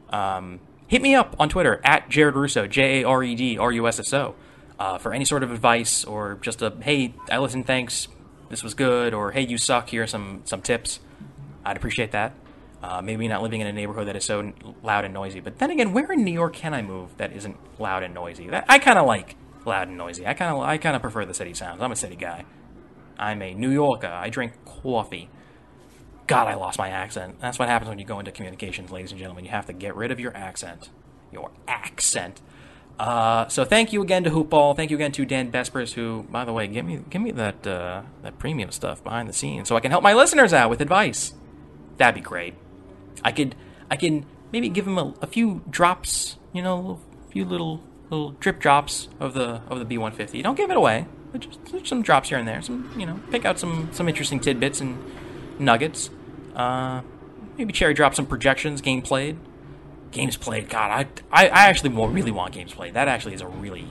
Um, 0.09 0.59
hit 0.87 1.01
me 1.01 1.15
up 1.15 1.35
on 1.39 1.49
Twitter 1.49 1.81
at 1.83 2.09
Jared 2.09 2.35
Russo, 2.35 2.67
J 2.67 3.01
A 3.01 3.07
R 3.07 3.23
E 3.23 3.35
D 3.35 3.57
R 3.57 3.71
U 3.71 3.87
S 3.87 3.99
S 3.99 4.13
O, 4.13 4.35
uh, 4.79 4.97
for 4.99 5.13
any 5.13 5.25
sort 5.25 5.41
of 5.43 5.51
advice 5.51 6.03
or 6.03 6.37
just 6.41 6.61
a 6.61 6.71
hey, 6.81 7.15
I 7.31 7.39
listened, 7.39 7.65
thanks, 7.65 8.07
this 8.49 8.63
was 8.63 8.75
good, 8.75 9.13
or 9.13 9.31
hey, 9.31 9.41
you 9.41 9.57
suck, 9.57 9.89
here 9.89 10.03
are 10.03 10.07
some, 10.07 10.41
some 10.45 10.61
tips. 10.61 10.99
I'd 11.65 11.77
appreciate 11.77 12.11
that. 12.11 12.33
Uh, 12.83 13.01
maybe 13.01 13.29
not 13.29 13.41
living 13.41 13.61
in 13.61 13.67
a 13.67 13.71
neighborhood 13.71 14.07
that 14.07 14.15
is 14.17 14.25
so 14.25 14.51
loud 14.83 15.05
and 15.05 15.13
noisy. 15.13 15.39
But 15.39 15.57
then 15.57 15.71
again, 15.71 15.93
where 15.93 16.11
in 16.11 16.25
New 16.25 16.33
York 16.33 16.53
can 16.53 16.73
I 16.73 16.81
move 16.81 17.15
that 17.17 17.31
isn't 17.31 17.55
loud 17.79 18.03
and 18.03 18.13
noisy? 18.13 18.49
That 18.49 18.65
I 18.67 18.77
kind 18.77 18.99
of 18.99 19.05
like 19.05 19.37
loud 19.65 19.87
and 19.87 19.97
noisy. 19.97 20.25
I 20.27 20.33
kind 20.33 20.55
of 20.55 20.61
I 20.61 20.77
kind 20.77 20.95
of 20.95 21.01
prefer 21.01 21.25
the 21.25 21.33
city 21.33 21.53
sounds. 21.53 21.81
I'm 21.81 21.91
a 21.91 21.95
city 21.95 22.15
guy. 22.15 22.45
I'm 23.17 23.41
a 23.41 23.53
New 23.53 23.69
Yorker. 23.69 24.07
I 24.07 24.29
drink 24.29 24.53
coffee. 24.65 25.29
God, 26.25 26.47
I 26.47 26.55
lost 26.55 26.79
my 26.79 26.89
accent. 26.89 27.39
That's 27.39 27.59
what 27.59 27.67
happens 27.67 27.89
when 27.89 27.99
you 27.99 28.05
go 28.05 28.19
into 28.19 28.31
communications, 28.31 28.91
ladies 28.91 29.11
and 29.11 29.19
gentlemen. 29.19 29.43
You 29.45 29.51
have 29.51 29.65
to 29.67 29.73
get 29.73 29.95
rid 29.95 30.11
of 30.11 30.19
your 30.19 30.35
accent. 30.35 30.89
Your 31.31 31.51
accent. 31.67 32.41
Uh, 32.99 33.47
so 33.47 33.65
thank 33.65 33.91
you 33.91 34.01
again 34.01 34.23
to 34.23 34.29
Hoopball. 34.29 34.75
Thank 34.75 34.91
you 34.91 34.97
again 34.97 35.11
to 35.13 35.25
Dan 35.25 35.51
Besbris, 35.51 35.93
who, 35.93 36.23
by 36.29 36.45
the 36.45 36.53
way, 36.53 36.67
give 36.67 36.85
me 36.85 37.01
give 37.09 37.21
me 37.21 37.31
that 37.31 37.65
uh, 37.65 38.03
that 38.21 38.39
premium 38.39 38.71
stuff 38.71 39.03
behind 39.03 39.27
the 39.27 39.33
scenes 39.33 39.67
so 39.67 39.75
I 39.75 39.79
can 39.79 39.91
help 39.91 40.03
my 40.03 40.13
listeners 40.13 40.53
out 40.53 40.69
with 40.69 40.81
advice. 40.81 41.33
That'd 41.97 42.15
be 42.15 42.21
great. 42.21 42.55
I 43.23 43.31
could 43.31 43.55
I 43.89 43.95
can 43.95 44.25
maybe 44.51 44.69
give 44.69 44.87
him 44.87 44.97
a, 44.97 45.13
a 45.21 45.27
few 45.27 45.63
drops, 45.69 46.37
you 46.53 46.61
know, 46.61 46.99
a 47.27 47.31
few 47.31 47.45
little 47.45 47.83
little 48.09 48.31
drip 48.39 48.59
drops 48.59 49.09
of 49.19 49.33
the 49.33 49.61
of 49.69 49.79
the 49.79 49.85
B150. 49.85 50.43
Don't 50.43 50.55
give 50.55 50.69
it 50.69 50.77
away. 50.77 51.07
Just, 51.37 51.59
just 51.65 51.87
some 51.87 52.03
drops 52.03 52.29
here 52.29 52.37
and 52.37 52.47
there. 52.47 52.61
Some 52.61 52.93
you 52.97 53.05
know, 53.05 53.19
pick 53.31 53.45
out 53.45 53.59
some 53.59 53.89
some 53.91 54.07
interesting 54.07 54.39
tidbits 54.39 54.81
and 54.81 54.97
nuggets. 55.59 56.09
Uh, 56.55 57.01
maybe 57.57 57.73
cherry 57.73 57.93
drop 57.93 58.13
some 58.13 58.25
projections, 58.25 58.81
game 58.81 59.01
played, 59.01 59.37
games 60.11 60.37
played. 60.37 60.69
God, 60.69 60.91
I 61.31 61.45
I, 61.45 61.47
I 61.47 61.65
actually 61.67 61.89
really 61.89 62.31
want 62.31 62.53
games 62.53 62.73
played. 62.73 62.93
That 62.93 63.07
actually 63.07 63.33
is 63.33 63.41
a 63.41 63.47
really 63.47 63.87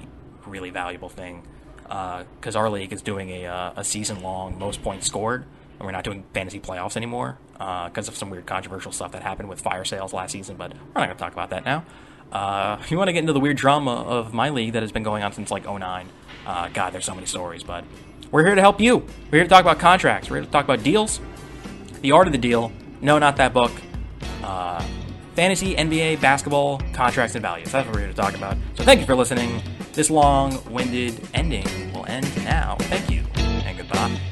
really 0.47 0.71
valuable 0.71 1.09
thing 1.09 1.43
because 1.83 2.57
uh, 2.57 2.59
our 2.59 2.71
league 2.71 2.93
is 2.93 3.03
doing 3.03 3.31
a 3.31 3.47
uh, 3.47 3.73
a 3.77 3.85
season 3.85 4.23
long 4.23 4.59
most 4.59 4.83
points 4.83 5.07
scored, 5.07 5.45
and 5.79 5.87
we're 5.87 5.93
not 5.93 6.05
doing 6.05 6.25
fantasy 6.33 6.61
playoffs 6.61 6.97
anymore 6.97 7.39
because 7.53 8.09
uh, 8.09 8.13
of 8.13 8.17
some 8.17 8.31
weird 8.31 8.47
controversial 8.47 8.93
stuff 8.93 9.13
that 9.13 9.23
happened 9.23 9.49
with 9.49 9.61
fire 9.61 9.85
sales 9.85 10.13
last 10.13 10.33
season. 10.33 10.57
But 10.57 10.73
we're 10.73 11.01
not 11.01 11.07
going 11.07 11.11
to 11.11 11.15
talk 11.17 11.33
about 11.33 11.51
that 11.51 11.65
now. 11.65 11.85
Uh, 12.33 12.79
you 12.89 12.97
want 12.97 13.09
to 13.09 13.13
get 13.13 13.21
into 13.21 13.33
the 13.33 13.41
weird 13.41 13.59
drama 13.59 13.93
of 14.03 14.33
my 14.33 14.49
league 14.49 14.73
that 14.73 14.83
has 14.83 14.91
been 14.91 15.03
going 15.03 15.23
on 15.23 15.33
since 15.33 15.51
like 15.51 15.65
09, 15.67 16.09
uh, 16.47 16.69
God, 16.69 16.93
there's 16.93 17.05
so 17.05 17.15
many 17.15 17.27
stories, 17.27 17.63
but 17.63 17.85
we're 18.31 18.45
here 18.45 18.55
to 18.55 18.61
help 18.61 18.81
you. 18.81 18.99
We're 19.31 19.39
here 19.39 19.43
to 19.45 19.49
talk 19.49 19.61
about 19.61 19.79
contracts. 19.79 20.31
We're 20.31 20.37
here 20.37 20.47
to 20.47 20.51
talk 20.51 20.65
about 20.65 20.83
deals, 20.83 21.21
the 22.01 22.13
art 22.13 22.27
of 22.27 22.33
the 22.33 22.39
deal. 22.39 22.73
No, 23.01 23.19
not 23.19 23.37
that 23.37 23.53
book. 23.53 23.73
Uh, 24.43 24.85
fantasy, 25.35 25.75
NBA, 25.75 26.21
basketball, 26.21 26.81
contracts, 26.93 27.35
and 27.35 27.43
values. 27.43 27.71
That's 27.71 27.87
what 27.87 27.95
we're 27.95 28.03
here 28.03 28.11
to 28.11 28.17
talk 28.17 28.35
about. 28.35 28.57
So 28.77 28.85
thank 28.85 29.01
you 29.01 29.07
for 29.07 29.15
listening. 29.15 29.63
This 29.93 30.09
long 30.09 30.59
winded 30.73 31.29
ending 31.35 31.93
will 31.93 32.07
end 32.07 32.35
now. 32.45 32.77
Thank 32.81 33.11
you, 33.11 33.25
and 33.37 33.77
goodbye. 33.77 34.32